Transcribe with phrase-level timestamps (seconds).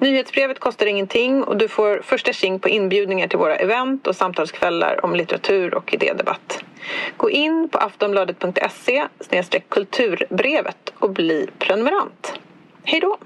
[0.00, 5.04] Nyhetsbrevet kostar ingenting och du får första tjing på inbjudningar till våra event och samtalskvällar
[5.04, 6.64] om litteratur och idédebatt.
[7.16, 12.32] Gå in på aftonbladet.se kulturbrevet och bli prenumerant.
[12.82, 13.18] Hej då!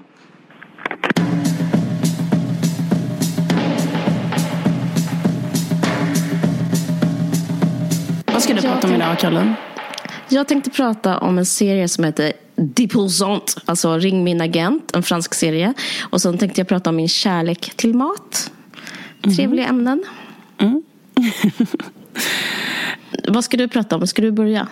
[8.25, 9.53] Vad ska du prata om idag, Caroline?
[10.29, 15.33] Jag tänkte prata om en serie som heter Deposant, alltså Ring min agent, en fransk
[15.33, 15.73] serie.
[16.01, 18.51] Och så tänkte jag prata om min kärlek till mat.
[19.21, 19.75] Trevliga mm.
[19.75, 20.03] ämnen.
[20.57, 20.83] Mm.
[23.27, 24.07] Vad ska du prata om?
[24.07, 24.67] Ska du börja?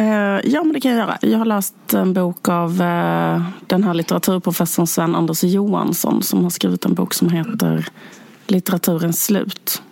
[0.00, 1.18] Uh, ja, men det kan jag göra.
[1.22, 6.50] Jag har läst en bok av uh, den här litteraturprofessorn Sven Anders Johansson som har
[6.50, 7.86] skrivit en bok som heter
[8.46, 9.82] Litteraturens slut.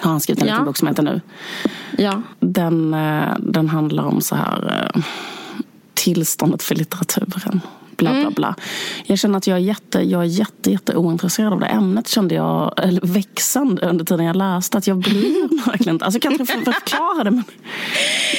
[0.00, 0.54] Har han skrivit en ja.
[0.54, 1.20] liten bok som heter nu.
[1.98, 2.22] Ja.
[2.40, 4.90] Den, uh, den handlar om så här
[6.00, 7.60] tillståndet för litteraturen.
[7.96, 8.32] Bla, bla, mm.
[8.32, 8.54] bla.
[9.04, 12.34] Jag känner att jag är, jätte, jag är jätte, jätte ointresserad av det ämnet kände
[12.34, 14.78] jag eller växande under tiden jag läste.
[14.78, 16.04] Att jag bryr mig verkligen inte.
[16.04, 17.30] Alltså, kan jag inte förklara det?
[17.30, 17.44] Men,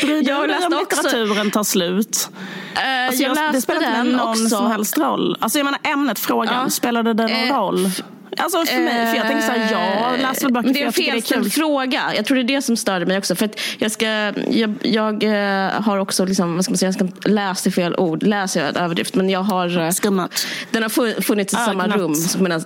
[0.02, 2.30] bryr du dig om litteraturen tar slut?
[2.74, 4.48] Uh, alltså, jag, jag det spelar inte någon också.
[4.48, 5.38] som helst roll.
[5.40, 6.64] Alltså, jag menar ämnet, frågan.
[6.64, 7.90] Uh, Spelade det någon uh, roll?
[8.38, 10.86] Alltså för mig, för jag tänker så här, jag eh, läser väl böcker Det är
[10.86, 12.02] en felställd fråga.
[12.16, 13.36] Jag tror det är det som störde mig också.
[13.36, 14.06] För att jag, ska,
[14.50, 17.96] jag, jag eh, har också, liksom, vad ska man säga, jag ska läsa i fel
[17.96, 18.24] ord.
[18.24, 19.16] Läser jag överdrift.
[19.16, 19.80] Men jag har...
[19.80, 20.48] Eh, Skummat.
[20.72, 21.68] Den har funnits i Ögnat.
[21.68, 22.16] samma rum.
[22.40, 22.64] Medan,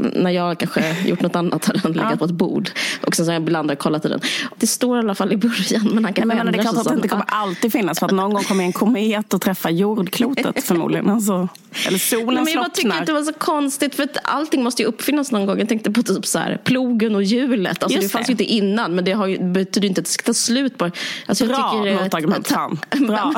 [0.00, 2.16] när jag kanske gjort något annat har den legat ja.
[2.16, 2.70] på ett bord.
[3.06, 4.20] Och sen så har jag ibland kollat i den.
[4.56, 5.88] Det står i alla fall i början.
[5.94, 7.98] Men han kan men, men det är klart att det inte kommer alltid finnas.
[7.98, 11.10] För att någon gång kommer en komet att träffa jordklotet förmodligen.
[11.10, 11.48] Alltså,
[11.86, 12.62] eller solen slocknar.
[12.62, 13.94] Jag tycker inte det var så konstigt.
[13.94, 15.58] För att allting måste ju uppfinnas någon gång.
[15.58, 17.82] Jag tänkte på typ så här, plogen och hjulet.
[17.82, 20.22] Alltså, det fanns ju inte innan, men det har ju, betyder inte att det ska
[20.22, 20.90] ta slut på
[21.26, 22.78] alltså, Bra motargument, fan.
[23.06, 23.34] Bra.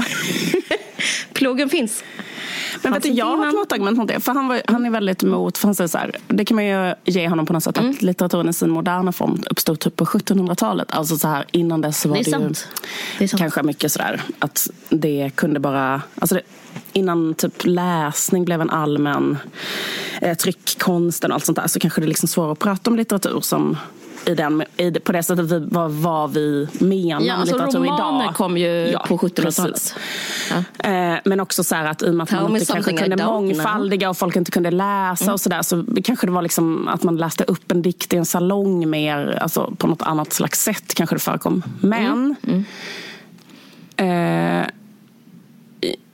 [1.32, 2.04] plogen finns.
[2.82, 4.20] Men vet du, jag har ett motargument mot det.
[4.20, 6.66] För han, var, han är väldigt emot, för han säger så här, det kan man
[6.66, 7.90] ju ge honom på något sätt, mm.
[7.90, 10.92] att litteraturen i sin moderna form uppstod typ på 1700-talet.
[10.92, 12.54] Alltså så här, innan dess var det, det, ju
[13.18, 16.42] det kanske mycket sådär att det kunde bara, alltså det,
[16.92, 19.38] innan typ läsning blev en allmän
[20.20, 22.96] eh, tryckkonsten och allt sånt där så kanske det är liksom svårare att prata om
[22.96, 23.76] litteratur som
[24.26, 28.24] i den, i, på det sättet vi, vad, vad vi menar ja, alltså litteratur romaner
[28.24, 28.34] idag.
[28.34, 29.94] kom ju ja, på 1700-talet.
[30.50, 30.90] Ja.
[30.90, 34.16] Eh, men också så att i och med att man inte kanske kunde mångfaldiga och
[34.16, 35.34] folk inte kunde läsa mm.
[35.34, 38.26] och sådär så kanske det var liksom att man läste upp en dikt i en
[38.26, 41.62] salong mer, alltså på något annat slags sätt kanske det förekom.
[41.80, 42.64] Men mm.
[43.96, 44.60] Mm.
[44.60, 44.66] Eh,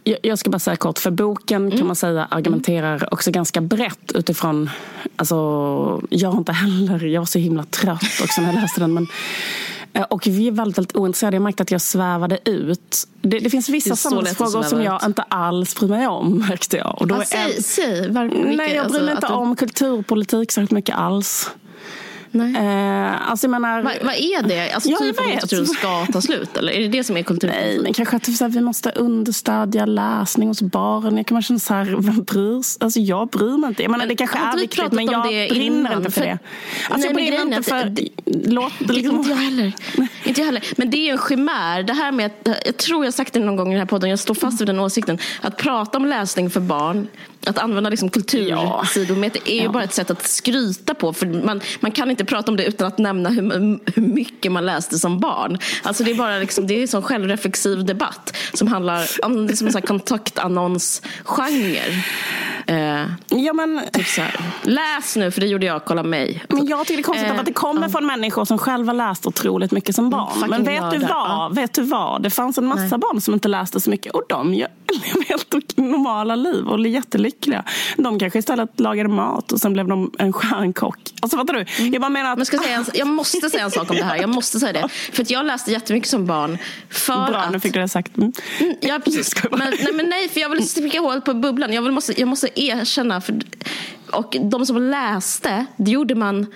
[0.04, 1.78] jag ska bara säga kort, för boken mm.
[1.78, 4.70] kan man säga argumenterar också ganska brett utifrån,
[5.16, 5.36] alltså
[6.10, 8.94] jag inte heller, jag var så himla trött också när jag läste den.
[8.94, 9.06] Men,
[9.92, 11.36] eh, och vi är väldigt, väldigt ointresserade.
[11.36, 13.08] Jag märkte att jag svävade ut.
[13.22, 17.00] Det, det finns vissa samhällsfrågor som jag inte alls bryr mig om, märkte jag.
[17.00, 19.56] Och då ah, säg, säg, Nej, jag bryr mig alltså, inte om du...
[19.56, 21.50] kulturpolitik särskilt mycket alls.
[22.32, 22.56] Nej.
[22.56, 24.72] Eh, alltså jag menar, vad, är det?
[24.72, 26.56] Alltså ja, typ att litteraturen ska ta slut?
[26.56, 27.66] Eller är det det som är kulturpolitik?
[27.66, 31.16] Nej, men kanske att typ, här, vi måste understödja läsning hos barn.
[31.16, 32.84] Jag kan man känna så här, vem bryr sig?
[32.84, 33.82] Alltså jag bryr mig inte.
[33.82, 36.38] Jag menar, det kanske är viktigt men jag brinner innan, inte för, för det.
[36.91, 37.84] Alltså nej, jag brinner inte för...
[37.84, 39.16] Det, låt, liksom.
[39.16, 39.72] Inte jag heller.
[40.25, 40.65] inte jag heller.
[40.76, 41.82] Men det är ju en chimär.
[41.82, 44.10] Det här med att, jag tror jag sagt det någon gång i den här podden,
[44.10, 45.19] jag står fast vid den åsikten.
[45.41, 47.09] Att prata om läsning för barn
[47.47, 49.53] att använda liksom kultursidometer ja.
[49.53, 49.72] är ju ja.
[49.72, 51.12] bara ett sätt att skryta på.
[51.12, 54.66] För man, man kan inte prata om det utan att nämna hur, hur mycket man
[54.66, 55.58] läste som barn.
[55.82, 59.66] Alltså det är bara liksom, det är en sån självreflexiv debatt som handlar om liksom
[59.66, 62.03] en kontaktannonsgenre.
[62.66, 63.80] Eh, ja, men...
[63.92, 64.41] typ så här.
[64.62, 65.84] Läs nu, för det gjorde jag.
[65.84, 66.44] Kolla mig.
[66.48, 69.26] Men jag tycker det är konstigt eh, att det kommer från människor som själva läst
[69.26, 70.36] otroligt mycket som barn.
[70.36, 71.50] Mm, men vet du, vad?
[71.50, 71.54] Uh.
[71.54, 72.22] vet du vad?
[72.22, 72.98] Det fanns en massa Nej.
[72.98, 77.31] barn som inte läste så mycket och de lever helt normala liv och är jättelyckliga.
[77.96, 80.98] De kanske istället lagade mat och sen blev de en stjärnkock.
[81.20, 81.64] Alltså fattar du?
[81.78, 81.92] Mm.
[81.92, 82.38] Jag bara menar att...
[82.38, 84.16] Men ska säga en, jag måste säga en sak om det här.
[84.16, 84.88] Jag måste säga det.
[84.88, 86.58] För att jag läste jättemycket som barn.
[86.88, 87.52] För Bra, att...
[87.52, 88.16] nu fick du det sagt.
[88.16, 88.32] Mm.
[88.60, 89.34] mm ja, precis.
[89.50, 91.72] Men, nej, men nej, för jag vill sticka hål på bubblan.
[91.72, 93.20] Jag, vill, måste, jag måste erkänna.
[93.20, 93.40] För,
[94.12, 96.46] och de som läste, det gjorde man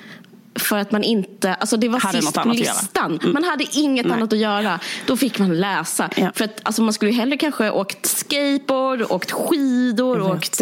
[0.58, 3.18] för att man inte, alltså det var hade sist på listan.
[3.22, 3.32] Mm.
[3.32, 4.14] Man hade inget Nej.
[4.14, 4.80] annat att göra.
[5.06, 6.10] Då fick man läsa.
[6.16, 6.30] Ja.
[6.34, 10.60] För att alltså man skulle ju hellre kanske åkt skateboard, åkt skidor, åkt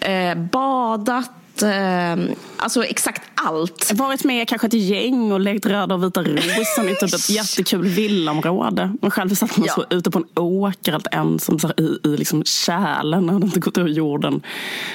[0.00, 1.30] eh, badat
[1.60, 3.92] sett eh, alltså exakt allt.
[3.94, 7.84] Varit med kanske ett gäng och lekt röda och vita rosen i typ ett jättekul
[7.84, 8.96] villaområde.
[9.00, 9.74] Men själv satt man ja.
[9.74, 13.28] så ute på en åker helt ensam så i, i liksom kärlen.
[13.28, 14.42] Hade inte gått ur jorden.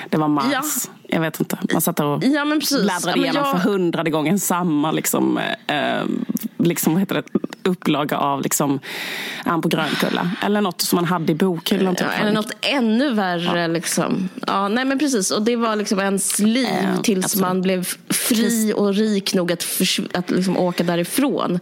[0.09, 0.45] Det var Mars.
[0.51, 0.61] Ja.
[1.07, 1.57] Jag vet inte.
[1.73, 2.45] Man satt och ja,
[2.81, 3.51] bläddrade igenom jag...
[3.51, 6.03] för hundrade gången samma liksom, eh,
[6.57, 8.79] liksom, vad heter det, upplaga av liksom,
[9.43, 10.31] Ann på Grönkulla.
[10.41, 11.95] Eller något som man hade i bokhyllan.
[11.95, 12.07] Typ.
[12.07, 13.61] Ja, eller något ännu värre.
[13.61, 13.67] Ja.
[13.67, 14.29] Liksom.
[14.47, 15.31] Ja, nej men precis.
[15.31, 17.47] Och det var liksom ens liv eh, tills absolut.
[17.47, 19.65] man blev fri och rik nog att,
[20.13, 21.59] att liksom åka därifrån.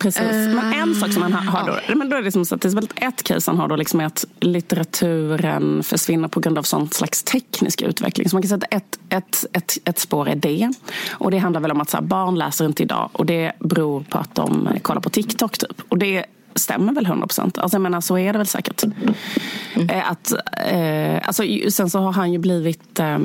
[0.00, 0.22] Precis.
[0.22, 2.68] Men en sak som han har, då, men då är det som så att det
[2.68, 6.88] är ett case han har då liksom är att litteraturen försvinner på grund av sån
[6.88, 8.28] slags teknisk utveckling.
[8.28, 10.72] Så man kan säga att ett, ett, ett, ett spår är det.
[11.10, 14.00] Och det handlar väl om att så här, barn läser inte idag och det beror
[14.00, 15.82] på att de kollar på TikTok typ.
[15.88, 16.24] Och det
[16.54, 17.58] stämmer väl 100 procent.
[17.58, 18.84] Alltså jag menar, så är det väl säkert.
[18.84, 20.02] Mm.
[20.04, 20.32] Att,
[20.66, 23.18] eh, alltså, sen så har han ju blivit eh,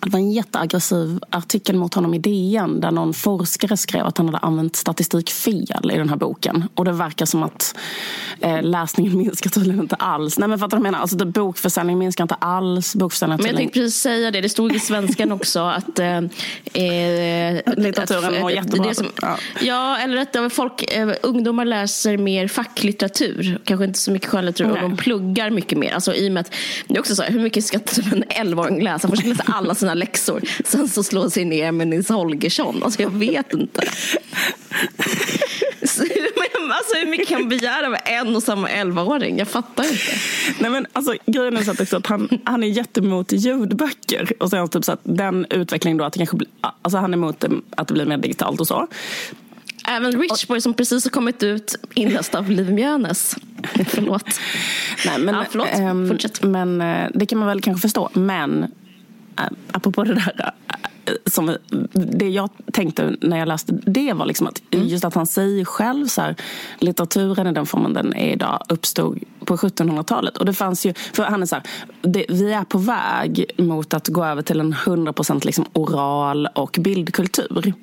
[0.00, 4.26] det var en jätteaggressiv artikel mot honom i DN där någon forskare skrev att han
[4.26, 6.64] hade använt statistik fel i den här boken.
[6.74, 7.74] Och det verkar som att
[8.40, 10.38] eh, läsningen minskar tydligen inte alls.
[10.38, 10.98] Nej men fattar du menar?
[10.98, 12.94] Alltså det, bokförsäljningen minskar inte alls.
[12.94, 14.40] Bokförsäljningen men jag tänkte precis säga det.
[14.40, 18.94] Det stod i svenskan också att eh, eh litteraturen mår jättebra.
[18.94, 19.36] Som, ja.
[19.60, 19.98] ja.
[19.98, 23.58] eller att folk, eh, ungdomar läser mer facklitteratur.
[23.64, 24.72] Kanske inte så mycket skönlitteratur.
[24.74, 25.92] Och de pluggar mycket mer.
[25.92, 26.54] Alltså, i och med att,
[26.88, 27.78] det är också så här, hur mycket ska
[28.12, 29.08] en 11-åring läsa?
[29.08, 30.42] Först läsa alla sina sina läxor.
[30.64, 32.82] Sen så slår sig ner med Nils Holgersson.
[32.82, 33.82] Alltså jag vet inte.
[36.70, 39.38] alltså hur mycket kan man begära av en och samma 11-åring?
[39.38, 40.12] Jag fattar inte.
[40.58, 44.32] Nej men alltså grejen är så att, att han, han är jättemot ljudböcker.
[44.38, 46.48] Och sen typ så att den utvecklingen då att det kanske blir,
[46.82, 47.44] alltså han är emot
[47.76, 48.88] att det blir mer digitalt och så.
[49.88, 53.36] Även Rich Boy som precis har kommit ut inläst av Liv Mjönes.
[53.86, 54.40] förlåt.
[55.06, 55.68] Nej, men, ja, förlåt.
[55.72, 56.42] Ähm, Fortsätt.
[56.42, 58.10] Men eh, det kan man väl kanske förstå.
[58.12, 58.66] Men
[59.72, 60.32] apropå det där
[61.06, 61.56] äh, som,
[61.92, 64.86] det jag tänkte när jag läste det var liksom att mm.
[64.86, 66.36] just att han säger själv så här,
[66.78, 70.36] litteraturen i den formen den är idag uppstod på 1700-talet.
[70.36, 71.64] Och det fanns ju, för han är så här,
[72.02, 76.76] det, vi är på väg mot att gå över till en 100% liksom oral och
[76.80, 77.74] bildkultur.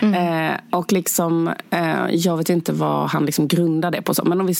[0.00, 0.50] Mm.
[0.50, 4.14] Eh, och liksom, eh, jag vet inte vad han liksom grundar det på.
[4.14, 4.24] Så.
[4.24, 4.54] Men om vi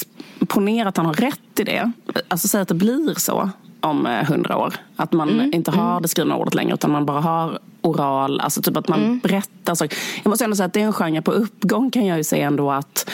[0.46, 1.92] ponerar att han har rätt i det.
[2.28, 4.74] Alltså säg att det blir så om eh, hundra år.
[4.96, 5.54] Att man mm.
[5.54, 6.02] inte har mm.
[6.02, 9.18] det skrivna ordet längre utan man bara har oral, alltså typ att man mm.
[9.18, 9.98] berättar saker.
[10.22, 12.46] Jag måste ändå säga att det är en genre på uppgång kan jag ju säga
[12.46, 13.10] ändå att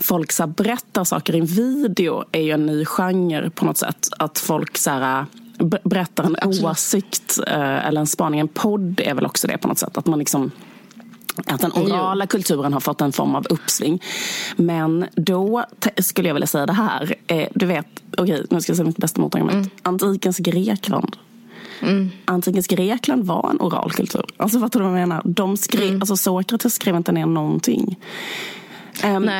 [0.00, 4.08] folk så berättar saker i en video är ju en ny genre på något sätt.
[4.18, 5.26] Att folk så här,
[5.84, 6.64] berättar en Absolut.
[6.64, 8.40] åsikt eh, eller en spaning.
[8.40, 9.98] En podd är väl också det på något sätt.
[9.98, 10.50] Att man liksom
[11.46, 14.02] att den orala kulturen har fått en form av uppsving.
[14.56, 15.64] Men då
[15.96, 17.14] skulle jag vilja säga det här.
[17.26, 19.54] Eh, du vet, okej, okay, nu ska jag säga mitt bästa motargument.
[19.54, 19.70] Mm.
[19.82, 21.16] Antikens Grekland.
[21.80, 22.10] Mm.
[22.24, 24.24] Antikens Grekland var en oral kultur.
[24.36, 25.22] Alltså fattar du vad jag menar?
[25.24, 26.02] De skrev, mm.
[26.02, 27.98] alltså Sokrates skrev inte ner någonting.
[29.04, 29.30] Um,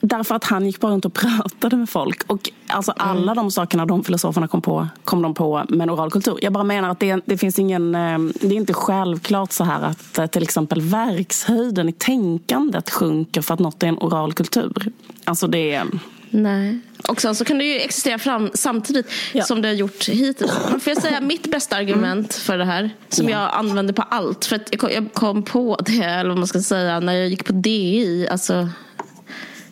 [0.00, 2.22] därför att han gick bara runt och pratade med folk.
[2.26, 3.10] Och alltså mm.
[3.10, 6.38] alla de sakerna de filosoferna kom på, kom de på med en oral kultur.
[6.42, 9.82] Jag bara menar att det, det finns ingen, um, det är inte självklart så här
[9.82, 14.92] att uh, till exempel verkshöjden i tänkandet sjunker för att något är en oral kultur.
[15.24, 15.86] Alltså det är...
[16.30, 16.78] Nej.
[17.08, 19.44] Och sen så kan det ju existera fram, samtidigt ja.
[19.44, 20.52] som det har gjort hittills.
[20.70, 22.44] Men får jag säga mitt bästa argument mm.
[22.44, 23.40] för det här, som ja.
[23.40, 24.44] jag använder på allt.
[24.44, 27.28] För att jag kom, jag kom på det, eller vad man ska säga, när jag
[27.28, 28.68] gick på DI, alltså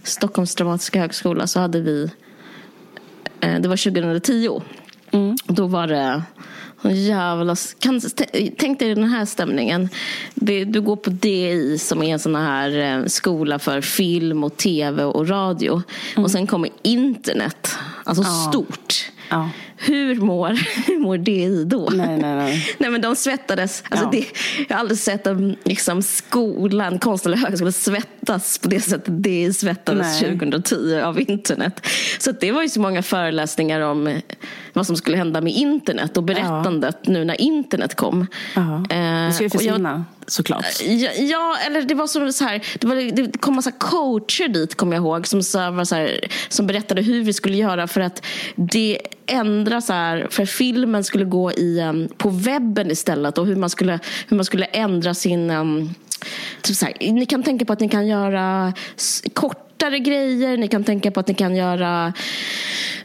[0.05, 2.11] Stockholms dramatiska högskola så hade vi,
[3.41, 4.63] eh, det var 2010.
[5.11, 5.37] Mm.
[5.47, 6.23] Då var det
[6.93, 7.57] jävla...
[7.79, 8.01] Kan,
[8.59, 9.89] tänk dig den här stämningen.
[10.35, 14.57] Det, du går på DI som är en sån här eh, skola för film och
[14.57, 15.83] tv och radio.
[16.13, 16.25] Mm.
[16.25, 17.77] Och sen kommer internet.
[18.05, 18.51] Alltså ja.
[18.51, 19.11] stort.
[19.31, 19.51] Ja.
[19.87, 20.49] Hur mår,
[20.87, 21.89] hur mår DI då?
[21.93, 22.75] Nej, nej, nej.
[22.79, 23.85] nej men de svettades.
[23.89, 24.11] Alltså ja.
[24.13, 24.27] det,
[24.69, 29.53] jag har aldrig sett en liksom, skola, konst eller högskola svettas på det sättet DI
[29.53, 30.39] svettades nej.
[30.39, 31.87] 2010 av internet.
[32.19, 34.21] Så det var ju så många föreläsningar om
[34.73, 37.13] vad som skulle hända med internet och berättandet ja.
[37.13, 38.27] nu när internet kom.
[38.55, 38.75] Ja.
[38.91, 40.67] Eh, det ska ju försvinna såklart.
[40.83, 44.75] Ja, ja, eller det var som så här, det, var, det kom massa coacher dit
[44.75, 48.01] kommer jag ihåg som, så var så här, som berättade hur vi skulle göra för
[48.01, 48.23] att
[48.57, 53.57] det ändra så här, för filmen skulle gå i, um, på webben istället och hur
[53.57, 55.95] man skulle, hur man skulle ändra sin um,
[56.63, 58.73] typ så här, ni kan tänka på att ni kan göra
[59.33, 62.13] kortare grejer, ni kan tänka på att ni kan göra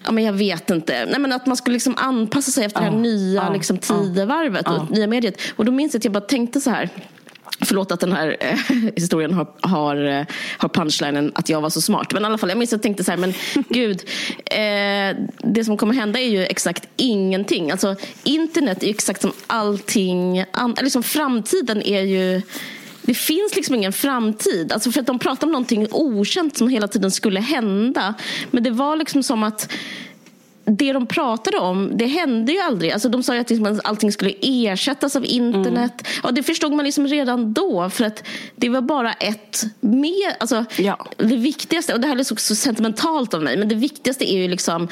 [0.05, 1.05] ja, men jag vet inte.
[1.05, 3.77] Nej, men att man skulle liksom anpassa sig efter ja, det här nya ja, liksom,
[3.77, 5.41] tidevarvet och nya mediet.
[5.55, 6.89] Och då minns jag att jag bara tänkte så här
[7.61, 8.57] Förlåt att den här eh,
[8.95, 10.25] historien har, har, eh,
[10.57, 12.13] har punchlinen att jag var så smart.
[12.13, 13.33] Men i alla fall, jag minns att jag tänkte så här, men
[13.69, 14.03] gud.
[14.45, 17.71] Eh, det som kommer hända är ju exakt ingenting.
[17.71, 20.45] Alltså internet är exakt som allting.
[20.51, 22.41] An, liksom framtiden är ju
[23.01, 24.71] det finns liksom ingen framtid.
[24.71, 28.13] Alltså för att de pratar om någonting okänt som hela tiden skulle hända.
[28.51, 29.71] Men det var liksom som att
[30.69, 32.91] det de pratade om, det hände ju aldrig.
[32.91, 35.93] Alltså de sa ju att liksom allting skulle ersättas av internet.
[36.05, 36.23] Mm.
[36.23, 37.89] Och det förstod man liksom redan då.
[37.89, 38.23] För att
[38.55, 41.07] det var bara ett med, alltså, ja.
[41.17, 44.37] Det viktigaste, och det här är så, så sentimentalt av mig, men det viktigaste är
[44.37, 44.87] ju liksom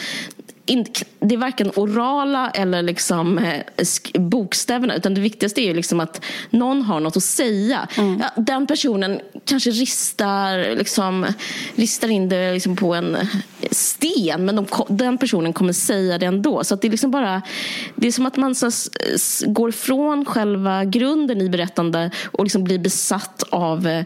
[1.19, 6.81] det är varken orala eller liksom eh, bokstäverna utan det viktigaste är liksom att någon
[6.81, 7.87] har något att säga.
[7.97, 8.19] Mm.
[8.23, 11.25] Ja, den personen kanske ristar, liksom,
[11.75, 13.17] ristar in det liksom på en
[13.71, 16.63] sten men de, den personen kommer säga det ändå.
[16.63, 17.41] Så det är liksom bara
[17.95, 18.71] Det är som att man så,
[19.45, 24.03] går från själva grunden i berättande och liksom blir besatt av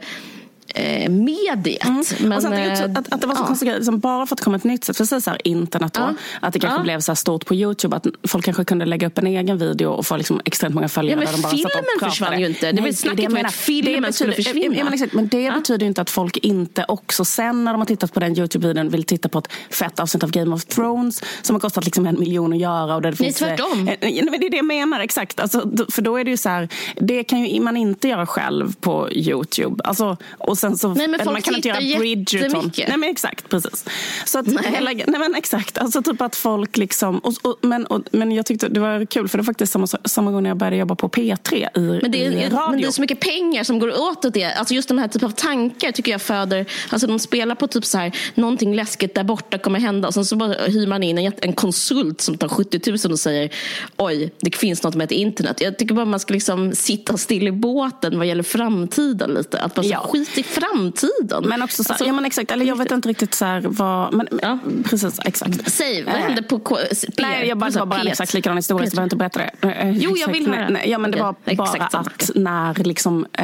[0.76, 1.84] eh, eh, mediet.
[1.84, 2.04] Mm.
[2.20, 3.48] Men, och sen, eh, att, att, det var så ja.
[3.48, 6.14] konstigt, liksom, bara för att det kom ett nytt sätt, så här, internet då, ja.
[6.42, 6.84] att det kanske ja.
[6.84, 10.06] blev så stort på Youtube, att folk kanske kunde lägga upp en egen video och
[10.06, 11.24] få liksom extremt många följare.
[11.24, 12.72] Ja, men filmen försvann ju inte.
[12.72, 14.76] Det var snacket om att filmen det skulle försvinna.
[14.76, 17.82] Ja, men, exakt, men det betyder ju inte att folk inte också sen när de
[17.82, 21.24] har tittat på den Youtube-videon vill titta på ett fett avsnitt av Game of Thrones
[21.42, 22.96] som har kostat liksom en miljon att göra.
[22.96, 23.88] Och där det Nej, finns, eh, tvärtom.
[23.88, 24.08] Eh, det
[24.46, 25.40] är det jag menar, exakt.
[25.40, 28.76] Alltså, för då är det ju så här, det kan ju man inte göra själv
[28.80, 29.84] på Youtube.
[29.84, 32.72] Alltså, och sen så, Nej, men folk man kan inte göra Bridgerton.
[32.78, 33.86] Nej men exakt, precis.
[34.26, 34.64] Så att, nej.
[34.74, 38.46] Hela, nej men exakt, alltså typ att folk liksom, och, och, men, och, men jag
[38.46, 40.96] tyckte det var kul för det var faktiskt samma, samma gång när jag började jobba
[40.96, 42.70] på P3 i, men det är, i radio.
[42.70, 44.54] Men det är så mycket pengar som går åt åt det.
[44.54, 47.86] Alltså just den här typen av tankar tycker jag föder, alltså de spelar på typ
[47.86, 51.18] så här, någonting läskigt där borta kommer hända och sen så bara hyr man in
[51.18, 53.50] en, en konsult som tar 70 000 och säger
[53.98, 55.62] oj, det finns något med ett internet.
[55.62, 59.60] Jag tycker bara man ska liksom sitta still i båten vad gäller framtiden lite.
[59.60, 60.00] Att man ja.
[60.00, 61.44] skit i framtiden.
[61.48, 64.14] Men också så, alltså, ja men exakt, eller jag vet inte riktigt så här vad,
[64.14, 64.60] men, ja.
[64.84, 65.72] precis exakt.
[65.72, 66.78] Säg, vad hände på K
[67.18, 69.82] Nej jag bara, var bara en exakt likadan historia så jag behöver inte berätta det.
[69.82, 70.86] Eh, jo jag vill höra.
[70.86, 73.44] Ja men det var bara att när, liksom, eh,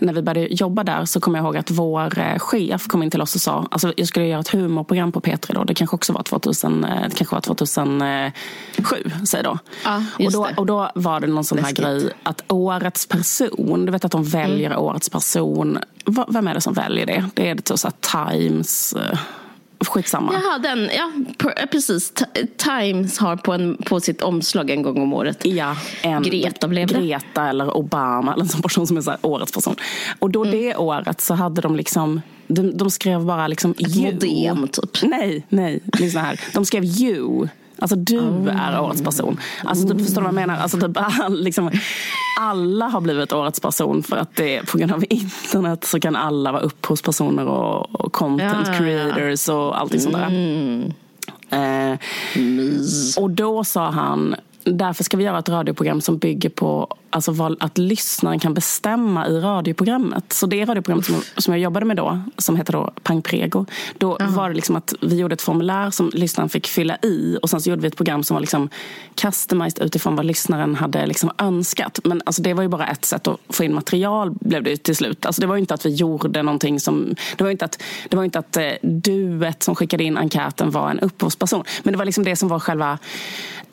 [0.00, 3.10] när vi började jobba där så kommer jag ihåg att vår eh, chef kom in
[3.10, 5.96] till oss och sa, alltså jag skulle göra ett humorprogram på P3 då, det kanske
[5.96, 8.32] också var 2000, eh, det kanske var 2007,
[9.26, 9.58] säg då.
[9.84, 13.92] Ja, och, då och då var det någon sån här grej att årets person, du
[13.92, 14.78] vet att de väljer mm.
[14.78, 15.78] årets person
[16.34, 17.24] vem är det som väljer det?
[17.34, 18.92] Det är det typ så Times...
[18.92, 19.18] Eh,
[19.86, 20.32] skitsamma.
[20.32, 21.12] Jaha, den, ja,
[21.72, 22.12] precis.
[22.56, 25.44] Times har på, en, på sitt omslag en gång om året.
[25.44, 26.94] Ja, en, Greta blev det.
[26.94, 29.76] Greta eller Obama, eller en sån person som är så årets person.
[30.18, 30.58] Och då mm.
[30.58, 35.02] det året så hade de liksom de, de skrev bara liksom Ett modem typ.
[35.02, 35.80] Nej, nej.
[35.98, 36.40] Liksom här.
[36.54, 37.48] De skrev you.
[37.84, 38.66] Alltså du oh.
[38.66, 39.40] är årets person.
[39.64, 40.56] Alltså, typ, förstår du vad jag menar?
[40.62, 40.96] Alltså, typ,
[41.28, 41.70] liksom,
[42.40, 46.52] alla har blivit årets person för att det på grund av internet så kan alla
[46.52, 50.26] vara upphovspersoner och, och content ja, creators och allting sånt där.
[50.26, 50.92] Mm.
[51.50, 51.98] Eh,
[53.18, 57.56] och då sa han, därför ska vi göra ett radioprogram som bygger på alltså vad,
[57.60, 60.32] att lyssnaren kan bestämma i radioprogrammet.
[60.32, 63.66] Så det radioprogrammet som, som jag jobbade med då, som heter då Pang Prego,
[63.98, 64.34] då uh-huh.
[64.34, 67.60] var det liksom att vi gjorde ett formulär som lyssnaren fick fylla i och sen
[67.60, 68.68] så gjorde vi ett program som var liksom
[69.14, 72.00] customized utifrån vad lyssnaren hade liksom önskat.
[72.04, 74.96] Men alltså det var ju bara ett sätt att få in material blev det till
[74.96, 75.26] slut.
[75.26, 78.16] Alltså det var ju inte att vi gjorde någonting som, det var inte att, det
[78.16, 81.64] var inte att eh, duet som skickade in enkäten var en upphovsperson.
[81.82, 82.98] Men det var liksom det som var själva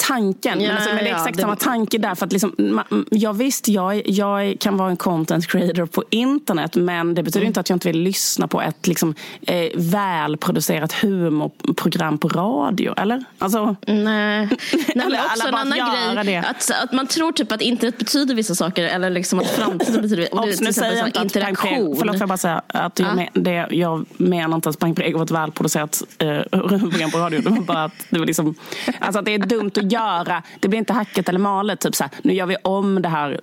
[0.07, 0.61] tanken.
[0.61, 2.15] Ja, men, alltså, men det är exakt ja, samma tanke där.
[2.15, 2.81] För att liksom,
[3.11, 7.39] jag Ja, visst, jag, jag kan vara en content creator på internet men det betyder
[7.39, 7.47] mm.
[7.47, 13.23] inte att jag inte vill lyssna på ett liksom, eh, välproducerat humorprogram på radio, eller?
[13.37, 13.75] Alltså...
[13.87, 13.95] Nej,
[14.95, 16.37] Nej men också en annan grej.
[16.37, 20.33] Att, att man tror typ att internet betyder vissa saker eller liksom att framtiden betyder
[20.33, 21.95] och det, nu säger jag inte interaktion.
[21.97, 23.15] förlåt, får jag bara säga att jag, ah.
[23.15, 27.41] men, det, jag menar inte att Pang Prego var ett välproducerat eh, program på radio.
[27.41, 28.55] Det var bara att det var liksom,
[28.99, 30.43] alltså att det är dumt att göra.
[30.59, 31.79] Det blir inte hacket eller malet.
[31.79, 33.39] Typ så här, nu gör vi om det här här,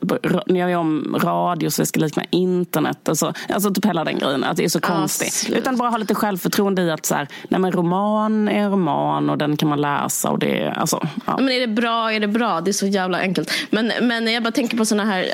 [0.46, 3.08] nu gör vi om radio så det ska likna internet.
[3.08, 5.50] Alltså, alltså typ hela den grejen, att det är så konstigt.
[5.56, 9.30] Utan bara ha lite självförtroende i att så här, nej men roman är en roman
[9.30, 10.30] och den kan man läsa.
[10.30, 11.36] Och det, alltså, ja.
[11.36, 12.60] Men är det bra, är det bra?
[12.60, 13.52] Det är så jävla enkelt.
[13.70, 15.26] Men, men jag bara tänker på såna här,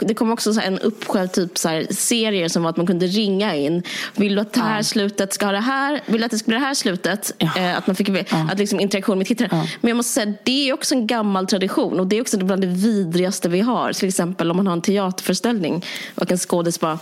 [0.00, 3.06] det kom också så en uppsjö typ så här, serier som var att man kunde
[3.06, 3.82] ringa in.
[4.16, 4.82] Vill du att det här ja.
[4.82, 6.00] slutet ska ha det här?
[6.06, 7.32] Vill du att det ska bli det här slutet?
[7.38, 7.50] Ja.
[7.56, 8.08] Eh, att man fick
[8.50, 9.48] att liksom interaktion med tittare.
[9.50, 12.62] Men jag måste säga, det är också en gammal tradition och det är också bland
[12.62, 13.92] det vidrigaste vi har har.
[13.92, 15.84] Till exempel om man har en teaterföreställning
[16.14, 16.98] och en skådis bara,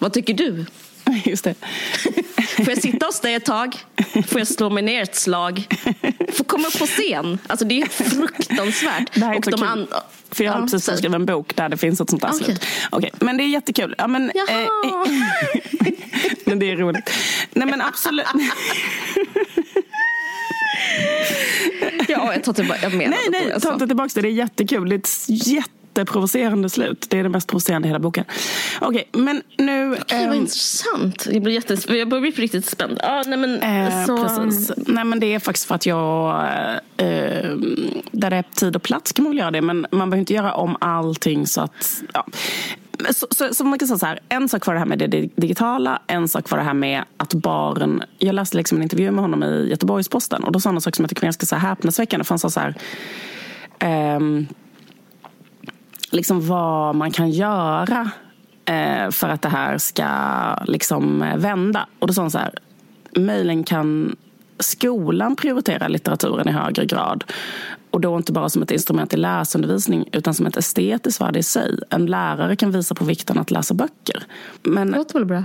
[0.00, 0.66] vad tycker du?
[1.24, 1.54] Just det.
[2.56, 3.76] Får jag sitta hos dig ett tag?
[4.26, 5.66] Får jag slå mig ner ett slag?
[6.32, 7.38] Får komma upp på scen?
[7.46, 9.14] Alltså det är fruktansvärt.
[9.14, 9.88] Det här är och de an-
[10.30, 12.44] För jag har ja, precis skrivit en bok där det finns ett sånt där okay.
[12.44, 12.66] slut.
[12.92, 13.10] Okay.
[13.20, 13.94] Men det är jättekul.
[13.98, 14.34] Ja, men, eh,
[16.44, 17.10] men det är roligt.
[17.52, 18.26] Nej men absolut.
[22.08, 24.20] ja, jag tar tillbaka jag menar Nej, nej, ta inte tillbaka det.
[24.20, 24.88] Det är jättekul.
[24.88, 27.06] Det är ett jätteprovocerande slut.
[27.10, 28.24] Det är det mest provocerande i hela boken.
[28.80, 29.92] Okej, okay, men nu...
[29.92, 31.26] Okej, okay, vad um, intressant.
[31.32, 33.00] Jag blir, jättes, jag blir riktigt spänd.
[33.02, 34.16] Ah, nej, men, eh, så...
[34.16, 34.72] precis.
[34.76, 36.30] Nej, men det är faktiskt för att jag...
[36.96, 37.50] Eh,
[38.10, 39.62] där det är tid och plats kan man väl göra det.
[39.62, 42.02] Men man behöver inte göra om allting så att...
[42.14, 42.26] Ja.
[43.10, 45.06] Så, så, så, man kan säga så här, en sak var det här med det
[45.36, 48.02] digitala, en sak var det här med att barn...
[48.18, 50.96] Jag läste liksom en intervju med honom i Göteborgs-Posten och då sa han en sak
[50.96, 52.24] som jag tycker är ganska så här häpnadsväckande.
[52.24, 52.74] För han sa så här...
[54.16, 54.46] Um,
[56.10, 58.10] liksom vad man kan göra
[58.64, 60.08] eh, för att det här ska
[60.64, 61.86] liksom vända.
[61.98, 62.54] Och då sa han så här,
[63.16, 64.16] möjligen kan
[64.58, 67.24] skolan prioriterar litteraturen i högre grad.
[67.90, 71.42] Och då inte bara som ett instrument i läsundervisning utan som ett estetiskt värde i
[71.42, 71.78] sig.
[71.90, 74.22] En lärare kan visa på vikten att läsa böcker.
[74.62, 75.44] Men, det låter väl bra?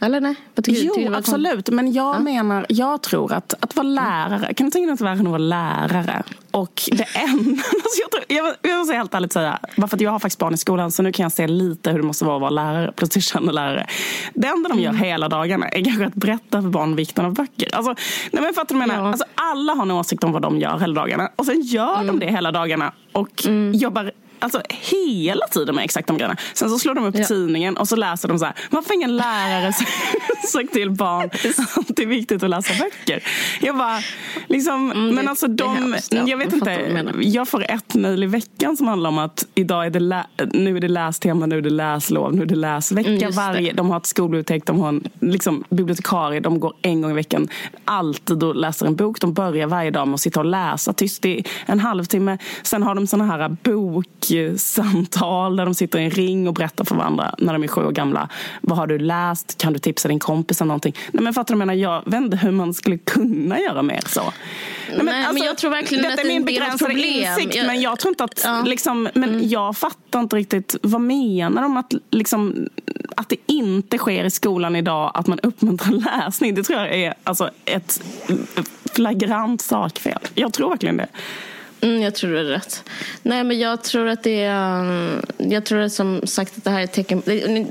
[0.00, 0.34] Eller nej?
[0.66, 1.70] jo, absolut.
[1.70, 2.18] Men jag ja.
[2.18, 5.26] menar, jag tror att, att vara lärare, kan du tänka dig att vara än att
[5.26, 6.22] vara lärare?
[6.50, 10.00] Och det enda, alltså jag, tror, jag, jag måste helt ärligt säga, bara för att
[10.00, 12.24] jag har faktiskt barn i skolan så nu kan jag se lite hur det måste
[12.24, 13.86] vara att vara lärare, jag känner lärare.
[14.34, 15.02] Det enda de gör mm.
[15.02, 17.74] hela dagarna är kanske att berätta för barn vikten av böcker.
[17.74, 17.94] Alltså,
[18.32, 18.94] nej men fattar du menar?
[18.94, 19.08] Ja.
[19.08, 22.06] Alltså, alla har en åsikt om vad de gör hela dagarna och sen gör mm.
[22.06, 23.72] de det hela dagarna och mm.
[23.74, 26.36] jobbar Alltså hela tiden med exakt de grejerna.
[26.54, 27.24] Sen så slår de upp ja.
[27.24, 28.54] tidningen och så läser de så här.
[28.70, 29.72] Varför ingen lärare
[30.52, 31.30] sagt till barn
[31.76, 33.22] att det är viktigt att läsa böcker?
[33.60, 33.98] Jag bara,
[34.46, 36.24] liksom, mm, men alltså de, hemskt, ja.
[36.26, 37.12] jag vet jag inte.
[37.20, 40.76] Jag får ett mejl i veckan som handlar om att idag är det lä, nu
[40.76, 43.10] är det lästema, nu är det läslov, nu är det läsvecka.
[43.10, 47.10] Mm, varje, de har ett skolbibliotek, de har en liksom, bibliotekarie, de går en gång
[47.10, 47.48] i veckan
[47.84, 49.20] alltid och läser en bok.
[49.20, 52.38] De börjar varje dag med att sitta och läsa tyst i en halvtimme.
[52.62, 54.25] Sen har de såna här bok
[54.56, 57.80] samtal där de sitter i en ring och berättar för varandra när de är sju
[57.80, 58.28] år gamla.
[58.60, 59.58] Vad har du läst?
[59.58, 60.94] Kan du tipsa din kompis om någonting?
[61.12, 64.20] Nej, men fattar du, menar, jag vet inte hur man skulle kunna göra mer så.
[64.88, 67.66] Nej, men, alltså, men jag tror verkligen detta att det är min begränsade insikt, jag,
[67.66, 68.40] men jag tror inte att...
[68.44, 68.62] Ja.
[68.66, 69.48] Liksom, men mm.
[69.48, 72.68] jag fattar inte riktigt, vad menar de att, liksom,
[73.16, 75.92] att det inte sker i skolan idag att man uppmuntrar
[76.26, 76.54] läsning?
[76.54, 78.02] Det tror jag är alltså, ett
[78.94, 80.18] flagrant sakfel.
[80.34, 81.06] Jag tror verkligen det.
[81.80, 82.84] Mm, jag tror du är rätt.
[83.22, 84.80] Nej, men jag tror att det är...
[84.80, 87.22] Um, jag tror att som sagt att det här är ett tecken...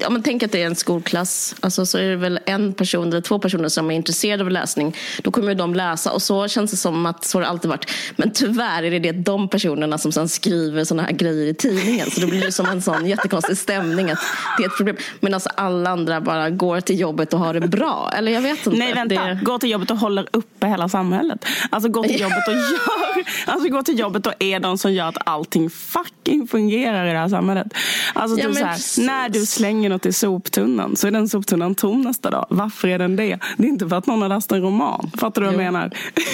[0.08, 3.08] Om man tänker att det är en skolklass alltså, så är det väl en person
[3.08, 4.96] eller två personer som är intresserade av läsning.
[5.24, 7.92] Då kommer de läsa och så känns det som att så har det alltid varit.
[8.16, 12.12] Men tyvärr är det, det de personerna som sen skriver sådana här grejer i tidningen.
[12.12, 14.20] Så då blir det som en sån jättekonstig stämning att
[14.58, 14.98] det är ett problem.
[15.20, 18.12] Men alltså alla andra bara går till jobbet och har det bra.
[18.18, 18.80] Eller jag vet inte.
[18.80, 19.24] Nej, vänta.
[19.24, 19.40] Det...
[19.44, 21.46] Går till jobbet och håller uppe hela samhället.
[21.70, 23.26] Alltså går till jobbet och gör...
[23.46, 27.18] Alltså går till jobbet och är de som gör att allting fucking fungerar i det
[27.18, 27.68] här samhället.
[28.14, 32.02] Alltså ja, typ så när du slänger något i soptunnan så är den soptunnan tom
[32.02, 32.46] nästa dag.
[32.50, 33.40] Varför är den det?
[33.58, 35.12] Det är inte för att någon har läst en roman.
[35.18, 35.92] Fattar du vad jag menar?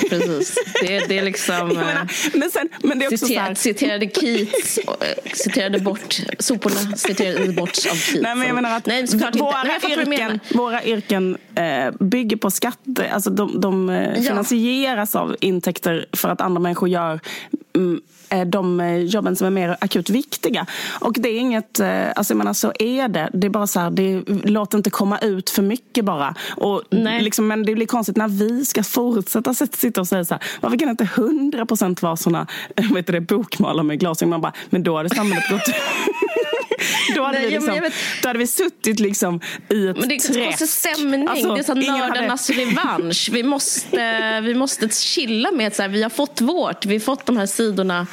[0.09, 0.55] Precis.
[0.81, 1.67] Det, det är liksom...
[1.67, 3.53] menar, eh, men, sen, men det är också citer.
[3.53, 8.13] Citerade Keats, eh, citerade bort soporna, citerade bort av Keats.
[8.21, 13.09] Nej, men jag menar att Nej, våra, yrken, våra yrken eh, bygger på skatter.
[13.13, 15.19] Alltså de, de eh, finansieras ja.
[15.19, 17.19] av intäkter för att andra människor gör
[18.45, 20.65] de eh, jobben som är mer akut viktiga.
[20.99, 23.29] Och det är inget, eh, alltså jag menar så är det.
[23.33, 26.35] Det är bara så här, det, låt inte komma ut för mycket bara.
[26.57, 30.43] Och liksom, men det blir konstigt när vi ska fortsätta sitta och säga så här,
[30.61, 32.47] varför kan inte hundra procent vara såna
[32.93, 34.29] vet du, bokmalare med glasögon?
[34.29, 35.61] Man bara, men då hade samhället gått
[37.15, 37.93] då, hade Nej, vi liksom, vet...
[38.21, 39.39] då hade vi suttit liksom
[39.69, 41.27] i ett men Det är konstig stämning.
[41.27, 42.61] Alltså, det är så nördarnas hade...
[42.61, 43.29] revansch.
[43.33, 46.85] Vi måste, vi måste chilla med att vi har fått vårt.
[46.85, 48.07] Vi har fått de här sidorna.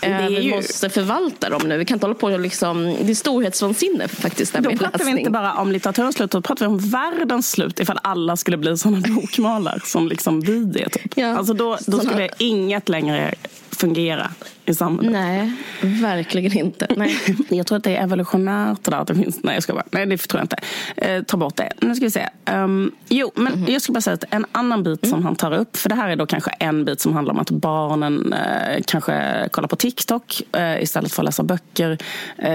[0.00, 0.50] Eh, vi ju...
[0.50, 1.78] måste förvalta dem nu.
[1.78, 4.54] Vi kan inte hålla på och liksom, det är storhetsvansinne faktiskt.
[4.54, 5.14] Då pratar läsning.
[5.14, 8.56] vi inte bara om litteraturens slut, då pratar vi om världens slut ifall alla skulle
[8.56, 10.88] bli sådana bokmalare som liksom vi är.
[10.88, 11.12] Typ.
[11.16, 13.34] Ja, alltså då, då skulle inget längre
[13.70, 14.30] fungera
[14.70, 15.12] i samhället.
[15.12, 16.86] Nej, verkligen inte.
[16.96, 17.16] Nej.
[17.48, 19.42] jag tror att det är evolutionärt det där att det finns.
[19.42, 20.56] Nej, jag ska bara, nej det tror jag inte.
[20.96, 21.72] Eh, ta bort det.
[21.80, 22.28] Nu ska vi se.
[22.52, 23.72] Um, jo, men mm.
[23.72, 25.10] jag ska bara säga att en annan bit mm.
[25.10, 25.76] som han tar upp.
[25.76, 29.48] För det här är då kanske en bit som handlar om att barnen eh, kanske
[29.52, 31.90] kollar på TikTok eh, istället för att läsa böcker.
[32.38, 32.48] Eh,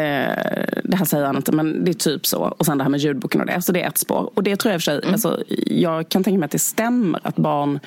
[0.84, 2.40] det här säger han inte, men det är typ så.
[2.40, 3.62] Och sen det här med ljudboken och det.
[3.62, 4.32] Så det är ett spår.
[4.34, 5.14] Och det tror jag i och för sig, mm.
[5.14, 7.80] alltså, jag kan tänka mig att det stämmer att barn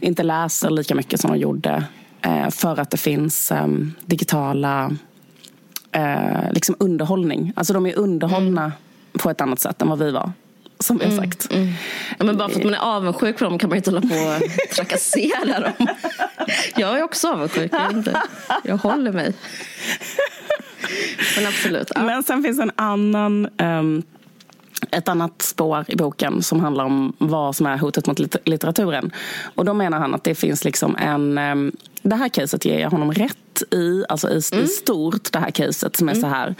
[0.00, 1.84] inte läser lika mycket som de gjorde
[2.50, 4.90] för att det finns um, digitala
[5.96, 7.52] uh, liksom underhållning.
[7.56, 8.72] Alltså de är underhållna mm.
[9.18, 10.32] på ett annat sätt än vad vi var.
[10.80, 11.52] Som vi har mm, sagt.
[11.52, 11.72] Mm.
[12.18, 14.06] Ja, men bara för att man är avundsjuk på dem kan man inte hålla på
[14.14, 15.86] och trakassera dem.
[16.76, 17.72] Jag är också avundsjuk.
[17.72, 18.08] Jag,
[18.62, 19.34] jag håller mig.
[21.36, 21.92] Men absolut.
[21.94, 22.02] Ja.
[22.02, 24.02] Men sen finns en annan um,
[24.90, 29.10] ett annat spår i boken som handlar om vad som är hotet mot litteraturen.
[29.54, 31.38] Och då menar han att det finns liksom en...
[31.38, 31.72] Um,
[32.02, 34.64] det här caset ger jag honom rätt i, alltså i, mm.
[34.64, 36.22] i stort, det här caset som är mm.
[36.22, 36.54] så här.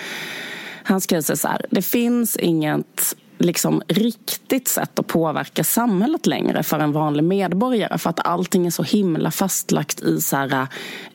[0.85, 6.63] Hans case är så här, det finns inget liksom riktigt sätt att påverka samhället längre
[6.63, 10.67] för en vanlig medborgare för att allting är så himla fastlagt i så här,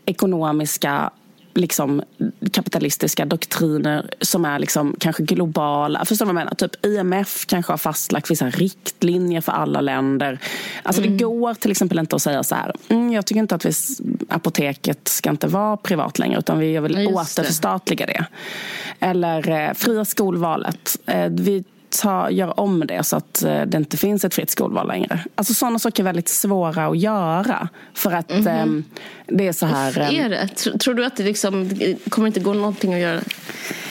[0.05, 1.11] ekonomiska
[1.53, 2.01] liksom,
[2.51, 6.05] kapitalistiska doktriner som är liksom, kanske globala.
[6.05, 6.55] Förstår du vad jag menar?
[6.55, 10.39] Typ IMF kanske har fastlagt vissa riktlinjer för alla länder.
[10.83, 11.17] Alltså mm.
[11.17, 12.73] Det går till exempel inte att säga så här.
[12.89, 13.71] Mm, jag tycker inte att vi,
[14.29, 18.25] apoteket ska inte vara privat längre utan vi vill återförstatliga det.
[18.99, 20.97] Eller eh, fria skolvalet.
[21.05, 21.63] Eh, vi
[22.01, 25.19] ta, göra om det så att eh, det inte finns ett fritt skolval längre.
[25.35, 27.69] Alltså sådana saker är väldigt svåra att göra.
[27.93, 28.83] För att mm -hmm.
[29.27, 29.99] det är så här...
[29.99, 30.47] Är det?
[30.79, 33.21] Tror du att det liksom, det kommer inte gå någonting att göra?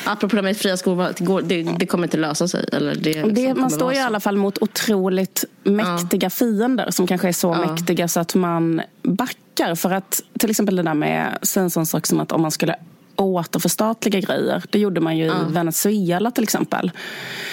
[0.05, 2.69] Apropå det med fria skolval, det, det, kommer inte lösa sig?
[2.73, 6.31] Eller det, liksom det man står i alla fall mot otroligt mäktiga ja.
[6.31, 7.67] fiender som kanske är så ja.
[7.67, 9.75] mäktiga så att man backar.
[9.75, 12.77] För att till exempel det där med en sån sak som att om man skulle
[13.25, 14.63] återförstatliga grejer.
[14.71, 15.35] Det gjorde man ju ja.
[15.49, 16.91] i Venezuela till exempel.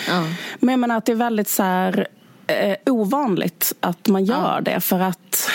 [0.07, 0.23] Ja.
[0.59, 2.07] Men jag menar att det är väldigt så här,
[2.47, 4.61] eh, ovanligt att man gör ja.
[4.61, 4.81] det.
[4.81, 5.49] För att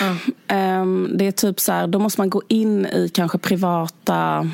[0.47, 4.49] eh, det är typ så här, då måste man gå in i kanske privata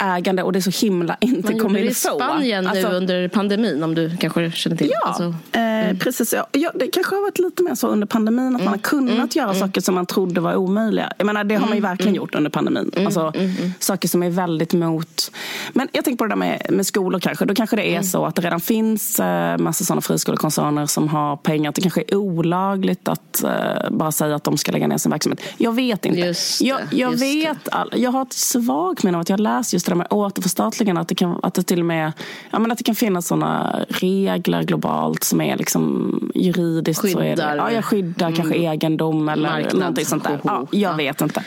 [0.00, 3.82] ägande och det är så himla inte gjorde det i Spanien alltså, nu under pandemin
[3.82, 4.90] om du kanske känner till.
[4.90, 5.98] Ja, alltså, eh, mm.
[5.98, 6.32] precis.
[6.32, 8.64] Ja, ja, det kanske har varit lite mer så under pandemin att mm.
[8.64, 9.28] man har kunnat mm.
[9.32, 9.60] göra mm.
[9.60, 11.12] saker som man trodde var omöjliga.
[11.18, 12.16] Jag menar, det har man ju mm, verkligen mm.
[12.16, 12.92] gjort under pandemin.
[12.96, 13.32] Alltså,
[13.78, 15.32] Saker som är väldigt mot...
[15.72, 17.44] Men jag tänker på det där med, med skolor kanske.
[17.44, 21.36] Då kanske det är så att det redan finns eh, massa sådana friskolekoncerner som har
[21.36, 21.68] pengar.
[21.68, 23.50] Att det kanske är olagligt att eh,
[23.90, 25.40] bara säga att de ska lägga ner sin verksamhet.
[25.56, 26.20] Jag vet inte.
[26.20, 29.72] Just det, jag jag vet all, jag har ett svagt minne av att jag läst
[29.72, 31.00] just det där med återförstatligande.
[31.00, 32.12] Att det, kan, att det till och med
[32.50, 37.02] ja, men att det kan finnas sådana regler globalt som är liksom juridiskt.
[37.02, 37.20] Skyddar.
[37.20, 38.36] Så är det, ja, jag skyddar mm.
[38.36, 39.78] kanske egendom eller Marknad.
[39.78, 40.40] någonting sånt där.
[40.42, 41.44] Ja, jag vet inte.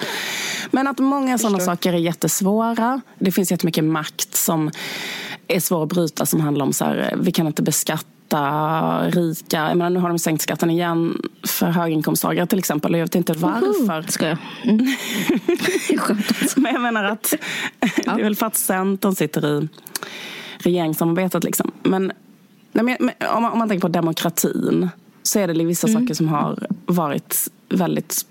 [0.71, 3.01] Men att många sådana saker är jättesvåra.
[3.19, 4.71] Det finns jättemycket makt som
[5.47, 8.07] är svår att bryta som handlar om så här, vi kan inte beskatta
[9.11, 9.57] rika.
[9.57, 12.93] Jag menar, nu har de sänkt skatten igen för höginkomsttagare till exempel.
[12.93, 14.11] Och jag vet inte varför.
[14.11, 14.37] Ska jag?
[14.63, 14.85] Mm.
[16.55, 17.33] Men jag menar att
[17.79, 19.67] det är väl för att Centern sitter i
[20.57, 21.43] regeringssamarbetet.
[21.43, 21.71] Liksom.
[21.83, 22.11] Men,
[22.71, 22.97] men
[23.35, 24.89] om, man, om man tänker på demokratin
[25.23, 26.01] så är det vissa mm.
[26.01, 28.25] saker som har varit väldigt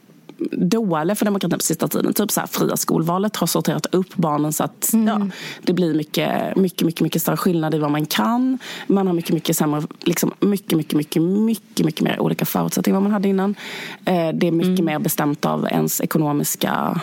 [0.51, 2.15] dåliga för demokratin på sista tiden.
[2.15, 5.07] Typ så här, fria skolvalet har sorterat upp barnen så att mm.
[5.07, 5.29] ja,
[5.63, 8.59] det blir mycket, mycket, mycket, mycket större skillnad i vad man kan.
[8.87, 13.03] Man har mycket, mycket sämre, liksom, mycket, mycket, mycket, mycket, mycket mer olika förutsättningar än
[13.03, 13.55] vad man hade innan.
[14.05, 14.85] Eh, det är mycket mm.
[14.85, 17.01] mer bestämt av ens ekonomiska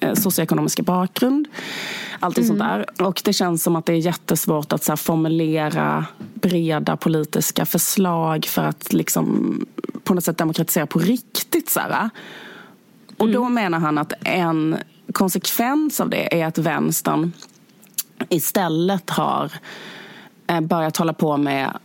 [0.00, 1.48] eh, socioekonomiska bakgrund.
[2.20, 2.58] Allting mm.
[2.58, 3.06] sånt där.
[3.06, 8.62] Och det känns som att det är jättesvårt att så formulera breda politiska förslag för
[8.62, 9.58] att liksom,
[10.04, 11.70] på något sätt demokratisera på riktigt.
[11.70, 12.10] Så här.
[13.22, 13.54] Och då mm.
[13.54, 14.76] menar han att en
[15.12, 17.32] konsekvens av det är att vänstern
[18.28, 19.52] istället har
[20.46, 21.78] eh, börjat hålla på med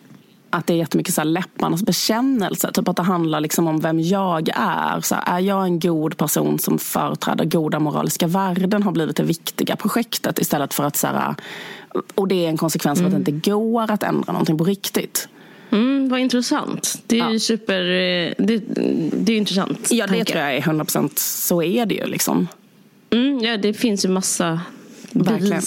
[0.49, 2.71] att det är jättemycket så här läpparnas bekännelse.
[2.71, 5.01] Typ att det handlar liksom om vem jag är.
[5.01, 9.23] Så här, är jag en god person som företräder goda moraliska värden har blivit det
[9.23, 11.35] viktiga projektet istället för att så här,
[12.15, 13.11] och det är en konsekvens mm.
[13.11, 15.29] av att det inte går att ändra någonting på riktigt.
[15.71, 17.01] Mm, vad intressant.
[17.07, 17.39] Det är ja.
[17.39, 17.81] super...
[17.81, 18.63] Eh, det,
[19.13, 19.87] det är intressant.
[19.91, 20.31] Ja, det tanke.
[20.31, 21.19] tror jag är 100 procent.
[21.19, 22.47] Så är det ju liksom.
[23.09, 24.61] Mm, ja, det finns ju massa
[25.11, 25.61] Verkligen.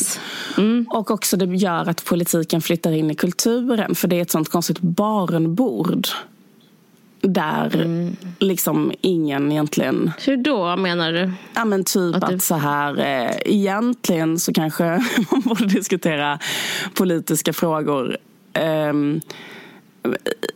[0.58, 0.86] Mm.
[0.90, 3.94] Och också det gör att politiken flyttar in i kulturen.
[3.94, 6.08] För det är ett sånt konstigt barnbord.
[7.22, 8.16] Där mm.
[8.38, 10.10] liksom ingen egentligen...
[10.24, 11.32] Hur då menar du?
[11.54, 14.84] Ja men typ att, att så här, eh, egentligen så kanske
[15.30, 16.38] man borde diskutera
[16.94, 18.18] politiska frågor
[18.52, 18.92] eh,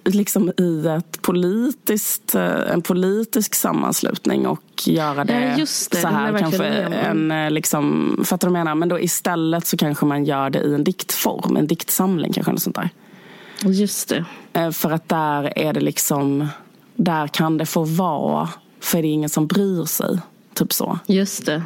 [0.04, 6.38] liksom i ett politiskt, eh, en politisk sammanslutning och göra det, ja, det så här.
[6.38, 8.74] Kanske en, eh, liksom, fattar du vad jag menar?
[8.74, 12.52] Men då istället så kanske man gör det i en diktform, en diktsamling kanske.
[12.52, 12.90] Något sånt där.
[13.62, 14.24] Just det.
[14.52, 16.48] Eh, för att där är det liksom,
[16.96, 18.48] där kan det få vara,
[18.80, 20.18] för det är ingen som bryr sig.
[20.54, 20.98] Typ så.
[21.07, 21.62] Just det.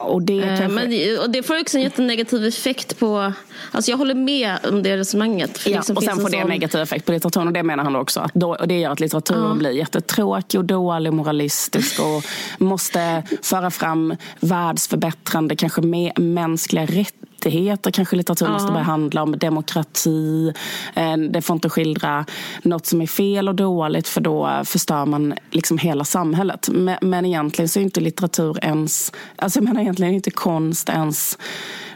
[0.00, 0.68] Och det, kanske...
[0.68, 3.32] Men, och det får också en jättenegativ effekt på...
[3.72, 5.66] Alltså jag håller med om det resonemanget.
[5.66, 7.46] Ja, liksom och sen får det en negativ effekt på litteraturen.
[7.46, 8.28] Och det menar han också.
[8.34, 9.54] Då, och det gör att litteraturen ja.
[9.54, 12.00] blir jättetråkig och dålig och moralistisk.
[12.00, 12.24] och
[12.58, 17.14] måste föra fram världsförbättrande, kanske med mänskliga rätt
[17.46, 18.52] rättigheter kanske litteratur ja.
[18.52, 19.38] måste börja handla om.
[19.38, 20.52] Demokrati.
[20.94, 22.24] Eh, det får inte skildra
[22.62, 26.68] något som är fel och dåligt för då förstör man liksom hela samhället.
[27.00, 31.38] Men, egentligen så är inte litteratur ens, alltså jag menar egentligen inte konst ens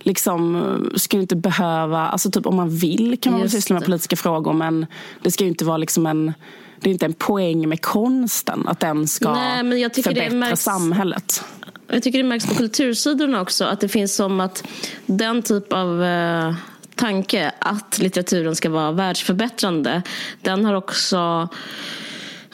[0.00, 4.16] liksom, ska inte behöva, alltså typ om man vill kan man väl syssla med politiska
[4.16, 4.86] frågor men
[5.22, 6.32] det ska ju inte vara liksom en
[6.80, 11.44] det är inte en poäng med konsten att den ska Nej, förbättra märks, samhället.
[11.88, 14.64] Jag tycker det märks på kultursidorna också att det finns som att
[15.06, 16.54] den typ av eh,
[16.94, 20.02] tanke att litteraturen ska vara världsförbättrande
[20.42, 21.48] den har också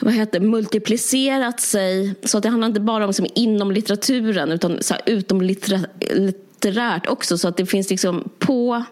[0.01, 2.15] vad heter, multiplicerat sig.
[2.23, 7.07] Så att det handlar inte bara om som inom litteraturen utan så här, utom litterärt
[7.07, 7.37] också.
[7.37, 8.83] Så att det finns liksom på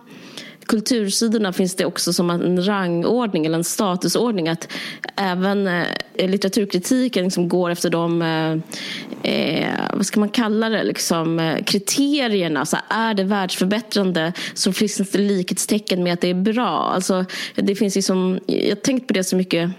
[0.70, 4.50] kultursidorna finns det också som en rangordning eller en statusordning.
[4.50, 4.68] Att
[5.16, 8.52] även eh, litteraturkritiken liksom går efter de, eh,
[9.32, 12.66] eh vad ska man kalla det, liksom, eh, kriterierna.
[12.66, 16.92] Så är det världsförbättrande så finns det likhetstecken med att det är bra.
[16.94, 19.72] Alltså, det finns liksom, jag har tänkt på det så mycket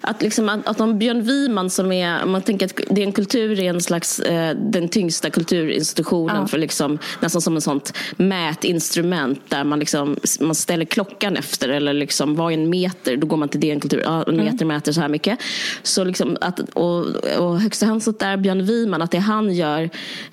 [0.00, 3.12] att, liksom, att, att om Björn Wiman som är, man tänker att det är en
[3.12, 6.46] kultur är en slags, eh, den tyngsta kulturinstitutionen ja.
[6.46, 11.92] för liksom, nästan som en sånt mätinstrument där man, liksom, man ställer klockan efter eller
[11.92, 13.16] liksom, vad är en meter?
[13.16, 14.44] Då går man till DN Kultur, ja, en mm.
[14.44, 14.76] meter mm.
[14.76, 15.38] mäter så här mycket.
[15.82, 17.06] Så liksom att, och,
[17.38, 19.90] och högsta hönset där, Björn Wiman, att det han gör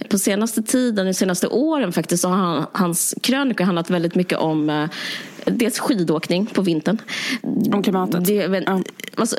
[0.09, 4.37] på senaste tiden, de senaste åren faktiskt, så har han, hans krönikor handlat väldigt mycket
[4.37, 4.89] om eh,
[5.45, 6.97] dels skidåkning på vintern.
[7.73, 8.25] Om klimatet?
[8.25, 8.83] Det, men.
[9.15, 9.35] Alltså,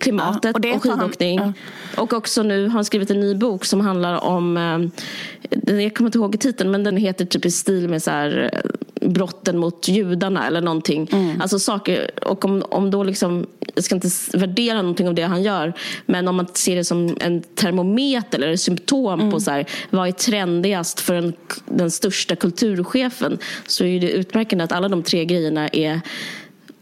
[0.00, 1.38] klimatet ja, och, och skidåkning.
[1.38, 1.54] Han,
[1.96, 2.02] ja.
[2.02, 6.08] Och också nu har han skrivit en ny bok som handlar om, eh, jag kommer
[6.08, 8.70] inte ihåg titeln, men den heter typ i stil med så här, eh,
[9.08, 11.08] brotten mot judarna eller någonting.
[11.12, 11.40] Mm.
[11.40, 15.42] Alltså saker, och om, om då liksom, jag ska inte värdera någonting av det han
[15.42, 15.72] gör,
[16.06, 19.32] men om man ser det som en termometer eller symptom mm.
[19.32, 21.32] på så här, vad är trendigast för en,
[21.66, 26.00] den största kulturchefen så är det utmärkande att alla de tre grejerna är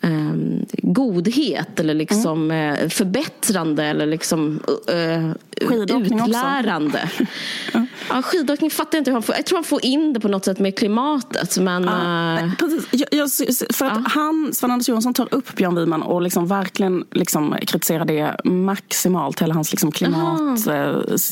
[0.06, 2.82] um, godhet eller liksom mm.
[2.82, 7.10] uh, förbättrande eller liksom uh, utlärande.
[7.72, 7.86] ja.
[8.08, 9.34] ja, skidåkning fattar jag inte hur han får.
[9.34, 11.58] Jag tror han får in det på något sätt med klimatet.
[11.58, 12.88] Men, ja, uh, precis.
[12.90, 13.30] Jag, jag,
[13.74, 14.04] för att ja.
[14.06, 19.42] han, Sven-Anders Johansson tar upp Björn Wiman och liksom verkligen liksom kritiserar det maximalt.
[19.42, 20.66] Hela hans liksom klimat.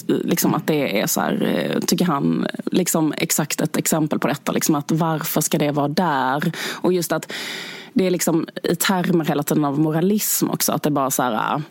[0.07, 4.53] Liksom att det är så här, tycker han, liksom exakt ett exempel på detta.
[4.53, 6.53] Liksom att varför ska det vara där?
[6.73, 7.33] Och just att
[7.95, 10.73] det är liksom i termer hela tiden av moralism också.
[10.73, 11.63] Att det bara så här,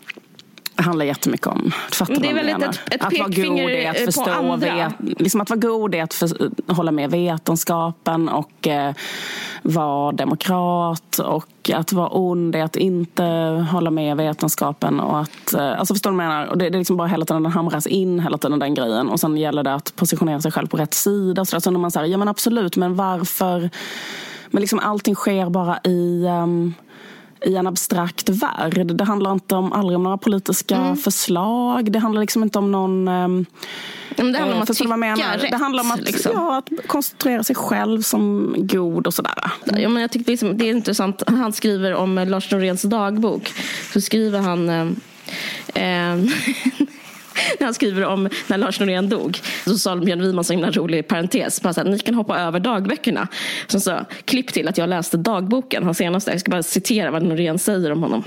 [0.75, 3.97] det handlar jättemycket om, fattar det är väl ett, ett att vara god är att
[3.97, 4.75] förstå, på andra.
[4.75, 8.93] Vet, liksom att vara god är att för, hålla med vetenskapen och eh,
[9.61, 13.23] vara demokrat och att vara ond är att inte
[13.71, 16.45] hålla med vetenskapen och att, eh, alltså förstår du vad jag menar?
[16.45, 19.09] Och det, det är liksom bara hela tiden, den hamras in hela tiden den grejen
[19.09, 21.45] och sen gäller det att positionera sig själv på rätt sida.
[21.45, 23.69] Så, så när man säger, ja men absolut, men varför
[24.53, 26.73] men liksom allting sker bara i, um,
[27.45, 28.87] i en abstrakt värld.
[28.97, 30.97] Det handlar inte om, aldrig om några politiska mm.
[30.97, 31.91] förslag.
[31.91, 33.07] Det handlar liksom inte om någon...
[33.07, 33.45] Um,
[34.15, 35.51] det handlar om eh, att tycka rätt.
[35.51, 36.31] Det handlar om att, liksom.
[36.35, 39.51] ja, att koncentrera sig själv som god och sådär.
[39.65, 41.23] Ja, men jag tycker liksom, det är intressant.
[41.27, 43.53] Han skriver om Lars Noréns dagbok.
[43.93, 46.17] Så skriver han eh, eh
[47.59, 49.39] när han skriver om när Lars Norén dog.
[49.65, 51.61] Så sa Björn Wiman så himla rolig parentes.
[51.61, 53.27] Bara så här, ni kan hoppa över dagböckerna.
[53.67, 56.31] Så, så, klipp till att jag läste dagboken, hans senaste.
[56.31, 58.23] Jag ska bara citera vad Norén säger om honom.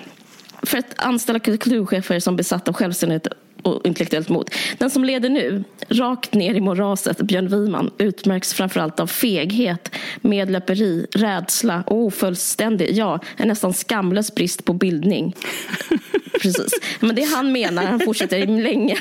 [0.62, 3.26] För att anställa kulturchefer som besatt av självständighet
[3.62, 4.50] och intellektuellt mod.
[4.78, 11.06] Den som leder nu, rakt ner i moraset, Björn Wiman, utmärks framförallt av feghet, medlöperi,
[11.12, 15.36] rädsla och ofullständig, ja, en nästan skamlös brist på bildning.
[16.42, 16.72] Precis.
[17.00, 18.96] Men det han menar, han fortsätter länge.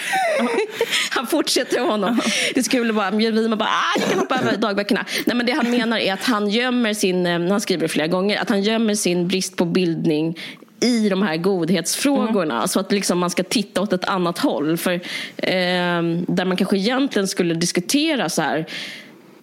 [1.10, 2.22] han fortsätter honom.
[2.56, 5.06] Det skulle vara Björn Wiman bara, ah, jag kan hoppa över dagböckerna.
[5.26, 8.38] Nej, men det han menar är att han gömmer sin, eh, han skriver flera gånger,
[8.42, 10.38] att han gömmer sin brist på bildning
[10.86, 12.56] i de här godhetsfrågorna.
[12.56, 12.68] Mm.
[12.68, 14.78] Så att liksom man ska titta åt ett annat håll.
[14.78, 14.94] För,
[15.38, 18.66] eh, där man kanske egentligen skulle diskutera så här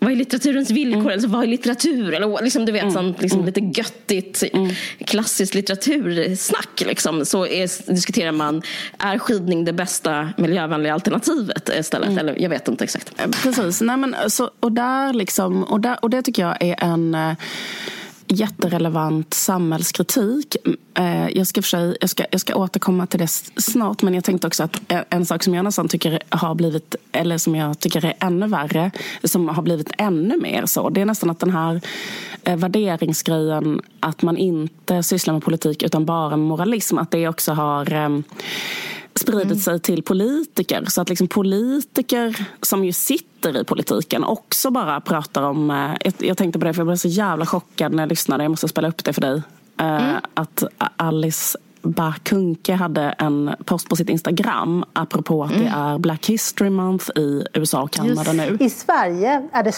[0.03, 1.01] vad är litteraturens villkor?
[1.01, 1.13] Mm.
[1.13, 2.15] Alltså, vad är litteratur?
[2.15, 2.95] Eller liksom, du vet, mm.
[2.95, 3.47] sånt, liksom, mm.
[3.55, 4.71] lite göttigt mm.
[5.05, 6.81] klassiskt litteratursnack.
[6.87, 7.25] Liksom.
[7.25, 8.63] Så är, diskuterar man,
[8.99, 12.09] är skidning det bästa miljövänliga alternativet istället?
[12.09, 12.19] Mm.
[12.19, 13.13] Eller jag vet inte exakt.
[13.43, 17.15] Precis, Nej, men, så, och, där liksom, och, där, och det tycker jag är en
[17.15, 17.33] eh,
[18.33, 20.57] jätterelevant samhällskritik.
[20.95, 24.25] Eh, jag ska, för sig, jag, ska, jag ska återkomma till det snart men jag
[24.25, 27.79] tänkte också att eh, en sak som jag nästan tycker har blivit, eller som jag
[27.79, 28.91] tycker är ännu värre,
[29.25, 31.81] som har blivit ännu mer så, det är nästan att den här
[32.43, 37.53] eh, värderingsgrejen att man inte sysslar med politik utan bara med moralism, att det också
[37.53, 38.09] har eh,
[39.15, 39.59] spridit mm.
[39.59, 40.85] sig till politiker.
[40.89, 45.71] Så att liksom politiker som ju sitter i politiken också bara pratar om...
[45.71, 48.45] Eh, jag, tänkte på det för jag blev så jävla chockad när jag lyssnade.
[48.45, 49.43] Jag måste spela upp det för dig.
[49.81, 50.17] Eh, mm.
[50.35, 50.65] Att
[50.97, 55.65] Alice Bakunke hade en post på sitt Instagram apropå att mm.
[55.65, 58.57] det är Black History Month i USA och Kanada nu.
[58.61, 59.73] I Sverige är det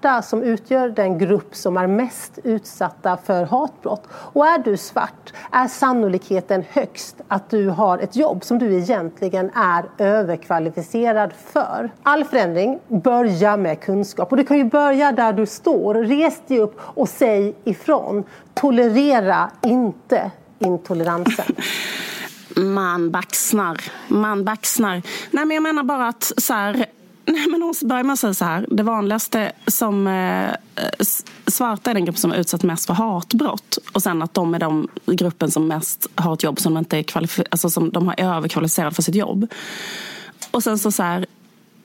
[0.00, 4.08] svarta som utgör den grupp som är mest utsatta för hatbrott.
[4.12, 9.50] Och är du svart är sannolikheten högst att du har ett jobb som du egentligen
[9.54, 11.90] är överkvalificerad för.
[12.02, 15.94] All förändring börjar med kunskap och du kan ju börja där du står.
[15.94, 18.24] Res dig upp och säg ifrån.
[18.54, 21.54] Tolerera inte intoleransen?
[22.56, 23.80] Man baxnar.
[24.08, 25.02] Man baxnar.
[25.30, 26.86] Nej, men jag menar bara att så här,
[27.30, 28.66] Nej, men hon börjar med att säga så här.
[28.70, 30.50] Det vanligaste som eh,
[31.46, 33.78] svarta är den grupp som är utsatt mest för hatbrott.
[33.92, 36.98] Och sen att de är den gruppen som mest har ett jobb som de inte
[36.98, 37.04] är
[37.50, 39.46] alltså som de har överkvalificerat för sitt jobb.
[40.50, 41.26] Och sen så så här,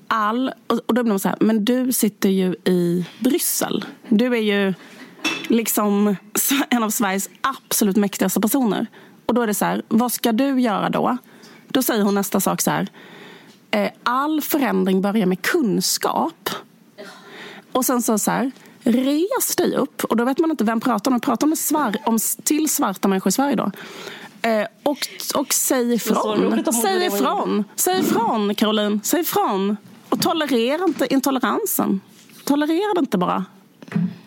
[0.07, 3.85] all, och då blir man så här, men du sitter ju i Bryssel.
[4.09, 4.73] Du är ju
[5.47, 6.15] liksom
[6.69, 8.87] en av Sveriges absolut mäktigaste personer.
[9.25, 11.17] Och då är det så här, vad ska du göra då?
[11.67, 12.89] Då säger hon nästa sak så här.
[13.75, 16.49] Eh, all förändring börjar med kunskap.
[17.71, 18.51] Och sen så, så här,
[18.83, 20.03] res dig upp.
[20.03, 21.19] Och då vet man inte vem pratar om.
[21.19, 23.71] Pratar med svar, om till svarta människor i Sverige då.
[24.49, 24.97] Eh, och,
[25.35, 26.63] och säg ifrån.
[26.73, 27.63] Säg ifrån.
[27.75, 29.01] Säg ifrån, Caroline.
[29.03, 29.77] Säg ifrån.
[30.09, 32.01] Och tolerera inte intoleransen.
[32.43, 33.45] Tolerera det inte bara.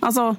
[0.01, 0.37] Alltså,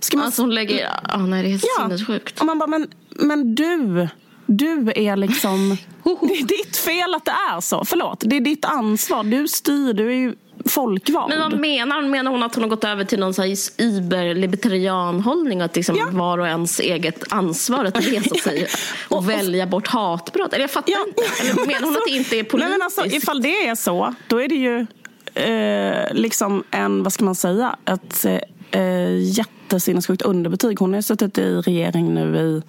[0.00, 0.26] ska man...
[0.26, 0.88] Alltså hon lägger...
[1.14, 1.84] Oh, nej, det är helt ja.
[1.84, 2.40] sinnessjukt.
[2.40, 4.08] Och man bara, men, men du,
[4.46, 5.76] du är liksom...
[6.02, 7.84] det är ditt fel att det är så.
[7.84, 9.24] Förlåt, det är ditt ansvar.
[9.24, 11.28] Du styr, du är ju folkvald.
[11.28, 12.10] Men vad menar hon?
[12.10, 13.34] Menar hon att hon har gått över till någon
[13.78, 15.60] überlibertarian hållning?
[15.60, 16.06] Att liksom ja.
[16.10, 18.66] var och ens eget ansvar att resa sig
[19.08, 20.52] och, och välja bort hatbrott?
[20.52, 21.04] Eller jag fattar ja.
[21.08, 21.22] inte.
[21.40, 22.54] Eller menar hon att det inte är politiskt?
[22.54, 24.86] Nej, men alltså, ifall det är så, då är det ju
[25.34, 28.24] eh, liksom en, vad ska man säga, ett
[28.70, 29.18] eh,
[29.64, 30.78] jättesinnessjukt underbetyg.
[30.78, 32.62] Hon har suttit i regering nu i,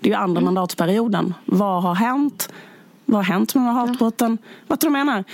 [0.00, 0.44] det är ju andra mm.
[0.44, 1.34] mandatperioden.
[1.44, 2.52] Vad har hänt?
[3.04, 4.38] Vad har hänt med de här hatbrotten?
[4.40, 4.48] Ja.
[4.66, 5.24] Vad tror du menar?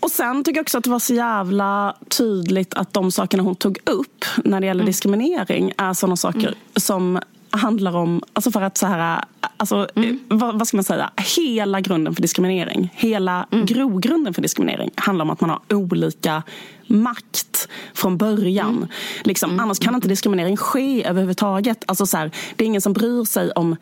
[0.00, 3.54] Och sen tycker jag också att det var så jävla tydligt att de sakerna hon
[3.54, 4.86] tog upp när det gäller mm.
[4.86, 6.54] diskriminering är sådana saker mm.
[6.76, 9.24] som handlar om, alltså för att så här,
[9.62, 10.20] alltså, mm.
[10.28, 13.66] vad, vad, ska man säga, hela grunden för diskriminering, hela mm.
[13.66, 16.42] grogrunden för diskriminering handlar om att man har olika
[16.86, 18.76] makt från början.
[18.76, 18.88] Mm.
[19.24, 19.60] Liksom, mm.
[19.60, 21.84] Annars kan inte diskriminering ske överhuvudtaget.
[21.86, 23.76] Alltså, så här, det är ingen som bryr sig om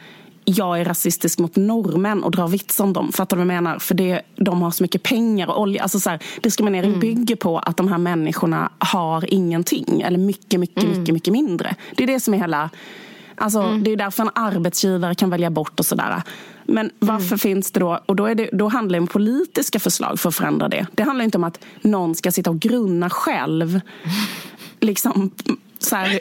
[0.45, 3.12] jag är rasistisk mot norrmän och drar vits om dem.
[3.12, 3.79] Fattar du vad jag menar?
[3.79, 5.83] För det, de har så mycket pengar och olja.
[5.83, 7.01] Alltså så här, diskriminering mm.
[7.01, 10.01] bygger på att de här människorna har ingenting.
[10.01, 10.99] Eller mycket, mycket, mm.
[10.99, 11.77] mycket, mycket mindre.
[11.97, 12.71] Det är det som är hela
[13.40, 13.85] Alltså, mm.
[13.85, 16.22] Det är därför en arbetsgivare kan välja bort och sådär.
[16.64, 17.38] Men varför mm.
[17.38, 18.00] finns det då?
[18.07, 20.87] Och då, är det, då handlar det om politiska förslag för att förändra det.
[20.92, 23.81] Det handlar inte om att någon ska sitta och grunna själv.
[24.81, 25.31] Liksom
[25.83, 26.09] så här,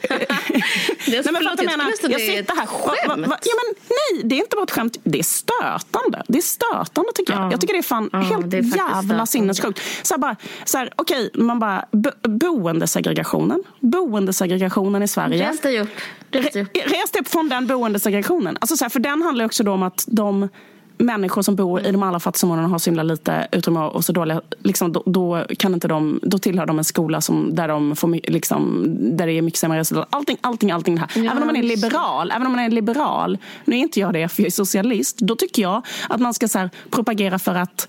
[1.05, 2.65] det är, nej, men förlåt, jag, menar, jag sitter här.
[3.07, 4.97] Va, va, ja, men, nej, det är inte bara ett skämt.
[5.03, 6.23] Det är stötande.
[6.27, 7.41] Det är stötande tycker jag.
[7.41, 7.51] Ja.
[7.51, 9.81] Jag tycker det är fan ja, helt är jävla sinnessjukt.
[10.01, 13.63] Så här, bara, så här, okej, man bara, bo, boendesegregationen.
[13.79, 15.49] Boendesegregationen i Sverige.
[15.49, 15.89] Res dig upp.
[16.31, 16.75] Res dig upp.
[16.75, 18.57] Res dig upp från den boendesegregationen.
[18.61, 20.49] Alltså, så här, för den handlar också om att de
[20.99, 24.11] människor som bor i de allra fattigaste områdena har så himla lite utrymme och så
[24.11, 27.95] dåliga, liksom, då, då, kan inte de, då tillhör de en skola som, där, de
[27.95, 28.85] får, liksom,
[29.17, 30.07] där det är mycket sämre resultat.
[30.09, 31.23] Allting, allting, allting det här.
[31.23, 34.13] Ja, även om man är liberal, även om man är liberal, nu är inte jag
[34.13, 37.55] det för jag är socialist, då tycker jag att man ska så här, propagera för
[37.55, 37.87] att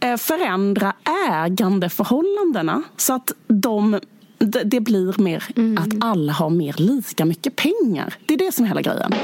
[0.00, 0.92] eh, förändra
[1.28, 4.00] ägandeförhållandena så att de
[4.64, 5.78] det blir mer mm.
[5.78, 8.14] att alla har mer lika mycket pengar.
[8.26, 9.14] Det är det som är hela grejen.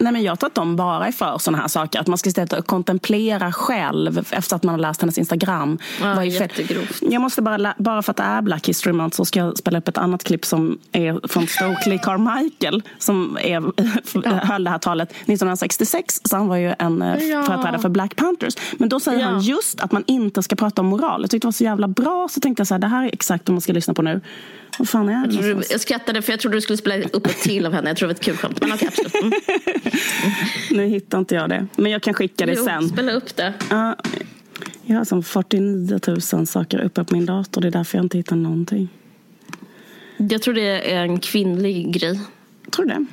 [0.00, 2.00] Nej, men jag tror att de bara är för sådana här saker.
[2.00, 5.78] Att man ska och kontemplera själv efter att man har läst hennes Instagram.
[6.00, 6.98] Ja, jättegrovt.
[7.00, 9.78] Jag måste bara, bara för att det är Black History Month så ska jag spela
[9.78, 13.62] upp ett annat klipp som är från Stokely Carmichael som är,
[14.12, 14.30] ja.
[14.30, 16.20] höll det här talet 1966.
[16.24, 17.42] Så han var ju en eh, ja.
[17.42, 18.54] företrädare för Black Panthers.
[18.78, 19.26] Men då säger ja.
[19.26, 21.20] han just att man inte ska prata om moral.
[21.22, 23.10] Jag tyckte det var så jävla bra så tänkte jag så här, det här är
[23.12, 24.20] exakt vad man ska lyssna på nu.
[24.78, 27.26] Vad fan är det jag, du, jag skrattade för jag trodde du skulle spela upp
[27.26, 27.90] ett till av henne.
[27.90, 28.60] Jag tror det var ett kul skämt.
[28.60, 29.14] Men okay, absolut.
[29.14, 29.32] Mm.
[30.70, 31.66] nu hittar inte jag det.
[31.76, 32.88] Men jag kan skicka det jo, sen.
[32.88, 33.54] spela upp det.
[33.72, 33.92] Uh,
[34.82, 36.00] jag har som 49
[36.32, 37.60] 000 saker uppe på min dator.
[37.60, 38.88] Det är därför jag inte hittar någonting.
[40.16, 42.20] Jag tror det är en kvinnlig grej.
[42.70, 43.06] Tror du det?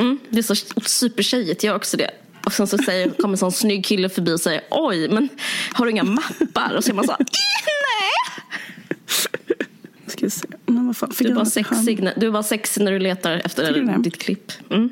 [0.00, 1.64] Mm, det är så supertjejigt.
[1.64, 2.10] Jag också det.
[2.46, 5.28] Och sen så säger, kommer en sån snygg kille förbi och säger oj, men
[5.72, 6.74] har du inga mappar?
[6.76, 7.28] Och så är man så nej.
[10.06, 10.48] Ska se.
[10.66, 14.52] Men du, var sexig, när, du var sexig när du letar efter ditt klipp.
[14.70, 14.90] Mm.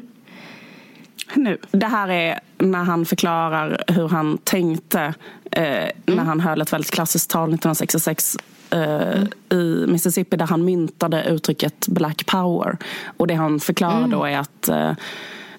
[1.37, 1.59] Nu.
[1.71, 5.15] Det här är när han förklarar hur han tänkte
[5.51, 5.91] eh, mm.
[6.05, 8.37] när han höll ett väldigt klassiskt tal 1966
[8.71, 9.29] eh, mm.
[9.51, 12.77] i Mississippi där han myntade uttrycket Black power.
[13.17, 14.11] Och det han förklarar mm.
[14.11, 14.93] då är att, eh,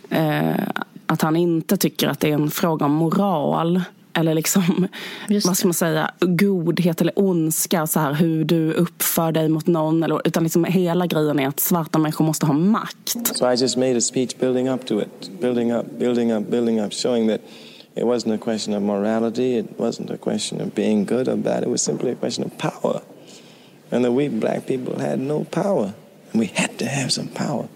[0.10, 0.68] eh,
[1.06, 3.82] att han inte tycker att det är en fråga om moral
[4.18, 4.88] eller liksom,
[5.46, 10.04] vad ska man säga, godhet eller ondska, så här, hur du uppför dig mot någon.
[10.04, 13.36] Eller, utan liksom hela grejen är att svarta människor måste ha makt.
[13.38, 16.86] So I just made a speech building up to it, building up, building up, building
[16.86, 17.42] up, showing that
[17.96, 21.64] it wasn't a question of morality, it wasn't a question of being good or bad,
[21.64, 23.02] it was simply a question of power.
[23.92, 25.94] And that we black people had no power,
[26.32, 27.68] and we had to have some power.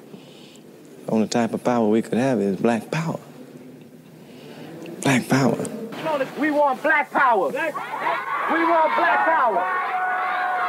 [1.05, 3.19] The only type of power we could have is black power.
[5.01, 5.80] Black power.
[6.39, 7.51] We want black power.
[7.51, 9.63] We want black power.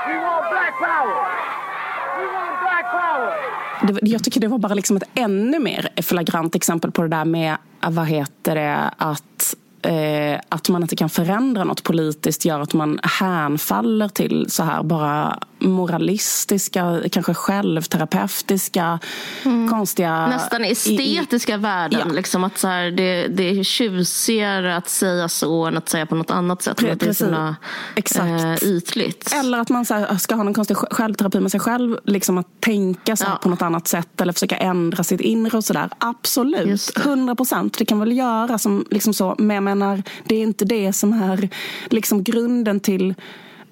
[0.08, 1.16] We want black power.
[2.18, 3.34] We want black power.
[4.02, 7.56] jag tycker det var bara liksom ett ännu mer flagrant exempel på det där med
[7.84, 12.72] eh, vad heter det, att eh, att man inte kan förändra något politiskt gör att
[12.72, 15.38] man hänfaller till så här bara
[15.68, 18.98] moralistiska, kanske självterapeutiska,
[19.44, 19.68] mm.
[19.68, 20.26] konstiga...
[20.26, 22.00] Nästan estetiska i, värden.
[22.08, 22.14] Ja.
[22.14, 26.14] Liksom att så här, det, det är tjusigare att säga så än att säga på
[26.14, 26.80] något annat sätt.
[26.80, 27.56] Pre- att det är såna,
[27.96, 28.62] Exakt.
[28.62, 29.32] Eh, ytligt.
[29.34, 31.98] Eller att man så här, ska ha någon konstig självterapi med sig själv.
[32.04, 33.38] Liksom att tänka så ja.
[33.42, 35.90] på något annat sätt eller försöka ändra sitt inre och sådär.
[35.98, 37.78] Absolut, hundra procent.
[37.78, 39.34] Det kan väl göra som liksom så.
[39.38, 41.48] Men jag menar, det är inte det som är
[41.90, 43.14] liksom grunden till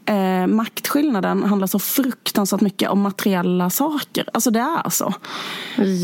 [0.06, 4.24] eh, maktskillnaden handlar så fruktansvärt mycket om materiella saker.
[4.32, 5.14] Alltså det är så.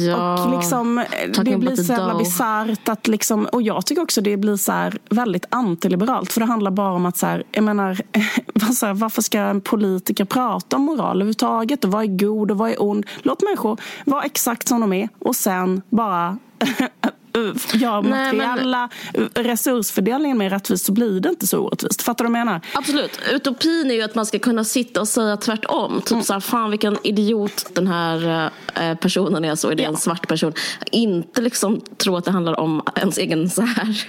[0.06, 1.04] Ja, och liksom,
[1.44, 4.98] det blir så jävla bisarrt att liksom, och jag tycker också det blir så här
[5.10, 6.32] väldigt antiliberalt.
[6.32, 8.00] För det handlar bara om att så här, jag menar,
[8.74, 11.84] så här, varför ska en politiker prata om moral överhuvudtaget?
[11.84, 13.06] Och vad är god och vad är ond?
[13.22, 16.38] Låt människor vara exakt som de är och sen bara
[17.72, 19.44] gör materiella men...
[19.44, 22.02] resursfördelningen mer rättvis så blir det inte så orättvist.
[22.02, 22.60] Fattar du vad jag menar?
[22.74, 23.20] Absolut.
[23.32, 26.00] Utopin är ju att man ska kunna sitta och säga tvärtom.
[26.00, 26.24] Typ mm.
[26.24, 29.88] så här, fan vilken idiot den här eh, personen är, så är det ja.
[29.88, 30.52] en svart person.
[30.92, 34.06] Inte liksom tro att det handlar om ens egen så här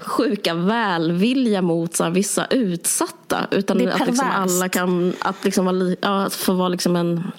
[0.00, 3.46] sjuka välvilja mot så här, vissa utsatta.
[3.50, 7.32] Utan att liksom alla kan, att liksom vara, ja, få vara liksom en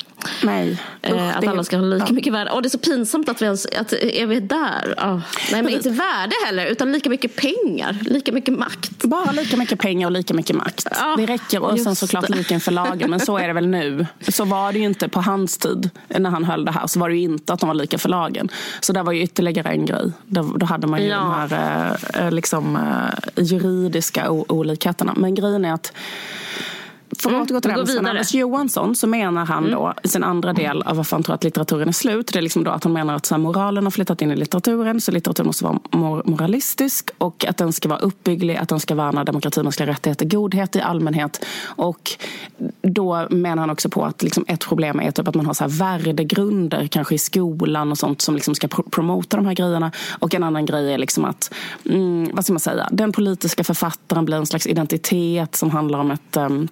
[0.43, 0.82] Nej.
[1.01, 2.13] Eh, Usch, att alla ska ha lika ja.
[2.13, 2.51] mycket värde.
[2.51, 4.95] Och det är så pinsamt att vi ens, att är vi där?
[4.97, 5.20] Oh.
[5.51, 9.03] Nej men inte värde heller, utan lika mycket pengar, lika mycket makt.
[9.03, 10.88] Bara lika mycket pengar och lika mycket makt.
[10.91, 11.63] Ja, det räcker.
[11.63, 12.36] Och sen såklart det.
[12.36, 13.09] lika inför lagen.
[13.09, 14.05] Men så är det väl nu.
[14.28, 17.09] Så var det ju inte på hans tid, när han höll det här, så var
[17.09, 18.49] det ju inte att de var lika för lagen.
[18.80, 20.11] Så det var ju ytterligare en grej.
[20.26, 21.17] Då, då hade man ju ja.
[21.17, 25.13] de här eh, liksom, eh, juridiska olikheterna.
[25.17, 25.93] Men grejen är att
[27.22, 29.72] för att mm, återgå till det med Anders Johansson så menar han mm.
[29.72, 32.34] då i sin andra del av varför han tror att litteraturen är slut.
[32.34, 34.36] Det är liksom då att han menar att så här, moralen har flyttat in i
[34.36, 38.80] litteraturen så litteraturen måste vara mor moralistisk och att den ska vara uppbygglig, att den
[38.80, 41.45] ska värna demokrati, mänskliga rättigheter, godhet i allmänhet.
[41.65, 42.11] Och
[42.82, 45.63] då menar han också på att liksom ett problem är typ att man har så
[45.63, 49.91] här värdegrunder kanske i skolan och sånt som liksom ska pr promota de här grejerna.
[50.20, 51.53] Och en annan grej är liksom att,
[51.86, 56.11] mm, vad ska man säga, den politiska författaren blir en slags identitet som handlar om
[56.11, 56.67] ett um,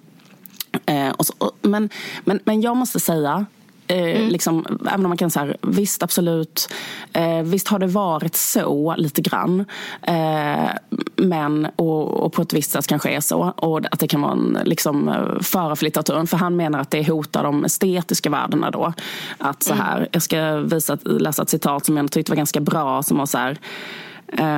[0.86, 1.88] Eh, så, och, men,
[2.24, 3.46] men, men jag måste säga
[3.90, 4.28] Eh, mm.
[4.28, 6.68] liksom, även om man kan säga visst absolut,
[7.12, 9.64] eh, visst har det varit så lite grann.
[10.02, 10.70] Eh,
[11.16, 13.40] men, och, och, på ett visst sätt kanske är så.
[13.56, 15.10] Och att det kan vara en liksom,
[15.42, 16.26] fara för litteraturen.
[16.26, 18.92] För han menar att det hotar de estetiska värdena då.
[19.38, 19.84] Att så mm.
[19.84, 20.08] här, mm.
[20.12, 23.02] Jag ska visa, läsa ett citat som jag tyckte var ganska bra.
[23.02, 23.58] Som var så här,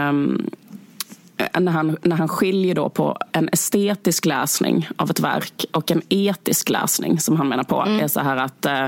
[0.08, 0.50] um,
[1.60, 6.02] när han, när han skiljer då på en estetisk läsning av ett verk och en
[6.08, 8.00] etisk läsning som han menar på mm.
[8.00, 8.84] är så här att eh,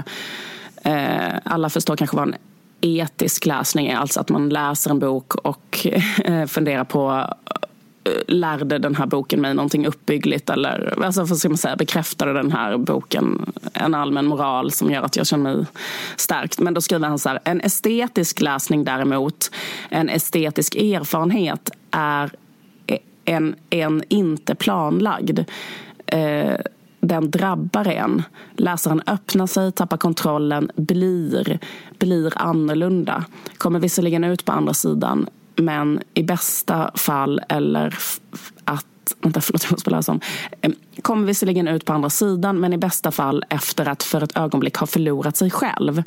[0.82, 2.34] eh, alla förstår kanske vad en
[2.80, 3.96] etisk läsning är.
[3.96, 5.86] Alltså att man läser en bok och
[6.24, 7.34] eh, funderar på
[8.04, 12.32] eh, lärde den här boken mig någonting uppbyggligt eller alltså för ska man säga, bekräftade
[12.32, 15.66] den här boken en allmän moral som gör att jag känner mig
[16.16, 16.60] stärkt.
[16.60, 19.50] Men då skriver han så här, en estetisk läsning däremot,
[19.88, 22.30] en estetisk erfarenhet är
[23.24, 25.40] en, en inte planlagd.
[26.06, 26.56] Eh,
[27.00, 28.22] den drabbar en.
[28.56, 31.58] Läsaren öppnar sig, tappar kontrollen, blir,
[31.98, 33.24] blir annorlunda.
[33.58, 37.94] Kommer visserligen ut på andra sidan men i bästa fall eller
[38.64, 38.86] att
[39.20, 40.20] Vänta, förlåt, jag måste läsa om.
[41.02, 44.76] Kommer visserligen ut på andra sidan men i bästa fall efter att för ett ögonblick
[44.76, 46.02] ha förlorat sig själv.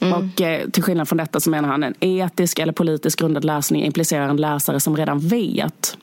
[0.00, 0.14] Mm.
[0.14, 3.84] Och eh, till skillnad från detta så menar han en etisk eller politisk grundad läsning
[3.84, 5.98] implicerar en läsare som redan vet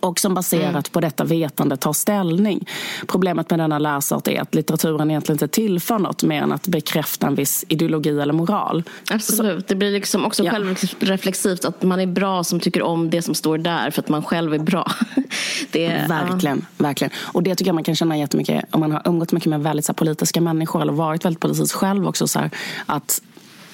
[0.00, 0.82] och som baserat mm.
[0.82, 2.68] på detta vetande tar ställning.
[3.06, 7.26] Problemet med denna läsart är att litteraturen egentligen inte tillför något mer än att bekräfta
[7.26, 8.82] en viss ideologi eller moral.
[9.10, 10.50] Absolut, Så, det blir liksom också ja.
[10.50, 14.22] självreflexivt att man är bra som tycker om det som står där för att man
[14.22, 14.92] själv är bra.
[15.70, 16.84] det, verkligen, ja.
[16.84, 17.10] verkligen.
[17.16, 19.84] Och det tycker jag man kan känna jättemycket om man har umgått mycket med väldigt
[19.84, 22.28] så politiska människor eller varit väldigt politisk själv också.
[22.28, 22.50] Så här,
[22.86, 23.22] att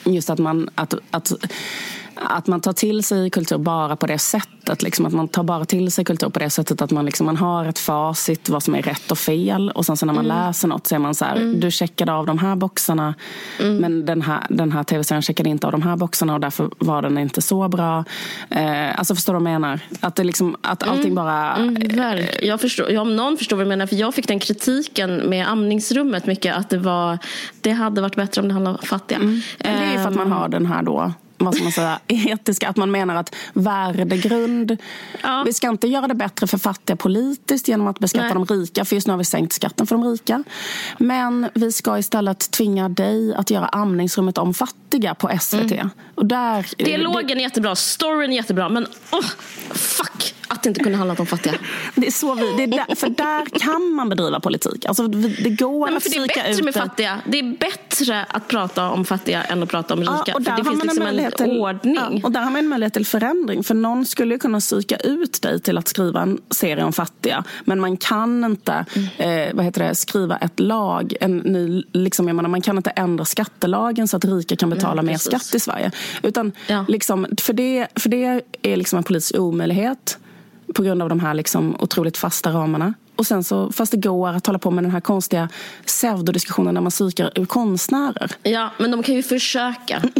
[0.05, 1.33] just att man att, att
[2.15, 4.83] att man tar till sig kultur bara på det sättet.
[4.83, 7.37] Liksom, att man tar bara till sig kultur på det sättet att man, liksom, man
[7.37, 9.71] har ett facit vad som är rätt och fel.
[9.71, 10.37] Och sen så när man mm.
[10.37, 11.61] läser något så är man så här, mm.
[11.61, 13.15] du checkade av de här boxarna
[13.61, 13.77] mm.
[13.77, 17.03] men den här, den här tv-serien checkade inte av de här boxarna och därför var
[17.03, 18.05] den inte så bra.
[18.51, 19.81] Eh, alltså förstår du vad jag menar?
[20.01, 20.95] Att, det liksom, att mm.
[20.95, 21.57] allting bara...
[21.57, 23.87] Mm, jag förstår, om någon förstår vad jag menar.
[23.87, 27.19] För jag fick den kritiken med amningsrummet mycket att det, var,
[27.61, 29.19] det hade varit bättre om det handlade om fattiga.
[29.19, 29.41] Mm.
[29.59, 30.33] Det är för att man ehm.
[30.33, 31.13] har den här då
[31.45, 32.69] vad ska man säga, etiska.
[32.69, 34.77] Att man menar att värdegrund...
[35.23, 35.43] Ja.
[35.47, 38.45] Vi ska inte göra det bättre för fattiga politiskt genom att beskatta Nej.
[38.47, 38.85] de rika.
[38.85, 40.45] För just nu har vi sänkt skatten för de rika.
[40.99, 45.73] Men vi ska istället tvinga dig att göra amningsrummet om fattiga på SVT.
[45.73, 45.91] Mm.
[46.15, 48.69] Och där, Dialogen är jättebra, storyn är jättebra.
[48.69, 49.27] Men oh,
[49.71, 50.35] fuck!
[50.53, 51.55] Att det inte kunde handla om fattiga.
[51.95, 54.85] Det är så vi, det är där, för där kan man bedriva politik.
[54.85, 57.21] Alltså, det går Nej, att Det är bättre med fattiga.
[57.27, 60.23] Det är bättre att prata om fattiga än att prata om rika.
[60.27, 61.95] Ja, och där för det finns liksom en, en till, ordning.
[61.95, 63.65] Ja, och där har man en möjlighet till förändring.
[63.65, 67.45] För någon skulle kunna psyka ut dig till att skriva en serie om fattiga.
[67.65, 69.49] Men man kan inte mm.
[69.49, 71.15] eh, vad heter det, skriva ett lag.
[71.21, 74.93] En ny, liksom, jag menar, man kan inte ändra skattelagen så att rika kan betala
[74.93, 75.91] mm, mer skatt i Sverige.
[76.23, 76.85] Utan, ja.
[76.89, 80.19] liksom, för, det, för det är liksom en politisk omöjlighet
[80.73, 82.95] på grund av de här liksom otroligt fasta ramarna.
[83.23, 85.49] Och sen så, fast det går att hålla på med den här konstiga
[85.87, 88.31] pseudodiskussionen när man psykar ur konstnärer.
[88.43, 90.03] Ja, men de kan ju försöka.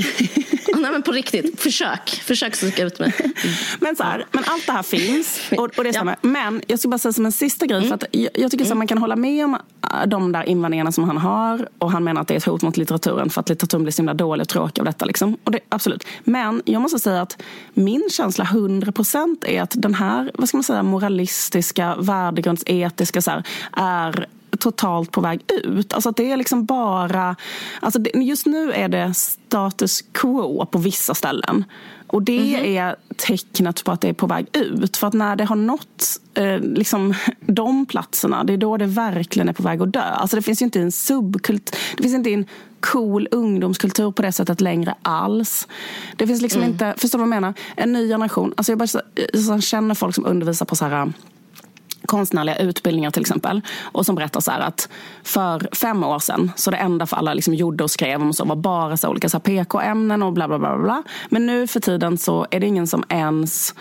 [0.77, 2.11] Nej men på riktigt, försök.
[2.11, 3.13] Försök psyka ut mig.
[3.81, 6.17] Men, så här, men allt det här finns och, och det stämmer.
[6.21, 6.29] Ja.
[6.29, 7.79] Men jag ska bara säga som en sista grej.
[7.79, 7.89] Mm.
[7.89, 8.73] För att jag, jag tycker mm.
[8.73, 11.69] att man kan hålla med om äh, de där invändningarna som han har.
[11.79, 14.03] Och han menar att det är ett hot mot litteraturen för att litteraturen blir så
[14.03, 15.05] himla dålig och tråkig av detta.
[15.05, 15.37] Liksom.
[15.45, 16.07] Och det, absolut.
[16.25, 17.43] Men jag måste säga att
[17.75, 22.63] min känsla 100% är att den här vad ska man säga, moralistiska, värdegrunds
[22.93, 24.27] etiska så här, är
[24.59, 25.93] totalt på väg ut.
[25.93, 27.37] Alltså att det är liksom bara...
[27.81, 31.65] Alltså det, just nu är det status quo på vissa ställen.
[32.07, 32.79] Och det mm -hmm.
[32.79, 34.97] är tecknet på att det är på väg ut.
[34.97, 39.49] För att när det har nått eh, liksom, de platserna, det är då det verkligen
[39.49, 40.01] är på väg att dö.
[40.01, 42.47] Alltså det finns ju inte en subkult, det finns inte en
[42.81, 45.69] cool ungdomskultur på det sättet längre alls.
[46.17, 46.73] Det finns liksom mm.
[46.73, 47.55] inte, förstår du vad jag menar?
[47.77, 48.55] En ny generation.
[48.57, 51.13] Alltså jag, bara, jag känner folk som undervisar på så här
[52.07, 53.61] konstnärliga utbildningar till exempel.
[53.83, 54.89] Och som berättar så att
[55.23, 58.45] för fem år sedan, så det enda för alla liksom gjorde och skrev om så
[58.45, 60.79] var bara så olika PK-ämnen och bla bla bla.
[60.79, 61.03] bla.
[61.29, 63.75] Men nu för tiden så är det ingen som ens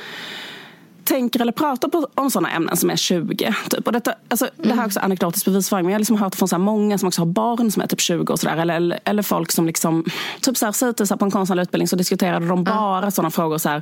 [1.04, 3.56] tänker eller pratar på, om sådana ämnen som är 20.
[3.70, 3.88] Typ.
[3.88, 4.56] Och detta, alltså, mm.
[4.58, 4.86] Det här är mm.
[4.86, 5.86] också anekdotisk bevisföring.
[5.86, 8.02] Men jag har liksom hört från så många som också har barn som är typ
[8.02, 8.58] 20 och sådär.
[8.58, 10.06] Eller, eller, folk som liksom,
[10.42, 13.12] typ så här, säger så här, på en konstnärlig utbildning så diskuterade de bara mm.
[13.12, 13.58] sådana frågor.
[13.58, 13.78] Så här,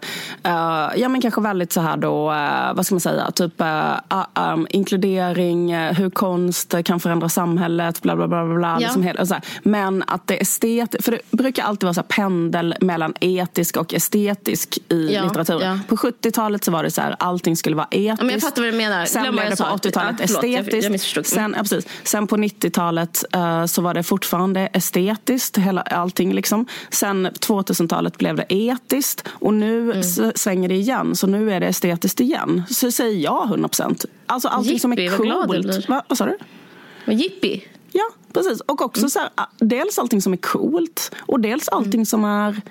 [0.46, 4.54] uh, ja men kanske väldigt så här då, uh, vad ska man säga, typ uh,
[4.54, 8.46] um, inkludering, hur konst kan förändra samhället, bla bla bla.
[8.46, 8.80] bla, bla ja.
[8.80, 9.44] liksom hela, så här.
[9.64, 14.78] Men att det estetiskt, för det brukar alltid vara så pendel mellan etisk och estetisk
[14.90, 15.24] i ja.
[15.24, 15.62] litteratur.
[15.62, 15.80] Ja.
[15.88, 18.22] På 70-talet så var det så här, allting skulle vara etiskt.
[18.22, 19.06] Men jag fattar vad du menar.
[19.06, 21.16] Sen blev det på 80-talet ja, estetiskt.
[21.16, 21.88] Jag, jag sen, ja, precis.
[22.04, 26.66] Sen på 90-talet uh, så var det fortfarande estetiskt, hela, allting liksom.
[26.90, 30.32] Sen 2000-talet blev det etiskt och nu mm.
[30.36, 31.16] svänger det igen.
[31.16, 32.64] Så nu är det estetiskt igen.
[32.70, 34.06] Så säger jag 100 procent.
[34.26, 35.90] Alltså allting Jippi, som är coolt.
[35.90, 36.38] Va, vad sa du?
[37.14, 37.64] Jippi.
[37.92, 38.62] Ja, precis.
[38.62, 39.10] Och också mm.
[39.10, 42.06] så här, dels allting som är coolt och dels allting mm.
[42.06, 42.62] som är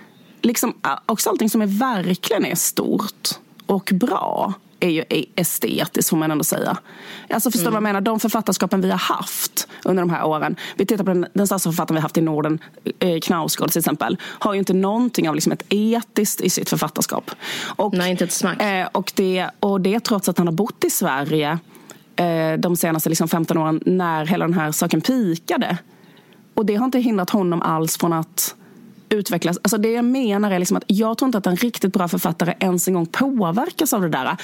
[0.42, 0.74] liksom,
[1.06, 3.28] också allting som är verkligen är stort
[3.68, 5.04] och bra är ju
[5.36, 6.76] estetiskt får man ändå säga.
[7.30, 7.82] Alltså förstår du mm.
[7.82, 8.00] vad jag menar?
[8.00, 10.56] De författarskapen vi har haft under de här åren.
[10.76, 12.58] Vi tittar på den, den största författaren vi haft i Norden,
[12.98, 14.16] eh, Knausgård till exempel.
[14.22, 17.30] Har ju inte någonting av liksom ett etiskt i sitt författarskap.
[17.76, 18.62] Och, Nej, inte ett smack.
[18.62, 21.58] Eh, och, det, och det trots att han har bott i Sverige
[22.16, 25.78] eh, de senaste liksom 15 åren när hela den här saken pikade.
[26.54, 28.54] Och det har inte hindrat honom alls från att
[29.10, 29.58] utvecklas.
[29.62, 32.54] Alltså det jag menar är liksom att jag tror inte att en riktigt bra författare
[32.60, 34.36] ens en gång påverkas av det där.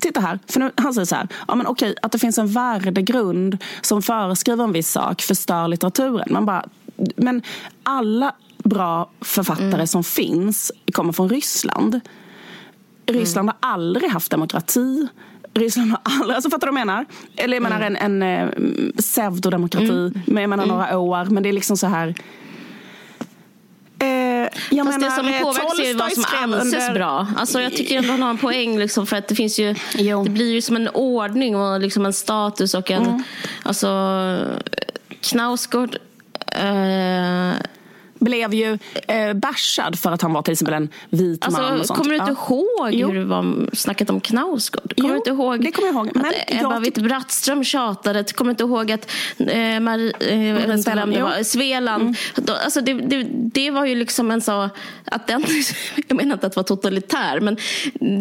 [0.00, 2.48] Titta här, för nu, han säger så här, ja men okej, att det finns en
[2.48, 6.28] värdegrund som föreskriver en viss sak förstör litteraturen.
[6.30, 6.64] Man bara,
[7.16, 7.42] men
[7.82, 8.34] alla
[8.64, 9.86] bra författare mm.
[9.86, 12.00] som finns kommer från Ryssland.
[13.06, 13.54] Ryssland mm.
[13.60, 15.08] har aldrig haft demokrati.
[15.54, 17.06] Ryssland har aldrig, alltså fattar du vad jag menar?
[17.36, 17.96] Eller jag menar mm.
[18.00, 20.22] en, en uh, pseudodemokrati, mm.
[20.24, 20.68] jag menar mm.
[20.68, 21.24] några år.
[21.24, 22.14] Men det är liksom så här
[24.70, 26.24] Jag Fast menar, det som påverkas är vad som
[26.54, 26.94] anses under...
[26.94, 27.26] bra.
[27.36, 28.78] Alltså, jag tycker ändå han har en poäng.
[28.78, 29.74] Liksom, för att det finns ju,
[30.24, 33.02] det blir ju som en ordning och liksom en status och en...
[33.02, 33.22] Mm.
[33.62, 33.88] Alltså,
[35.20, 35.96] Knausgård...
[36.46, 37.52] Eh,
[38.24, 41.80] blev ju eh, bashad för att han var till exempel en vit alltså, man.
[41.80, 41.98] Och sånt.
[41.98, 42.54] Kommer du inte ja.
[42.54, 43.08] ihåg jo.
[43.08, 44.94] hur det var snacket om Knausgård?
[44.96, 46.10] Kommer jo, du inte ihåg det kommer jag ihåg.
[46.14, 48.24] Men att Ebba Witt-Brattström tjatade?
[48.24, 52.02] Kommer du inte ihåg att eh, Marie, eh, vem det var, Sveland.
[52.02, 52.14] Mm.
[52.64, 54.70] Alltså, det, det, det, var ju liksom en så...
[55.04, 55.44] Att den,
[56.08, 57.56] jag menar inte att det var totalitär, men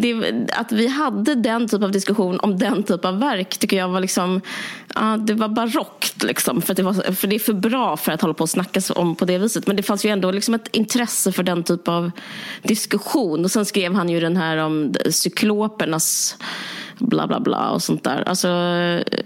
[0.01, 3.89] det, att vi hade den typ av diskussion om den typ av verk tycker jag
[3.89, 4.41] var liksom...
[4.95, 8.21] Ja, det var barockt, liksom, för, det var, för det är för bra för att
[8.21, 9.67] hålla på och snacka om på det viset.
[9.67, 12.11] Men det fanns ju ändå liksom ett intresse för den typ av
[12.63, 13.43] diskussion.
[13.43, 16.37] Och sen skrev han ju den här om cyklopernas
[16.99, 18.23] bla bla bla och sånt där.
[18.29, 18.47] Alltså,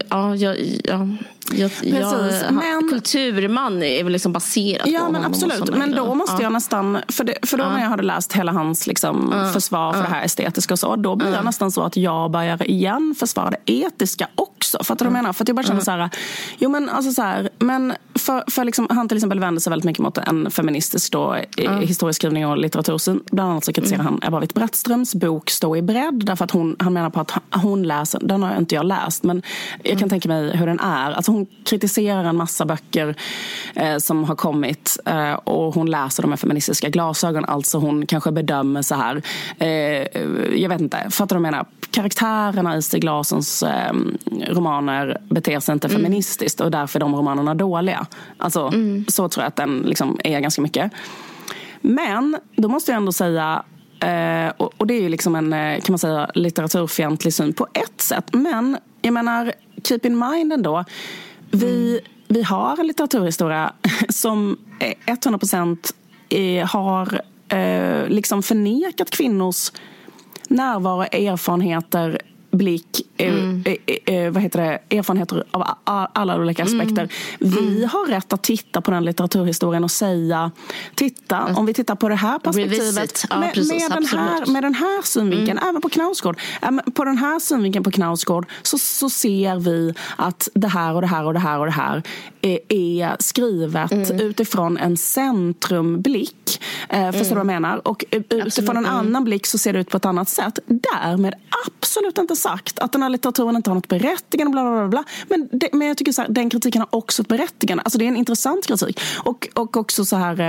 [0.08, 0.54] ja, ja,
[0.84, 1.08] ja.
[1.52, 6.14] Jag, Precis, jag, men, kulturman är väl liksom baserat ja, på men Absolut, men då
[6.14, 6.42] måste ja.
[6.42, 6.98] jag nästan...
[7.08, 7.72] För, det, för då ja.
[7.72, 9.52] när jag hade läst hela hans liksom, ja.
[9.52, 12.70] försvar för det här estetiska och så, då blir jag nästan så att jag börjar
[12.70, 14.84] igen försvara det etiska också.
[14.84, 15.32] Fattar du vad jag menar?
[15.32, 16.10] För att jag bara känner så här,
[16.58, 19.84] jo men alltså så här, men för, för liksom, han till exempel vänder sig väldigt
[19.84, 21.80] mycket mot en feministisk då, mm.
[21.80, 23.22] historieskrivning och litteratursyn.
[23.30, 24.18] Bland annat så kritiserar mm.
[24.20, 26.24] han Ebba Witt-Brattströms bok Stå i bredd.
[26.24, 29.42] Därför att hon, han menar på att hon läser, den har inte jag läst, men
[29.82, 30.08] jag kan mm.
[30.08, 31.10] tänka mig hur den är.
[31.10, 33.16] Alltså hon kritiserar en massa böcker
[33.74, 37.44] eh, som har kommit eh, och hon läser dem med feministiska glasögon.
[37.44, 39.22] Alltså hon kanske bedömer så här,
[39.58, 39.68] eh,
[40.56, 41.66] jag vet inte, fattar du vad jag menar?
[41.90, 43.92] Karaktärerna i Stig Larssons eh,
[44.48, 45.96] romaner beter sig inte mm.
[45.96, 48.06] feministiskt och därför är de romanerna dåliga.
[48.36, 49.04] Alltså, mm.
[49.08, 50.92] Så tror jag att den liksom är ganska mycket.
[51.80, 53.64] Men då måste jag ändå säga
[54.00, 58.00] Eh, och, och, det är ju liksom en kan man säga, litteraturfientlig syn på ett
[58.00, 58.24] sätt.
[58.32, 59.52] Men jag menar,
[59.84, 60.84] keep in mind ändå.
[61.50, 62.12] Vi, mm.
[62.28, 63.72] vi har en litteraturhistoria
[64.08, 64.58] som
[65.06, 65.94] 100 procent
[66.64, 69.72] har eh, liksom förnekat kvinnors
[70.48, 72.20] närvaro, erfarenheter
[72.50, 73.64] blick, eh, mm.
[73.64, 75.64] eh, eh, vad heter det, erfarenheter av
[76.12, 76.80] alla olika mm.
[76.80, 77.02] aspekter.
[77.02, 77.54] Mm.
[77.54, 77.88] Vi mm.
[77.88, 80.50] har rätt att titta på den litteraturhistorien och säga
[80.94, 84.62] titta, om vi tittar på det här perspektivet ja, med, precis, med, den här, med
[84.62, 85.68] den här synvinkeln, mm.
[85.68, 86.40] även på Knausgård.
[86.94, 91.06] På den här synvinkeln på Knausgård så, så ser vi att det här och det
[91.06, 92.02] här och det här och det här
[92.42, 94.20] är, är skrivet mm.
[94.20, 96.62] utifrån en centrumblick.
[96.88, 97.88] Eh, förstår du vad jag menar?
[97.88, 98.76] Och utifrån Absolut.
[98.76, 100.58] en annan blick så ser det ut på ett annat sätt.
[100.66, 101.34] Därmed
[101.66, 104.52] absolut inte sagt att den här litteraturen inte har något berättigande.
[104.52, 107.28] Bla, bla, bla, Men, det, men jag tycker så här, den kritiken har också ett
[107.28, 107.82] berättigande.
[107.82, 109.00] Alltså det är en intressant kritik.
[109.24, 110.40] Och, och också så här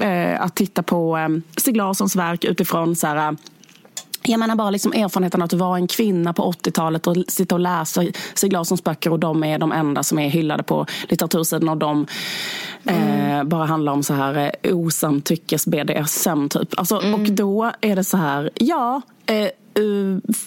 [0.00, 3.36] äh, att titta på äh, Stig Larssons verk utifrån så här,
[4.22, 8.04] jag menar bara liksom erfarenheten att vara en kvinna på 80-talet och sitta och läsa
[8.34, 12.06] Stig Larssons böcker och de är de enda som är hyllade på litteratursidan och de
[12.84, 13.38] mm.
[13.38, 16.78] eh, bara handlar om så här eh, osamtyckes BDSM typ.
[16.78, 17.14] Alltså, mm.
[17.14, 19.48] Och då är det så här, ja eh,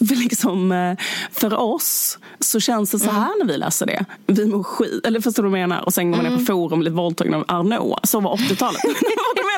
[0.00, 0.96] liksom, uh,
[1.32, 3.38] för oss så känns det så här mm.
[3.38, 4.04] när vi läser det.
[4.26, 5.06] Vi mår skit.
[5.06, 5.84] Eller förstår du vad jag menar?
[5.84, 6.38] Och sen går man mm.
[6.38, 6.68] ner på mm.
[6.68, 8.06] forum och blir våldtagen av Arnault.
[8.08, 8.82] Så var 80-talet.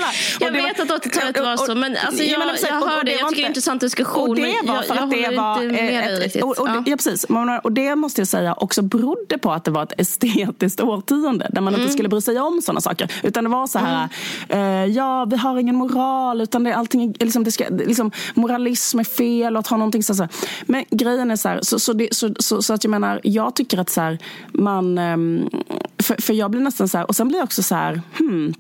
[0.40, 1.74] jag vet att 80-talet var så.
[1.74, 3.12] Men alltså, jag, jag, jag hör det.
[3.12, 4.30] Jag tycker det är en intressant diskussion.
[4.30, 5.62] Och det var för att det var...
[6.24, 6.82] Ett, och, och, ja.
[6.86, 7.26] ja, precis.
[7.62, 11.48] Och det måste jag säga också berodde på att det var ett estetiskt årtionde.
[11.52, 11.80] Där man mm.
[11.80, 13.12] inte skulle bry sig om sådana saker.
[13.22, 14.08] Utan det var så här,
[14.48, 14.84] mm.
[14.88, 16.40] uh, ja vi har ingen moral.
[16.40, 19.56] Utan det, allting, liksom, det ska, liksom, moralism är fel.
[19.64, 20.28] Att ha någonting så, så
[20.66, 23.54] Men grejen är så här, så, så, det, så, så, så, att jag menar, jag
[23.54, 24.18] tycker att så här,
[24.52, 24.98] man...
[24.98, 25.50] Ehm,
[25.98, 28.54] för, för jag blir nästan så här, och sen blir jag också så här, hmm,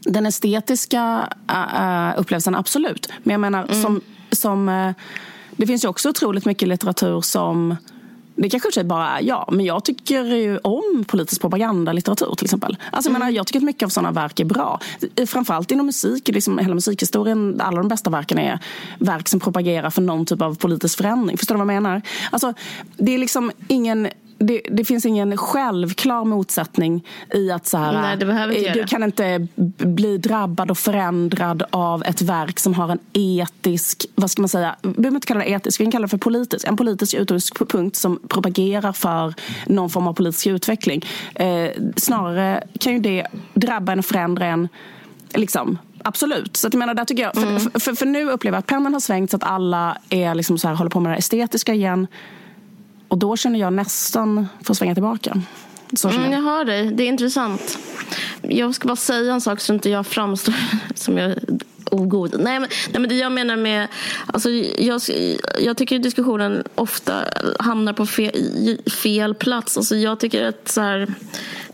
[0.00, 3.08] den estetiska uh, upplevelsen, absolut.
[3.22, 3.82] Men jag menar, mm.
[3.82, 4.00] som,
[4.30, 4.92] som uh,
[5.56, 7.76] det finns ju också otroligt mycket litteratur som
[8.38, 12.76] det kanske bara är jag, men jag tycker ju om politisk propagandalitteratur till exempel.
[12.90, 13.14] Alltså, mm.
[13.14, 14.80] jag, menar, jag tycker att mycket av sådana verk är bra.
[15.26, 18.58] Framförallt inom musik, liksom, hela musikhistorien, alla de bästa verken är
[18.98, 21.38] verk som propagerar för någon typ av politisk förändring.
[21.38, 22.02] Förstår du vad jag menar?
[22.30, 22.54] Alltså,
[22.96, 24.08] det är liksom ingen
[24.38, 28.16] det, det, finns ingen självklar motsättning i att så här, Nej,
[28.74, 34.30] du kan inte bli drabbad och förändrad av ett verk som har en etisk, vad
[34.30, 36.66] ska man säga, vi behöver inte kalla det etisk, vi kan kalla det för politisk,
[36.68, 39.34] en politisk utgångspunkt som propagerar för
[39.66, 41.06] någon form av politisk utveckling.
[41.34, 44.68] Eh, snarare kan ju det drabba en och förändra en
[45.34, 46.56] Liksom, Absolut.
[46.56, 47.60] Så att jag menar, där tycker jag, för, mm.
[47.60, 50.58] för, för, för, nu upplever jag att pendeln har svängt så att alla är liksom
[50.58, 52.06] så här, håller på med det estetiska igen.
[53.08, 55.42] Och då känner jag nästan för att svänga tillbaka.
[55.92, 56.86] Så mm, jag hör dig.
[56.86, 57.78] Det är intressant.
[58.42, 60.54] Jag ska bara säga en sak så inte jag framstår
[60.94, 61.34] som jag
[61.90, 62.34] ogod.
[62.38, 63.88] Nej men, nej, men det jag menar med...
[64.26, 65.00] Alltså, jag,
[65.60, 67.24] jag tycker diskussionen ofta
[67.58, 69.76] hamnar på fel, fel plats.
[69.76, 71.06] Alltså, jag tycker att så här,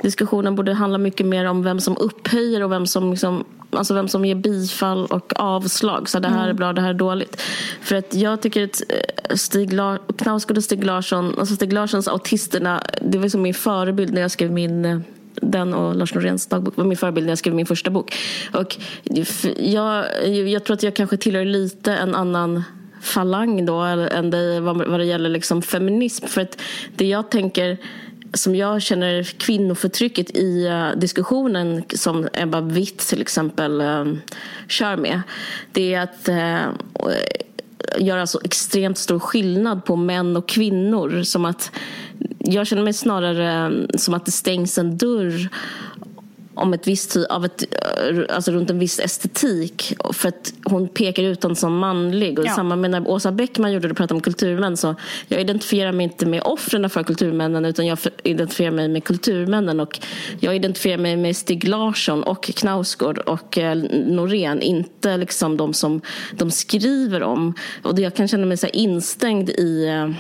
[0.03, 3.45] diskussionen borde handla mycket mer om vem som upphöjer och vem som liksom,
[3.77, 6.09] Alltså vem som ger bifall och avslag.
[6.09, 6.57] Så det här är mm.
[6.57, 7.41] bra, det här är dåligt.
[7.81, 12.09] För att jag tycker att eh, Stig La Knausgård och Stig Larsson, alltså Stig Larssons
[12.09, 14.99] Autisterna, det var som min förebild när jag skrev min eh,
[15.35, 18.15] den och Lars Noréns dagbok var min förebild när jag skrev min första bok.
[18.53, 18.77] Och
[19.57, 20.07] jag,
[20.49, 22.63] jag tror att jag kanske tillhör lite en annan
[23.01, 26.27] falang då än dig vad, vad det gäller liksom feminism.
[26.27, 26.61] För att
[26.97, 27.79] det jag tänker
[28.35, 34.05] som jag känner kvinnoförtrycket i uh, diskussionen som Ebba Witt till exempel eh,
[34.69, 35.23] kör med.
[35.73, 36.75] Det är att uh,
[37.99, 41.23] göra så extremt stor skillnad på män och kvinnor.
[41.23, 41.71] Som att,
[42.39, 45.49] jag känner mig snarare mm, som att det stängs en dörr
[46.55, 47.65] om ett visst, av ett,
[48.31, 49.97] alltså runt en viss estetik.
[50.13, 52.39] För att hon pekar ut honom som manlig.
[52.39, 52.55] Och ja.
[52.55, 54.77] samma med när Åsa Bäckman gjorde det pratade om kulturmän.
[54.77, 54.95] Så
[55.29, 59.81] jag identifierar mig inte med offren för kulturmännen utan jag identifierar mig med kulturmännen.
[59.81, 60.01] Och
[60.41, 63.77] jag identifierar mig med Stig Larsson och Knausgård och eh,
[64.07, 64.63] Norén.
[64.63, 66.01] Inte liksom de som
[66.33, 67.55] de skriver om.
[67.83, 70.11] Och jag kan känna mig så instängd i eh,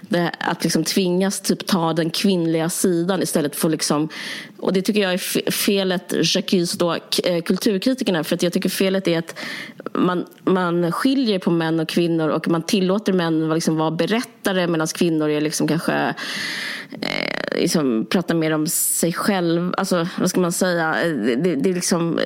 [0.00, 4.08] det, att liksom tvingas typ ta den kvinnliga sidan istället för liksom
[4.58, 6.92] och det tycker jag är felet, Jacques då,
[7.24, 8.24] eh, kulturkritikerna.
[8.24, 9.38] För att jag tycker felet är att
[9.92, 14.66] man, man skiljer på män och kvinnor och man tillåter män att liksom vara berättare
[14.66, 16.14] medan kvinnor är liksom kanske
[17.00, 19.74] eh, liksom pratar mer om sig själv.
[19.76, 21.02] Alltså, vad ska man säga?
[21.02, 22.24] Eh, det, det är liksom eh,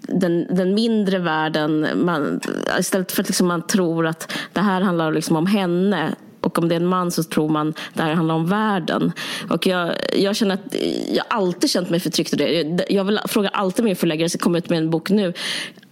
[0.00, 1.86] den, den mindre världen.
[1.94, 2.40] Man,
[2.78, 6.68] istället för att liksom man tror att det här handlar liksom om henne och om
[6.68, 9.12] det är en man så tror man att det här handlar om världen.
[9.50, 10.76] Och jag, jag känner att
[11.12, 12.84] jag alltid känt mig förtryckt av det.
[12.88, 15.32] Jag vill fråga alltid min förläggare, jag ska komma ut med en bok nu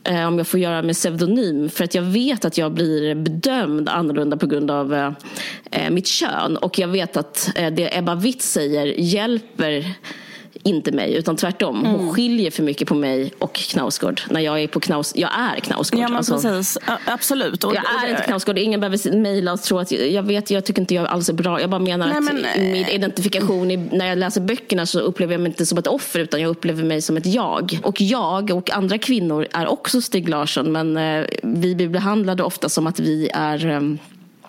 [0.04, 1.68] eh, om jag får göra med pseudonym.
[1.68, 5.14] För att jag vet att jag blir bedömd annorlunda på grund av
[5.70, 6.56] eh mitt kön.
[6.56, 9.94] Och jag vet att eh, det Ebba Witt säger hjälper
[10.62, 11.80] inte mig, utan tvärtom.
[11.80, 11.92] Mm.
[11.92, 14.20] Hon skiljer för mycket på mig och Knausgård.
[14.30, 15.12] När jag är på Knaus...
[15.16, 16.00] Jag är Knausgård.
[16.00, 16.78] Ja, men alltså, precis.
[17.04, 17.64] Absolut.
[17.64, 18.58] Och, jag är inte Knausgård.
[18.58, 19.90] Ingen behöver mejla och tro att...
[19.90, 21.60] Jag vet, jag tycker inte jag alls är bra.
[21.60, 22.34] Jag bara menar Nej, att men,
[22.72, 25.86] min eh, identifikation, i, när jag läser böckerna så upplever jag mig inte som ett
[25.86, 27.78] offer utan jag upplever mig som ett jag.
[27.82, 32.68] Och jag och andra kvinnor är också Stig Larsson men eh, vi blir behandlade ofta
[32.68, 33.80] som att vi är eh,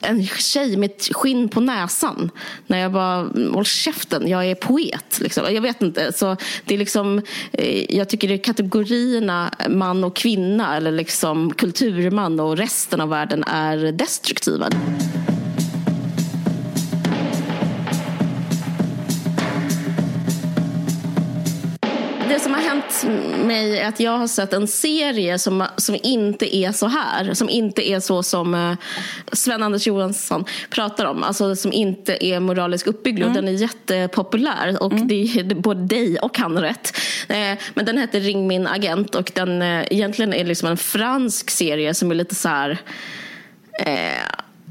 [0.02, 2.32] en tjej med ett skinn på näsan.
[2.68, 5.20] När jag bara, håll käften, jag är poet.
[5.20, 5.54] Liksom.
[5.54, 6.14] Jag vet inte.
[6.14, 6.36] Så
[6.66, 7.22] det är liksom,
[7.52, 13.10] eh, jag tycker det är kategorierna man och kvinna eller liksom kulturman och resten av
[13.10, 14.70] världen är destruktiva.
[22.30, 23.06] Det som har hänt
[23.46, 27.34] mig är att jag har sett en serie som, som inte är så här.
[27.34, 28.76] Som inte är så som uh,
[29.32, 31.24] Sven-Anders Johansson pratar om.
[31.24, 33.24] Alltså som inte är moralisk uppbygglig.
[33.24, 33.36] Mm.
[33.36, 35.08] Den är jättepopulär och mm.
[35.08, 36.98] det är både dig och han rätt.
[37.30, 41.50] Uh, men den heter Ring min agent och den uh, egentligen är liksom en fransk
[41.50, 42.80] serie som är lite så här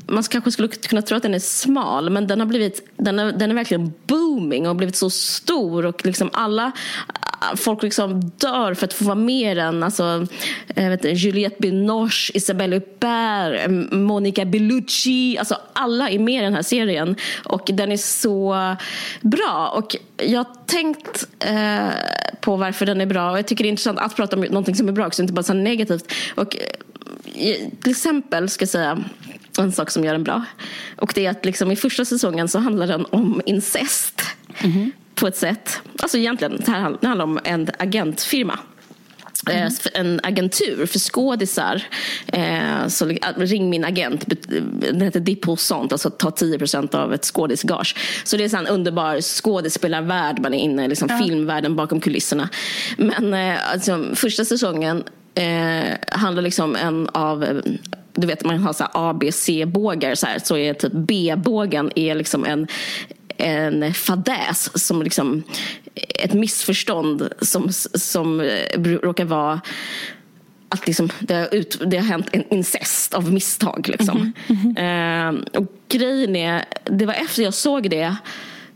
[0.08, 3.32] man kanske skulle kunna tro att den är smal men den har blivit den är,
[3.32, 6.72] den är verkligen booming och blivit så stor och liksom alla
[7.56, 9.82] folk liksom dör för att få vara med i den.
[9.82, 10.26] Alltså,
[10.68, 15.38] eh, vet inte, Juliette Binoche, Isabelle Huppert, eh, Monica Bellucci.
[15.38, 18.76] Alltså, alla är med i den här serien och den är så
[19.20, 19.72] bra.
[19.76, 21.88] Och jag har tänkt eh,
[22.40, 24.74] på varför den är bra och jag tycker det är intressant att prata om någonting
[24.74, 26.12] som är bra också, inte bara så negativt.
[26.34, 26.56] Och,
[27.34, 29.04] eh, till exempel ska jag säga
[29.58, 30.44] en sak som gör den bra.
[30.96, 34.22] Och det är att liksom i första säsongen så handlar den om incest.
[34.58, 34.90] Mm -hmm.
[35.20, 35.80] På ett sätt.
[35.98, 38.58] Alltså egentligen, det här handlar om en agentfirma.
[39.50, 39.72] Mm.
[39.94, 41.82] En agentur för skådisar.
[42.26, 43.06] Eh, så
[43.36, 44.24] ring min agent.
[44.80, 47.96] Den heter Diposant, alltså ta 10% av ett skådisgage.
[48.24, 50.40] Så det är en underbar skådespelarvärld.
[50.40, 51.18] Man är inne i liksom ja.
[51.18, 52.48] filmvärlden bakom kulisserna.
[52.96, 55.04] Men eh, alltså, första säsongen
[55.34, 57.62] eh, handlar liksom en av
[58.14, 62.14] du vet man har så A, B, C-bågar så, här, så är typ B-bågen är
[62.14, 62.66] liksom en,
[63.38, 65.42] en fadäs som liksom
[65.94, 69.60] ett missförstånd som, som eh, råkar vara
[70.68, 73.88] att liksom, det, har ut, det har hänt en incest av misstag.
[73.88, 74.32] Liksom.
[74.46, 75.34] Mm -hmm.
[75.34, 78.16] uh, och grejen är, det var efter jag såg det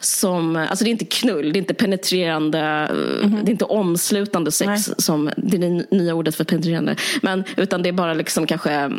[0.00, 3.44] som, alltså det är inte knull, det är inte penetrerande, mm -hmm.
[3.44, 4.96] det är inte omslutande sex Nej.
[4.98, 6.96] som det är det nya ordet för penetrerande.
[7.22, 8.90] Men, utan det är bara liksom kanske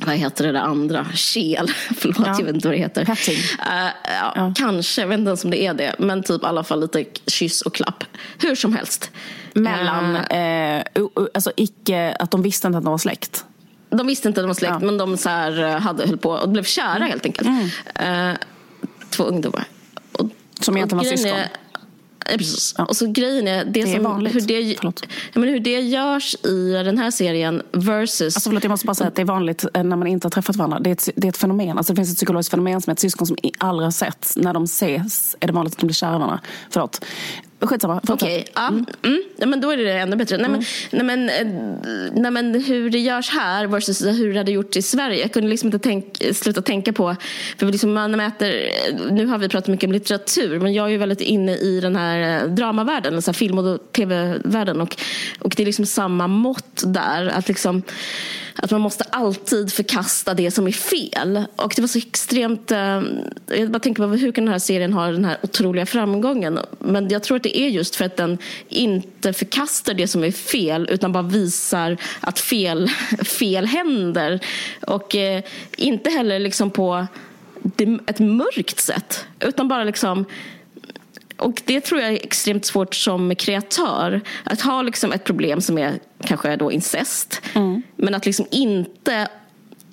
[0.00, 1.06] vad heter det där andra?
[1.14, 1.68] Kel.
[1.96, 2.34] Förlåt, ja.
[2.38, 3.04] jag vet inte vad det heter.
[3.04, 3.36] Petting.
[3.36, 4.52] Uh, ja, ja.
[4.56, 5.94] Kanske, jag vet inte ens om det är det.
[5.98, 8.04] Men typ i alla fall lite kyss och klapp.
[8.38, 9.10] Hur som helst.
[9.52, 13.44] Mellan, uh, uh, alltså icke, att de visste inte att de var släkt?
[13.90, 14.86] De visste inte att de var släkt, ja.
[14.86, 17.08] men de så här, hade, höll på och blev kära mm.
[17.08, 17.48] helt enkelt.
[17.98, 18.36] Mm.
[19.10, 19.64] två ungdomar.
[20.12, 20.28] Och,
[20.60, 21.32] Som egentligen var syskon?
[21.32, 21.48] Är,
[22.38, 22.74] precis.
[22.78, 22.84] Ja.
[22.84, 24.34] Och så grejen är, det, det är vanligt.
[24.34, 24.92] Hur det, ja,
[25.34, 28.36] men hur det görs i den här serien versus...
[28.36, 30.30] Alltså förlåt, jag måste bara säga att det är vanligt eh, när man inte har
[30.30, 30.78] träffat varandra.
[30.78, 31.78] Det är ett, det är ett fenomen.
[31.78, 34.32] Alltså det finns ett psykologiskt fenomen som är ett syskon som aldrig har sett.
[34.36, 36.40] När de ses är det vanligt att de blir kära i varandra.
[36.70, 37.04] Förlåt.
[37.60, 38.00] Skitsamma.
[38.08, 38.68] Okej, okay, ja.
[38.68, 38.86] Mm.
[39.02, 39.22] Mm.
[39.36, 40.36] ja, men då är det ännu bättre.
[40.36, 41.06] Nej, men, mm.
[41.06, 44.82] nej, men, eh, nej, men hur det görs här versus hur det hade gjort i
[44.82, 45.20] Sverige.
[45.20, 47.16] Jag kunde liksom inte tänk, sluta tänka på,
[47.58, 48.70] för liksom man mäter,
[49.10, 51.96] nu har vi pratat mycket om litteratur, men jag är ju väldigt inne i den
[51.96, 54.96] här eh, dramavärlden, så här film och tv-världen och,
[55.38, 57.26] och det är liksom samma mått där.
[57.26, 57.82] Att liksom
[58.56, 61.44] att man måste alltid förkasta det som är fel.
[61.56, 62.70] Och det var så extremt...
[62.70, 63.02] Eh,
[63.46, 66.58] jag bara tänker på hur kan den här serien ha den här otroliga framgången?
[66.78, 68.38] Men jag tror att det är just för att den
[68.68, 72.88] inte förkastar det som är fel utan bara visar att fel,
[73.24, 74.40] fel händer.
[74.86, 75.42] Och eh,
[75.76, 77.06] inte heller liksom på
[78.06, 80.24] ett mörkt sätt utan bara liksom
[81.36, 84.20] och det tror jag är extremt svårt som kreatör.
[84.44, 87.42] Att ha liksom ett problem som är kanske då incest.
[87.54, 87.82] Mm.
[87.96, 89.28] Men att liksom inte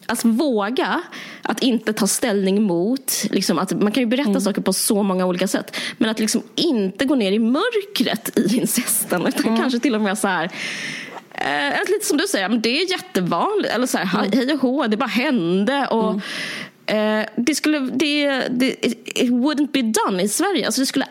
[0.05, 1.01] att våga
[1.41, 3.25] att inte ta ställning mot.
[3.31, 4.41] Liksom att man kan ju berätta mm.
[4.41, 5.75] saker på så många olika sätt.
[5.97, 9.21] Men att liksom inte gå ner i mörkret i incesten.
[9.27, 9.57] Utan mm.
[9.59, 10.51] kanske till och med så här.
[11.31, 13.73] Eh, lite som du säger, men det är jättevanligt.
[13.73, 14.31] Eller så här, mm.
[14.39, 15.87] hej och hå, det bara hände.
[15.87, 16.21] Och,
[16.87, 17.19] mm.
[17.21, 20.65] eh, det skulle, det, det, it wouldn't be done i Sverige.
[20.65, 21.05] Alltså det skulle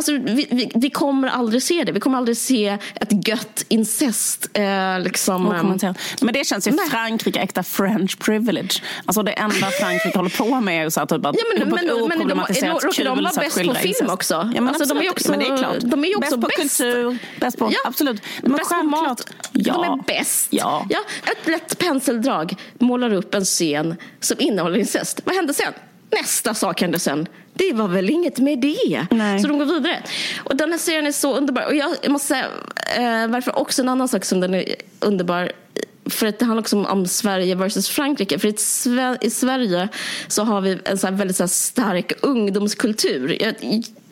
[0.00, 1.92] Alltså, vi, vi, vi, kommer aldrig se det.
[1.92, 4.50] Vi kommer aldrig se ett gött incest.
[4.52, 6.90] Eh, liksom, eh, Men det känns ju nej.
[6.90, 8.82] Frankrike, äkta French privilege.
[9.06, 11.78] Alltså det enda Frankrike håller på med är så att typ att ja, men, men,
[11.78, 14.34] ett oproblematiserat råkar de vara bäst på film också?
[14.54, 15.76] Ja, men alltså, de är också, men det är klart.
[15.80, 16.78] De är också bäst på bäst.
[16.78, 17.78] kultur, bäst på, ja.
[17.84, 18.22] absolut.
[18.42, 19.32] Men bäst på mat.
[19.52, 19.74] Ja.
[19.74, 20.48] De är bäst.
[20.50, 20.86] Ja.
[20.90, 25.20] Ja, ett lätt penseldrag målar upp en scen som innehåller incest.
[25.24, 25.72] Vad händer sen?
[26.12, 27.26] Nästa sak hände sen.
[27.52, 29.06] Det var väl inget med det.
[29.10, 29.40] Nej.
[29.40, 30.02] Så de går vidare.
[30.38, 31.66] Och den här serien är så underbar.
[31.66, 32.46] Och jag måste säga,
[32.96, 35.52] eh, varför också en annan sak som den är underbar
[36.10, 38.38] för att det handlar också om, Sverige versus Frankrike.
[38.38, 38.48] För
[39.24, 39.88] i, Sverige
[40.28, 43.42] så har vi en så väldigt så stark ungdomskultur.
[43.42, 43.54] Jag,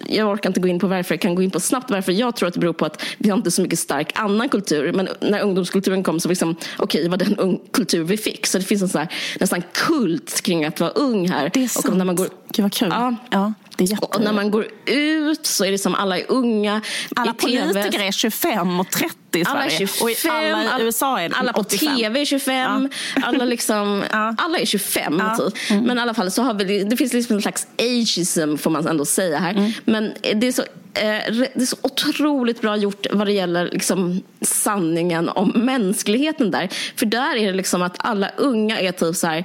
[0.06, 2.12] jag orkar inte gå in på varför, jag kan gå in på snabbt varför.
[2.12, 4.92] Jag tror att det beror på att vi har inte så mycket stark annan kultur.
[4.92, 8.46] Men när ungdomskulturen kom så liksom, okej, okay, var den ung kultur vi fick.
[8.46, 9.08] Så det finns en så här,
[9.40, 11.50] nästan kult kring att vara ung här.
[11.54, 11.88] Det är sant.
[11.88, 12.88] Och när man går, Gud vad kul.
[12.90, 13.52] Ja, ja.
[13.80, 14.06] Jätte...
[14.06, 16.80] Och när man går ut så är det som alla är unga.
[17.16, 19.48] Alla politiker är 25 och 30 i Sverige.
[19.50, 20.04] Alla är 25.
[20.04, 21.96] Och alla i USA är Alla på 85.
[21.96, 22.88] tv är 25.
[23.16, 23.22] Ja.
[23.22, 24.34] Alla, liksom, ja.
[24.38, 25.16] alla är 25.
[25.18, 25.36] Ja.
[25.36, 25.70] Typ.
[25.70, 25.84] Mm.
[25.84, 28.86] Men i alla fall så har vi, det finns liksom en slags ageism får man
[28.86, 29.50] ändå säga här.
[29.50, 29.72] Mm.
[29.88, 30.62] Men det är så
[30.94, 36.68] eh, det är så otroligt bra gjort vad det gäller liksom sanningen om mänskligheten där.
[36.96, 39.44] För där är det liksom att alla unga är typ så här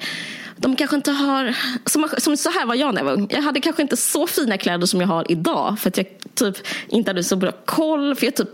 [0.58, 3.28] de kanske inte har, som, som så här var jag när jag var ung.
[3.30, 5.80] Jag hade kanske inte så fina kläder som jag har idag.
[5.80, 8.16] För att jag typ inte hade så bra koll.
[8.16, 8.50] För jag typ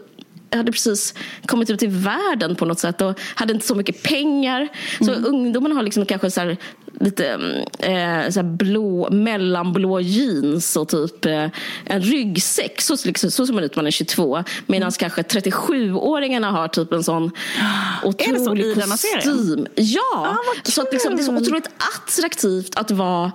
[0.49, 1.13] jag hade precis
[1.45, 4.67] kommit ut i världen på något sätt och hade inte så mycket pengar.
[4.97, 5.25] Så mm.
[5.25, 6.55] ungdomarna har liksom kanske så
[6.99, 7.33] lite
[7.79, 11.47] eh, så blå, mellanblå jeans och typ eh,
[11.85, 12.81] en ryggsäck.
[12.81, 14.43] Så, liksom, så ser man ut när man är 22.
[14.65, 14.91] Medan mm.
[14.91, 17.31] kanske 37-åringarna har typ en sån
[18.03, 19.67] otrolig kostym.
[19.75, 23.31] Ja, ah, så att liksom, det är så otroligt attraktivt att vara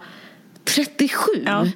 [0.65, 1.67] 37 ja,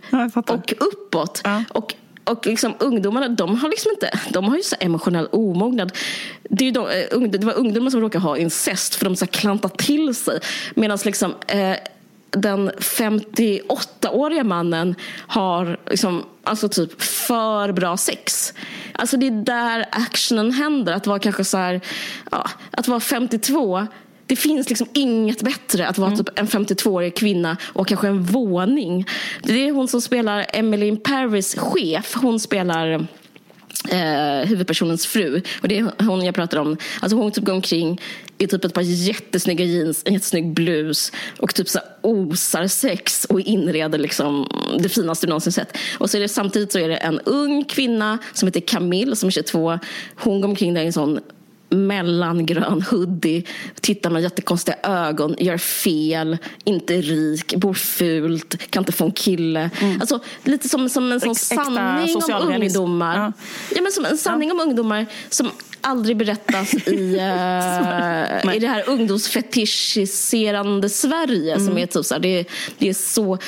[0.47, 1.41] och uppåt.
[1.45, 1.65] Ja.
[1.69, 1.95] Och
[2.29, 5.93] och liksom, ungdomarna de har liksom inte, de har ju så emotionell omognad.
[6.43, 9.75] Det, är de, eh, det var ungdomar som råkade ha incest för de så klantade
[9.77, 10.41] till sig.
[10.75, 11.77] Medan liksom, eh,
[12.31, 14.95] den 58-åriga mannen
[15.27, 18.55] har liksom, alltså typ för bra sex.
[18.93, 20.93] Alltså det är där actionen händer.
[20.93, 21.81] Att vara kanske så här,
[22.31, 23.87] ja, att vara 52
[24.29, 26.25] det finns liksom inget bättre att vara mm.
[26.25, 29.07] typ en 52-årig kvinna och kanske en våning.
[29.43, 32.15] Det är hon som spelar Emily in Paris chef.
[32.15, 33.07] Hon spelar
[33.91, 35.43] eh, huvudpersonens fru.
[35.63, 36.77] Och det är hon jag pratar om.
[37.01, 38.01] Alltså hon typ går omkring
[38.39, 43.41] i typ ett par jättesnygga jeans, en jättesnygg blus och typ så osar sex och
[43.41, 44.49] inreder liksom
[44.79, 45.77] det finaste du någonsin sett.
[45.99, 49.27] Och så är det, samtidigt så är det en ung kvinna som heter Camille som
[49.27, 49.79] är 22.
[50.15, 51.21] Hon går omkring där i en sån
[51.69, 53.43] mellangrön hoodie,
[53.81, 59.71] tittar med jättekonstiga ögon, gör fel, inte rik, bor fult, kan inte få en kille.
[59.81, 60.01] Mm.
[60.01, 62.23] Alltså, lite som, som en sån Ex sanning om
[62.63, 63.17] ungdomar.
[63.17, 63.33] Ja.
[63.75, 63.83] ja.
[63.83, 64.55] men som en sanning ja.
[64.55, 65.51] om ungdomar som
[65.81, 71.55] aldrig berättas i, uh, i det här ungdomsfetischiserande Sverige.
[71.55, 71.67] Mm.
[71.67, 72.45] Som är typ så här, det,
[72.79, 73.39] det är så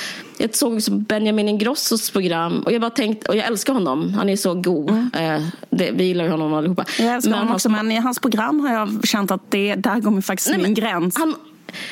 [0.41, 4.35] jag såg Benjamin Ingrossos program och jag bara tänkt, och jag älskar honom, han är
[4.35, 4.89] så god.
[4.89, 5.09] Mm.
[5.13, 6.85] Eh, det, vi gillar ju honom allihopa.
[6.99, 9.99] Jag älskar men honom också, men i hans program har jag känt att det, där
[9.99, 11.17] går faktiskt nej, min gräns.
[11.17, 11.35] Han,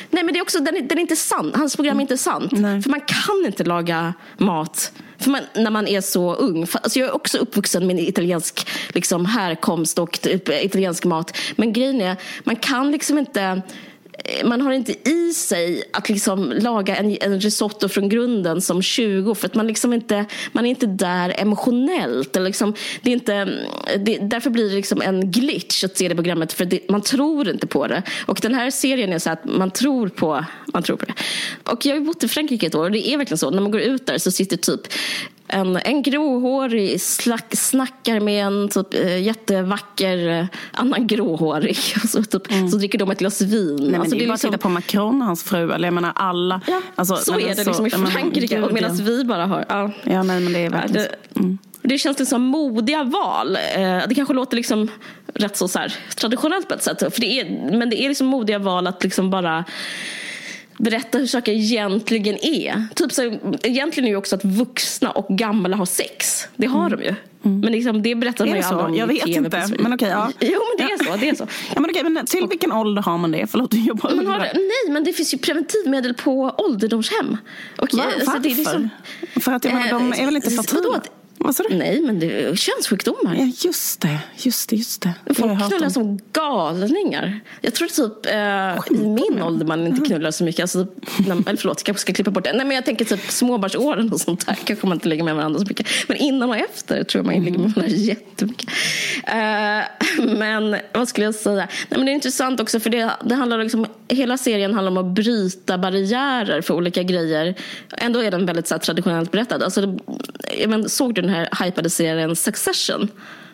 [0.10, 1.52] nej men det är också, den är, den är inte sann.
[1.56, 2.52] Hans program är inte sant.
[2.52, 2.82] Nej.
[2.82, 6.68] För man kan inte laga mat för man, när man är så ung.
[6.72, 11.38] Alltså jag är också uppvuxen med italiensk liksom, härkomst och typ, italiensk mat.
[11.56, 13.62] Men grejen är, man kan liksom inte
[14.44, 19.36] man har inte i sig att liksom laga en, en risotto från grunden som 20
[19.36, 22.36] för att man, liksom inte, man är inte där emotionellt.
[22.36, 23.46] Eller liksom, det är inte,
[23.98, 27.50] det, därför blir det liksom en glitch att se det programmet för det, man tror
[27.50, 28.04] inte på det.
[28.26, 31.14] Och den här serien är så att man tror på, man tror på det.
[31.64, 33.50] Och jag har bott i Frankrike ett år och det är verkligen så.
[33.50, 34.82] När man går ut där så sitter typ
[35.50, 41.78] en, en gråhårig slack, snackar med en typ, äh, jättevacker äh, annan gråhårig.
[42.04, 42.70] Och så, typ, mm.
[42.70, 43.76] så dricker de ett glas vin.
[43.76, 44.52] Nej, men alltså, det är bara liksom...
[44.52, 45.72] titta på Macron och hans fru.
[45.72, 46.62] Eller jag menar alla.
[46.68, 48.60] Ja, alltså, så är det liksom i Frankrike.
[48.60, 49.66] Men, medan vi bara har...
[49.70, 51.04] Ja, ja nej, men det är verkligen...
[51.04, 51.58] Ja, det, mm.
[51.82, 53.56] Det känns det som modiga val.
[53.56, 54.88] Eh, det kanske låter liksom
[55.34, 57.00] rätt så, så här, traditionellt på ett sätt.
[57.00, 59.66] För det är, men det är liksom modiga val att liksom bara
[60.80, 62.88] berätta hur saker egentligen är.
[62.96, 66.48] Typ så, egentligen är ju också att vuxna och gamla har sex.
[66.56, 67.00] Det har mm.
[67.00, 67.16] de ju.
[67.44, 67.60] Mm.
[67.60, 69.68] Men liksom, det berättar man ju aldrig om Jag vet TV inte.
[69.80, 70.32] Men okej, ja.
[70.40, 71.18] Jo, men det är så.
[71.18, 71.48] Det är så.
[71.76, 73.48] ja, men okej, men till vilken ålder har man det?
[73.48, 77.38] Förlåt, jag bara man har, Nej, men det finns ju preventivmedel på ålderdomshem.
[77.78, 78.04] Och, Va?
[78.06, 78.32] Varför?
[78.32, 78.90] Så det är liksom,
[79.40, 81.02] För att jag menar, de är väl inte eh, fertila?
[81.42, 81.76] Vad sa du?
[81.76, 83.36] Nej, men det är könssjukdomar.
[83.36, 84.20] Ja, just det.
[84.38, 85.14] Just det, just det.
[85.34, 87.40] Folk knullar som galningar.
[87.62, 90.62] Jag tror typ eh, i min ålder man inte knullar så mycket.
[90.62, 90.88] Alltså,
[91.26, 92.54] eller förlåt, jag kanske ska klippa bort det.
[92.54, 95.60] Nej, men jag tänker typ småbarnsåren och sånt där kanske man inte lägger med varandra
[95.60, 95.88] så mycket.
[96.08, 98.70] Men innan och efter tror jag man ligger med varandra jättemycket.
[99.24, 101.56] Eh, men vad skulle jag säga?
[101.56, 104.98] Nej, men det är intressant också för det, det handlar liksom, hela serien handlar om
[104.98, 107.56] att bryta barriärer för olika grejer.
[107.98, 109.64] Ändå är den väldigt så här, traditionellt berättad.
[109.64, 109.98] Alltså,
[110.68, 113.08] men, såg du den den här hypade serien Succession?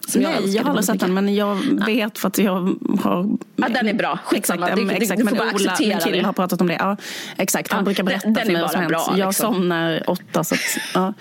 [0.08, 3.38] Som Nej, jag, jag har aldrig sett den men jag vet för att jag har...
[3.56, 4.20] Ja, den är bra.
[4.26, 4.68] Skitsamma.
[4.68, 6.74] Exakt, det, exakt, du, du men Ola, min kille har pratat om det.
[6.80, 6.98] Ja,
[7.38, 8.94] exakt, han ja, brukar berätta den, för mig vad som hänt.
[8.94, 9.54] Jag liksom.
[9.54, 10.62] somnar åtta så att,
[10.94, 11.14] ja.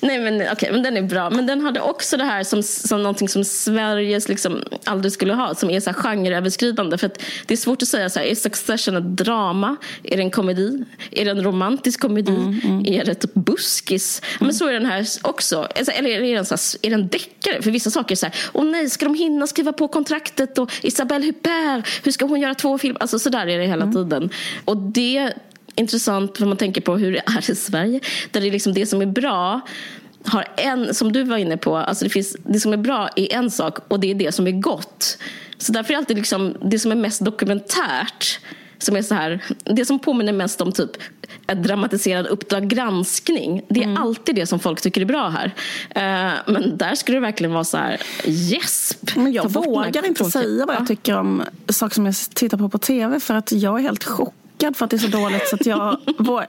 [0.00, 1.30] Nej men okej, okay, men den är bra.
[1.30, 5.54] Men den hade också det här som, som någonting som Sveriges liksom aldrig skulle ha,
[5.54, 6.98] som är så här genreöverskridande.
[6.98, 9.76] För att det är svårt att säga så här, är Succession ett drama?
[10.02, 10.84] Är det en komedi?
[11.10, 12.32] Är det en romantisk komedi?
[12.32, 12.86] Mm, mm.
[12.86, 14.22] Är det ett buskis?
[14.24, 14.46] Mm.
[14.46, 15.68] Men så är den här också.
[15.76, 17.62] Alltså, eller är det en, så här, är det en deckare?
[17.62, 20.58] För vissa saker är så här, åh nej, ska de hinna skriva på kontraktet?
[20.58, 23.00] Och Isabelle Huppert, hur ska hon göra två filmer?
[23.02, 23.94] Alltså så där är det hela mm.
[23.94, 24.30] tiden.
[24.64, 25.32] Och det
[25.74, 28.00] intressant för man tänker på hur det är i Sverige.
[28.30, 29.60] Där det är liksom det som är bra
[30.24, 33.32] har en, som du var inne på, alltså det, finns, det som är bra är
[33.32, 35.18] en sak och det är det som är gott.
[35.58, 38.40] Så därför är alltid liksom, det som är mest dokumentärt
[38.78, 40.90] som är så här, det som påminner mest om typ
[41.46, 43.62] ett dramatiserad Uppdrag granskning.
[43.68, 44.02] Det är mm.
[44.02, 45.46] alltid det som folk tycker är bra här.
[45.46, 49.16] Uh, men där skulle det verkligen vara så här, gäsp.
[49.16, 52.78] Men jag vågar inte säga vad jag tycker om saker som jag tittar på på
[52.78, 55.56] tv för att jag är helt chockad chockad för att det är så dåligt så
[55.56, 55.96] att jag,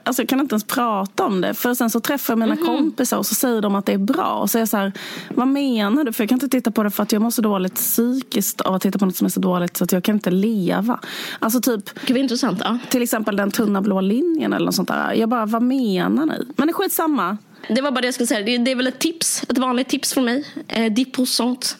[0.04, 1.54] alltså jag kan inte ens prata om det.
[1.54, 2.66] För sen så träffar jag mina mm.
[2.66, 4.34] kompisar och så säger de att det är bra.
[4.34, 4.92] Och så är jag så här,
[5.34, 6.12] vad menar du?
[6.12, 8.74] För jag kan inte titta på det för att jag mår så dåligt psykiskt av
[8.74, 11.00] att titta på något som är så dåligt så att jag kan inte leva.
[11.38, 12.60] Alltså typ, Gud, intressant.
[12.64, 12.78] Ja.
[12.90, 15.12] Till exempel den tunna blå linjen eller något sånt där.
[15.12, 16.46] Jag bara, vad menar ni?
[16.56, 17.36] Men det är skitsamma.
[17.68, 18.58] Det var bara det jag skulle säga.
[18.58, 20.44] Det, är väl ett tips, ett vanligt tips från mig.
[20.68, 21.76] Eh, 10%.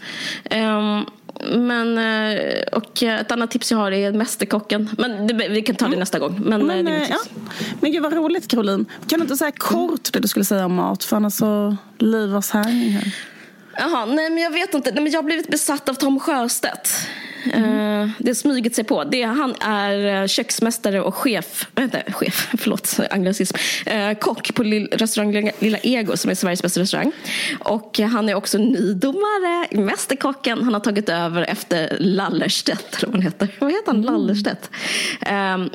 [0.51, 1.07] Um,
[1.45, 4.91] men, eh, och ett annat tips jag har är Mästerkocken.
[4.99, 5.99] Men det, vi kan ta det mm.
[5.99, 6.41] nästa gång.
[6.45, 7.19] Men, men, det ja.
[7.81, 8.85] men gud vad roligt Caroline.
[9.07, 11.05] Kan du inte säga kort det du skulle säga om mat?
[11.05, 13.15] För annars så livas härning här.
[13.77, 14.91] Jaha, nej men jag vet inte.
[14.93, 16.91] Nej, men jag har blivit besatt av Tom Sjöstedt.
[17.45, 17.65] Mm.
[17.65, 19.05] Uh, det har smugit sig på.
[19.05, 25.51] Det, han är köksmästare och chef, äh, chef förlåt, anglicism, uh, kock på lill, restaurang
[25.59, 27.13] Lilla Ego som är Sveriges bästa restaurang.
[27.59, 30.63] Och han är också nydomare, mästerkocken.
[30.63, 33.49] Han har tagit över efter Lallerstedt, eller vad han heter.
[33.59, 33.97] Vad heter han?
[33.97, 34.13] Mm.
[34.13, 34.71] Lallerstedt.
[35.31, 35.71] Um,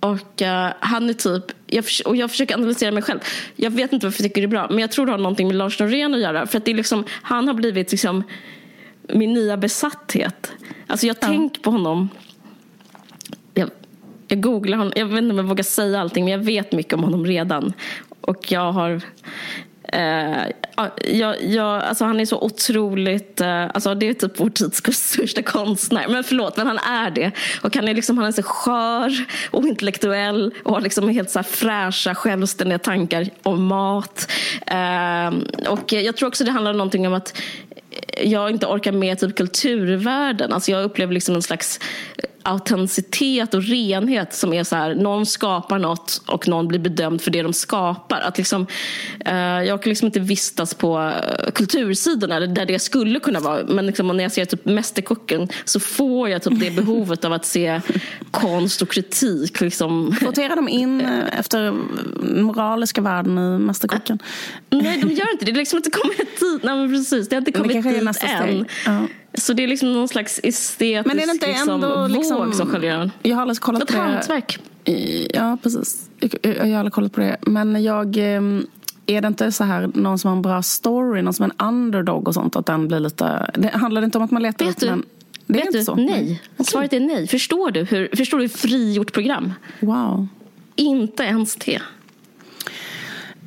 [0.00, 3.20] och uh, han är typ, jag, och jag försöker analysera mig själv.
[3.56, 5.46] Jag vet inte varför jag tycker det är bra, men jag tror det har någonting
[5.46, 6.46] med Lars Norén att göra.
[6.46, 8.24] För att det är liksom, han har blivit liksom
[9.14, 10.52] min nya besatthet.
[10.86, 11.26] Alltså jag ja.
[11.26, 12.08] tänker på honom.
[13.54, 13.70] Jag,
[14.28, 14.92] jag googlar honom.
[14.96, 17.72] Jag vet inte om jag vågar säga allting, men jag vet mycket om honom redan.
[18.20, 19.02] Och jag har
[19.92, 20.46] Eh,
[21.04, 25.42] jag, jag, alltså han är så otroligt, eh, alltså det är typ vår tids största
[25.42, 26.08] konstnär.
[26.08, 27.30] Men förlåt, men han är det.
[27.62, 31.42] Och han är, liksom, han är så skör och intellektuell och har liksom helt så
[31.42, 34.30] fräscha, självständiga tankar om mat.
[34.66, 35.28] Eh,
[35.68, 37.42] och jag tror också det handlar om någonting om att
[38.24, 40.52] jag inte orkar med typ kulturvärlden.
[40.52, 41.80] Alltså jag upplever liksom en slags
[42.42, 47.30] autenticitet och renhet som är så här, någon skapar något och någon blir bedömd för
[47.30, 48.20] det de skapar.
[48.20, 48.66] Att liksom,
[49.24, 53.64] eh, jag kan liksom inte vistas på eh, kultursidorna där det skulle kunna vara.
[53.64, 57.46] Men liksom, när jag ser typ Mästerkocken så får jag typ det behovet av att
[57.46, 57.80] se
[58.30, 59.60] konst och kritik.
[59.60, 60.16] Liksom.
[60.20, 61.74] Kvoterar de in eh, efter
[62.42, 64.18] moraliska värden i Mästerkocken?
[64.70, 65.52] Nej, de gör inte det.
[65.52, 66.62] Det har liksom inte kommit dit.
[66.62, 67.28] Nej, precis.
[67.28, 68.66] Det har inte kommit dit än.
[68.86, 69.06] Ja.
[69.38, 72.54] Så det är liksom någon slags estetisk Men är det inte liksom, ändå liksom, våg
[72.54, 73.98] som sköljer Jag har aldrig kollat på det.
[73.98, 74.58] hantverk.
[75.34, 76.10] Ja, precis.
[76.42, 77.36] Jag, har aldrig kollat på det.
[77.40, 78.16] Men jag...
[78.16, 78.66] Ehm,
[79.06, 81.66] är det inte så här någon som har en bra story, någon som är en
[81.68, 83.50] underdog och sånt, att den blir lite...
[83.54, 84.82] Det handlar inte om att man letar Vet?
[84.82, 85.04] Men
[85.46, 85.84] det Vet är inte du?
[85.84, 85.94] så?
[85.94, 86.42] Nej.
[86.54, 86.64] Okay.
[86.64, 87.26] Svaret är nej.
[87.26, 89.52] Förstår du hur, förstår du hur frigjort program?
[89.80, 90.28] Wow.
[90.76, 91.80] Inte ens det.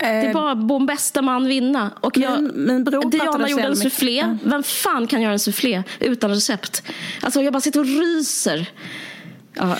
[0.02, 1.92] Det är bara bom bästa man vinna.
[2.00, 4.38] Och jag, min bror Diana gjorde en soufflé.
[4.44, 6.84] Vem fan kan göra en soufflé utan recept?
[7.22, 8.70] Alltså jag bara sitter och ryser.
[9.54, 9.78] Ja.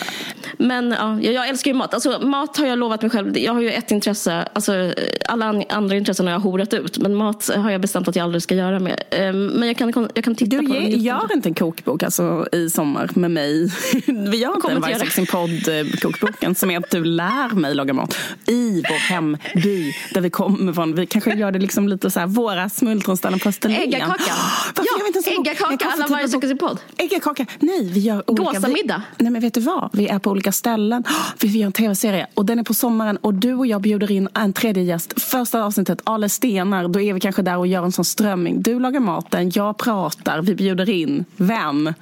[0.58, 1.94] Men ja, jag älskar ju mat.
[1.94, 3.38] Alltså, mat har jag lovat mig själv.
[3.38, 4.48] Jag har ju ett intresse.
[4.54, 4.94] Alltså,
[5.30, 6.98] alla andra intressen har jag horat ut.
[6.98, 9.04] Men mat har jag bestämt att jag aldrig ska göra mer.
[9.12, 10.84] Ehm, men jag kan, jag kan titta du, på den.
[10.84, 13.64] Du gör inte en kokbok alltså, i sommar med mig.
[14.06, 18.18] Vi gör inte en Varje sin podd-kokboken som är att du lär mig laga mat.
[18.48, 20.96] I vår hemby där vi kommer från.
[20.96, 23.82] Vi kanske gör det liksom lite så här, våra smultronställen på Österlen.
[23.82, 24.24] Äggakaka.
[24.76, 26.80] ja, äggakaka alla varje sin podd.
[26.98, 27.46] Äggakaka.
[27.60, 28.44] Nej, vi gör olika.
[28.44, 29.02] Gåsamiddag.
[29.18, 29.90] Nej, men vet du vad?
[29.94, 31.04] Vi är på olika ställen.
[31.42, 34.30] Vi gör en tv-serie och den är på sommaren och du och jag bjuder in
[34.34, 35.22] en tredje gäst.
[35.22, 38.62] Första avsnittet, Ale Stenar, då är vi kanske där och gör en sån strömming.
[38.62, 41.26] Du lagar maten, jag pratar, vi bjuder in.
[41.38, 41.94] Vem?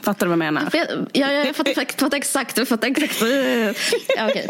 [0.00, 0.70] Fattar du vad jag menar?
[0.72, 2.58] Ja, ja jag fattar, fattar exakt.
[2.58, 3.22] Jag fattar exakt.
[4.16, 4.46] Ja, okay.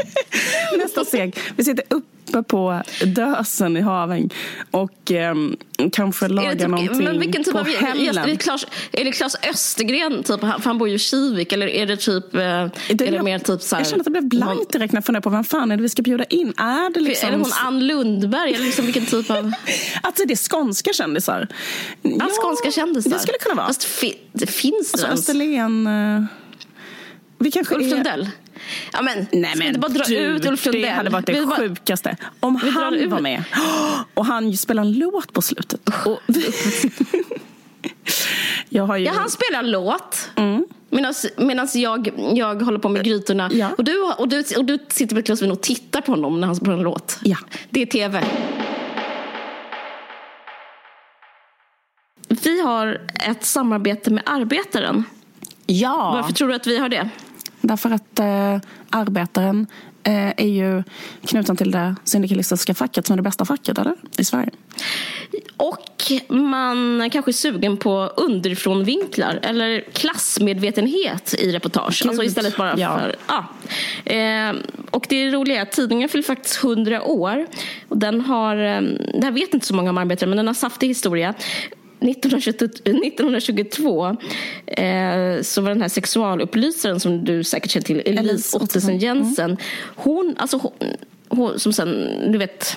[0.78, 1.38] Nästa steg.
[1.56, 4.30] Vi sitter upp uppe på Dösen i Haväng
[4.70, 5.34] och eh,
[5.92, 8.18] kanske laga typ, någonting men vilken typ på av, hällen.
[8.18, 11.66] Är det, Claes, är det Claes Östergren, typ, för han bor ju i Kivik, eller
[11.66, 12.32] är det typ...
[12.32, 14.92] Det, är det jag, mer typ så här, jag känner att det blev blankt direkt
[14.92, 16.52] när jag funderar på vem fan är det vi ska bjuda in.
[16.56, 17.28] Är det liksom...
[17.28, 19.52] Är det hon Ann Lundberg, eller liksom vilken typ av...
[20.02, 21.48] alltså det är skånska kändisar.
[22.02, 23.10] Ja, ja skånska kändisar.
[23.10, 23.66] Det skulle kunna vara.
[23.66, 25.86] Fast fi, det finns det alltså, Österlen...
[25.86, 26.24] Uh,
[27.38, 28.28] vi kanske Ulf Lundell?
[28.92, 30.82] Ja, men, Nej, men inte bara dra du, ut Ulf Lundell?
[30.82, 32.16] Det hade varit det sjukaste.
[32.40, 33.44] Om han var med
[34.14, 35.88] och han spelar en låt på slutet.
[36.06, 36.20] Och,
[38.68, 39.04] jag ju...
[39.04, 40.30] Ja, han spelar en låt.
[40.36, 40.66] Mm.
[41.36, 43.50] Medan jag, jag håller på med grytorna.
[43.52, 43.70] Ja.
[43.78, 46.40] Och, du, och, du, och du sitter med ett glas vin och tittar på honom
[46.40, 47.18] när han spelar en låt.
[47.22, 47.36] Ja.
[47.70, 48.24] Det är tv.
[52.28, 55.04] Vi har ett samarbete med Arbetaren.
[55.66, 56.10] Ja.
[56.14, 57.08] Varför tror du att vi har det?
[57.60, 58.58] Därför att eh,
[58.90, 59.66] arbetaren
[60.02, 60.82] eh, är ju
[61.26, 63.94] knuten till det syndikalistiska facket som är det bästa facket eller?
[64.16, 64.50] i Sverige.
[65.56, 72.06] Och man kanske är sugen på underifrånvinklar eller klassmedvetenhet i reportage.
[72.06, 72.98] Alltså istället bara ja.
[72.98, 73.16] för...
[73.28, 73.44] Ja.
[74.12, 74.54] Eh,
[74.90, 77.46] och det roliga är att tidningen fyller faktiskt 100 år.
[77.88, 78.80] Och den har, eh,
[79.14, 81.34] det här vet inte så många om arbetare, men den har saftig historia.
[82.00, 84.16] 1922
[84.66, 89.50] eh, så var den här sexualupplysaren som du säkert känner till, Elise Ottesen Jensen.
[89.50, 89.62] Mm.
[89.96, 90.72] Hon, alltså hon,
[91.28, 92.76] hon, som sen, du vet,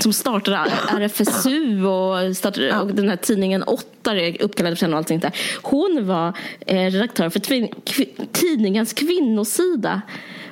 [0.00, 4.98] som startade RFSU och, startade, och den här tidningen Åttar är uppkallad efter henne och
[4.98, 5.32] allting där.
[5.62, 6.36] Hon var
[6.66, 8.02] eh, redaktör för tvin, kv,
[8.32, 10.02] tidningens kvinnosida.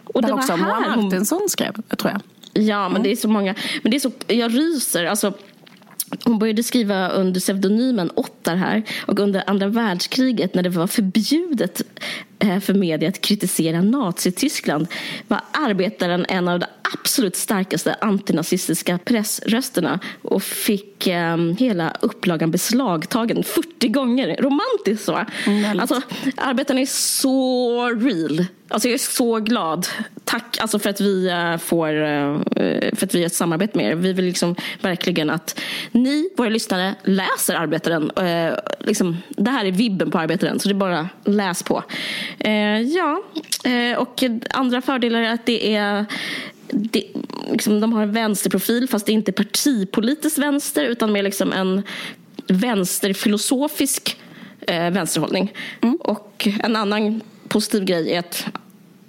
[0.04, 2.20] Och Där det också Moa Martinsson skrev, tror jag.
[2.52, 3.02] Ja, men mm.
[3.02, 3.54] det är så många.
[3.82, 5.04] Men det är så, jag ryser.
[5.04, 5.32] Alltså,
[6.24, 11.82] hon började skriva under pseudonymen Ottar här och under andra världskriget när det var förbjudet
[12.60, 14.86] för media att kritisera Nazityskland
[15.28, 23.44] var arbetaren en av de absolut starkaste antinazistiska pressrösterna och fick eh, hela upplagan beslagtagen
[23.44, 24.36] 40 gånger.
[24.36, 25.24] Romantiskt så.
[25.46, 26.02] Mm, alltså,
[26.36, 28.46] arbetaren är så real.
[28.68, 29.86] Alltså jag är så glad.
[30.24, 32.40] Tack alltså för att vi eh, får eh,
[32.92, 33.94] för att vi har ett samarbete med er.
[33.94, 35.60] Vi vill liksom verkligen att
[35.92, 38.10] ni, våra lyssnare, läser Arbetaren.
[38.10, 41.82] Eh, liksom, det här är vibben på Arbetaren, så det är bara läs på.
[42.94, 43.22] Ja,
[43.98, 46.06] och andra fördelar är att det är
[46.72, 47.04] det,
[47.50, 51.82] liksom, de har en vänsterprofil fast det är inte partipolitiskt vänster utan mer liksom en
[52.46, 54.16] vänsterfilosofisk
[54.60, 55.52] eh, vänsterhållning.
[55.80, 55.96] Mm.
[55.96, 58.46] Och en annan positiv grej är att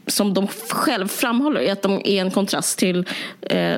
[0.07, 3.05] som de själv framhåller är att de är en kontrast till
[3.41, 3.75] eh,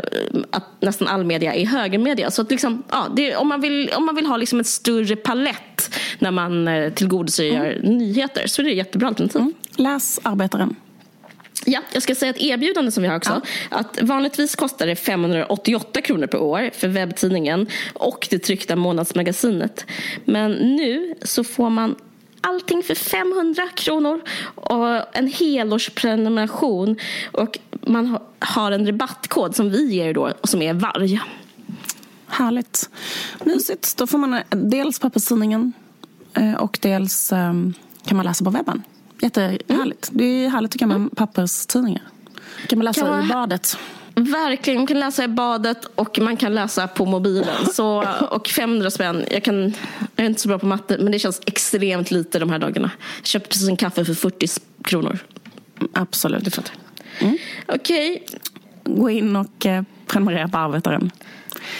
[0.49, 2.31] att nästan all media är högermedia.
[2.31, 5.15] Så att liksom, ja, det, om, man vill, om man vill ha liksom en större
[5.15, 7.97] palett när man eh, tillgodoser mm.
[7.97, 9.41] nyheter så är det jättebra alternativ.
[9.41, 9.53] Mm.
[9.75, 10.75] Läs Arbetaren.
[11.65, 13.41] Ja, jag ska säga ett erbjudande som vi har också.
[13.71, 13.77] Ja.
[13.77, 19.85] Att vanligtvis kostar det 588 kronor per år för webbtidningen och det tryckta månadsmagasinet.
[20.25, 21.95] Men nu så får man
[22.45, 24.21] allting för 500 kronor
[24.55, 26.97] och en helårsprenumeration.
[27.31, 31.19] Och man har en rabattkod som vi ger då som är VARG.
[32.27, 32.89] Härligt.
[33.43, 33.97] Mysigt.
[33.97, 35.73] Då får man dels papperstidningen
[36.33, 37.73] eh, och dels ehm,
[38.05, 38.83] kan man läsa på webben.
[39.21, 40.09] Jättehärligt.
[40.09, 40.17] Mm.
[40.17, 42.03] Det är härligt tycker jag med papperstidningar.
[42.67, 43.25] kan man läsa kan man...
[43.25, 43.77] i badet.
[44.15, 47.65] Verkligen, man kan läsa i badet och man kan läsa på mobilen.
[47.73, 49.73] Så, och 500 spänn, jag, kan,
[50.15, 52.91] jag är inte så bra på matte men det känns extremt lite de här dagarna.
[53.17, 54.47] Jag köpte precis en kaffe för 40
[54.83, 55.19] kronor.
[55.93, 56.45] Absolut.
[56.45, 56.75] Du fattar.
[57.19, 57.37] Mm.
[57.67, 58.23] Okej.
[58.25, 58.95] Okay.
[58.95, 61.11] Gå in och eh, prenumerera på Arbetaren.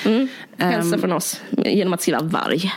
[0.05, 0.27] Mm.
[0.57, 2.73] Hälsa um, från oss genom att skriva varg.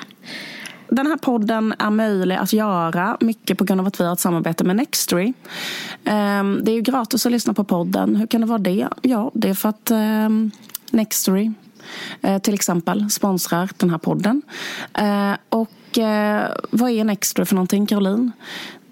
[0.91, 4.21] Den här podden är möjlig att göra mycket på grund av att vi har ett
[4.21, 5.33] samarbete med Nextory.
[6.05, 8.17] Ehm, det är ju gratis att lyssna på podden.
[8.17, 8.89] Hur kan det vara det?
[9.03, 10.51] Ja, det är för att ehm,
[10.91, 11.53] Nextory
[12.23, 14.43] eh, till exempel sponsrar den här podden.
[14.95, 18.33] Eh, och eh, vad är Nextory för någonting, Caroline?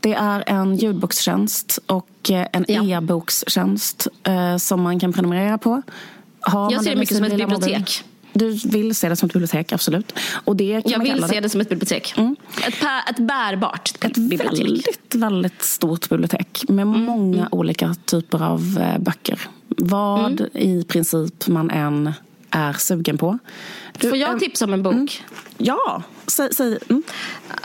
[0.01, 2.85] Det är en ljudbokstjänst och en ja.
[2.85, 4.06] e-bokstjänst
[4.59, 5.82] som man kan prenumerera på.
[6.40, 7.73] Har Jag ser det mycket som ett bibliotek.
[7.73, 7.86] Mobil?
[8.38, 10.12] Du vill se det som ett bibliotek, absolut.
[10.44, 11.40] Och det kan Jag vill se det.
[11.40, 12.14] det som ett bibliotek.
[12.16, 12.36] Mm.
[12.66, 12.74] Ett,
[13.10, 14.52] ett bärbart ett bibliotek.
[14.52, 17.02] Ett väldigt, väldigt stort bibliotek med mm.
[17.02, 17.48] många mm.
[17.52, 19.40] olika typer av eh, böcker.
[19.68, 20.50] Vad mm.
[20.54, 22.12] i princip man än
[22.50, 23.38] är sugen på.
[23.98, 24.94] Du, Får jag äm, tipsa om en bok?
[24.94, 25.08] Mm.
[25.58, 26.54] Ja, säg.
[26.54, 27.02] säg mm.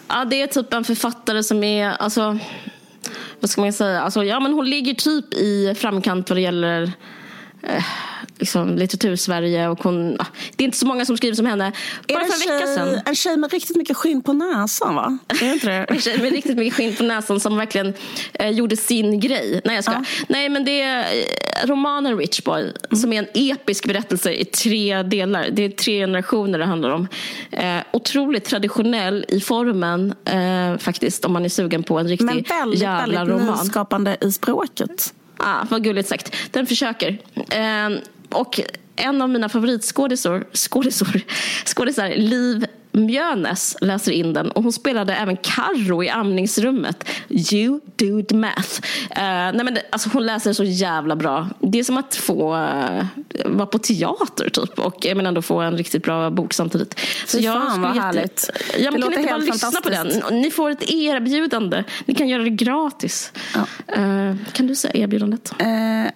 [0.08, 1.90] ja, det är typ en författare som är...
[1.90, 2.40] Alltså,
[3.40, 4.02] vad ska man säga?
[4.02, 6.92] Alltså, ja, men hon ligger typ i framkant vad det gäller
[7.64, 7.84] eh,
[8.42, 9.68] liksom, litteratur-Sverige.
[9.68, 10.18] Och hon,
[10.56, 11.72] det är inte så många som skriver som henne.
[12.08, 13.02] Bara för en, vecka sedan.
[13.06, 15.18] En tjej med riktigt mycket skinn på näsan va?
[15.42, 15.74] Är inte det?
[15.74, 17.94] en tjej med riktigt mycket skinn på näsan som verkligen
[18.34, 19.62] eh, gjorde sin grej.
[19.66, 19.94] Nej jag ska.
[19.94, 20.04] Ja.
[20.28, 23.02] Nej men det är eh, romanen Rich Boy mm.
[23.02, 25.50] som är en episk berättelse i tre delar.
[25.52, 27.08] Det är tre generationer det handlar om.
[27.52, 32.76] Eh, otroligt traditionell i formen eh, faktiskt om man är sugen på en riktig jävla
[32.76, 33.08] roman.
[33.08, 35.14] Men väldigt, väldigt nyskapande i språket.
[35.44, 36.36] Ah, vad gulligt sagt.
[36.52, 37.18] Den försöker.
[37.36, 37.90] Eh,
[38.30, 38.60] och
[38.96, 41.22] en av mina favoritskådisar, skådisar,
[41.66, 47.10] skådisar Liv Mjönes läser in den och hon spelade även Carro i amningsrummet.
[47.30, 48.82] You do the math.
[49.10, 51.50] Uh, nej men det, alltså hon läser så jävla bra.
[51.60, 53.06] Det är som att få uh,
[53.46, 57.00] vara på teater typ och men ändå få en riktigt bra bok samtidigt.
[57.26, 58.02] Så Fy jag fan vad jätte...
[58.02, 58.50] härligt.
[58.80, 60.08] Ja, men kan inte bara lyssna på den?
[60.42, 61.84] Ni får ett erbjudande.
[62.06, 63.32] Ni kan göra det gratis.
[63.56, 63.62] Ja.
[63.98, 65.54] Uh, kan du säga erbjudandet?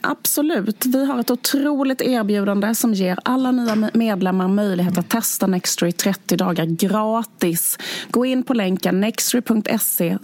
[0.01, 0.85] absolut.
[0.85, 5.91] Vi har ett otroligt erbjudande som ger alla nya medlemmar möjlighet att testa Nextory i
[5.91, 7.77] 30 dagar gratis.
[8.09, 10.17] Gå in på länken nextory.se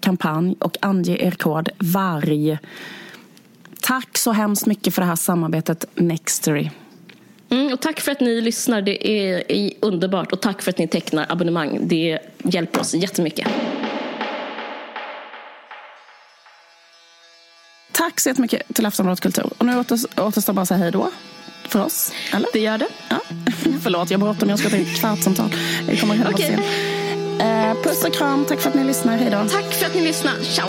[0.00, 2.58] kampanj och ange er kod VARG.
[3.80, 6.70] Tack så hemskt mycket för det här samarbetet Nextory.
[7.50, 8.82] Mm, och tack för att ni lyssnar.
[8.82, 10.32] Det är, är underbart.
[10.32, 11.78] Och tack för att ni tecknar abonnemang.
[11.82, 13.48] Det hjälper oss jättemycket.
[17.92, 19.50] Tack så jättemycket till Aftonbladet Kultur.
[19.58, 19.78] Och nu
[20.16, 21.10] återstår bara att säga hej då
[21.70, 22.12] för oss.
[22.32, 22.48] Eller?
[22.52, 22.88] Det gör det.
[23.08, 23.20] Ja.
[23.82, 24.48] Förlåt, jag har bråttom.
[24.48, 25.54] Jag ska ta ett kvartssamtal.
[25.88, 26.56] Jag kommer hela okay.
[27.40, 28.44] Eh, puss och kram.
[28.44, 29.16] Tack för att ni lyssnar.
[29.16, 29.48] Hej då.
[29.48, 30.34] Tack för att ni lyssnar.
[30.42, 30.68] Ciao.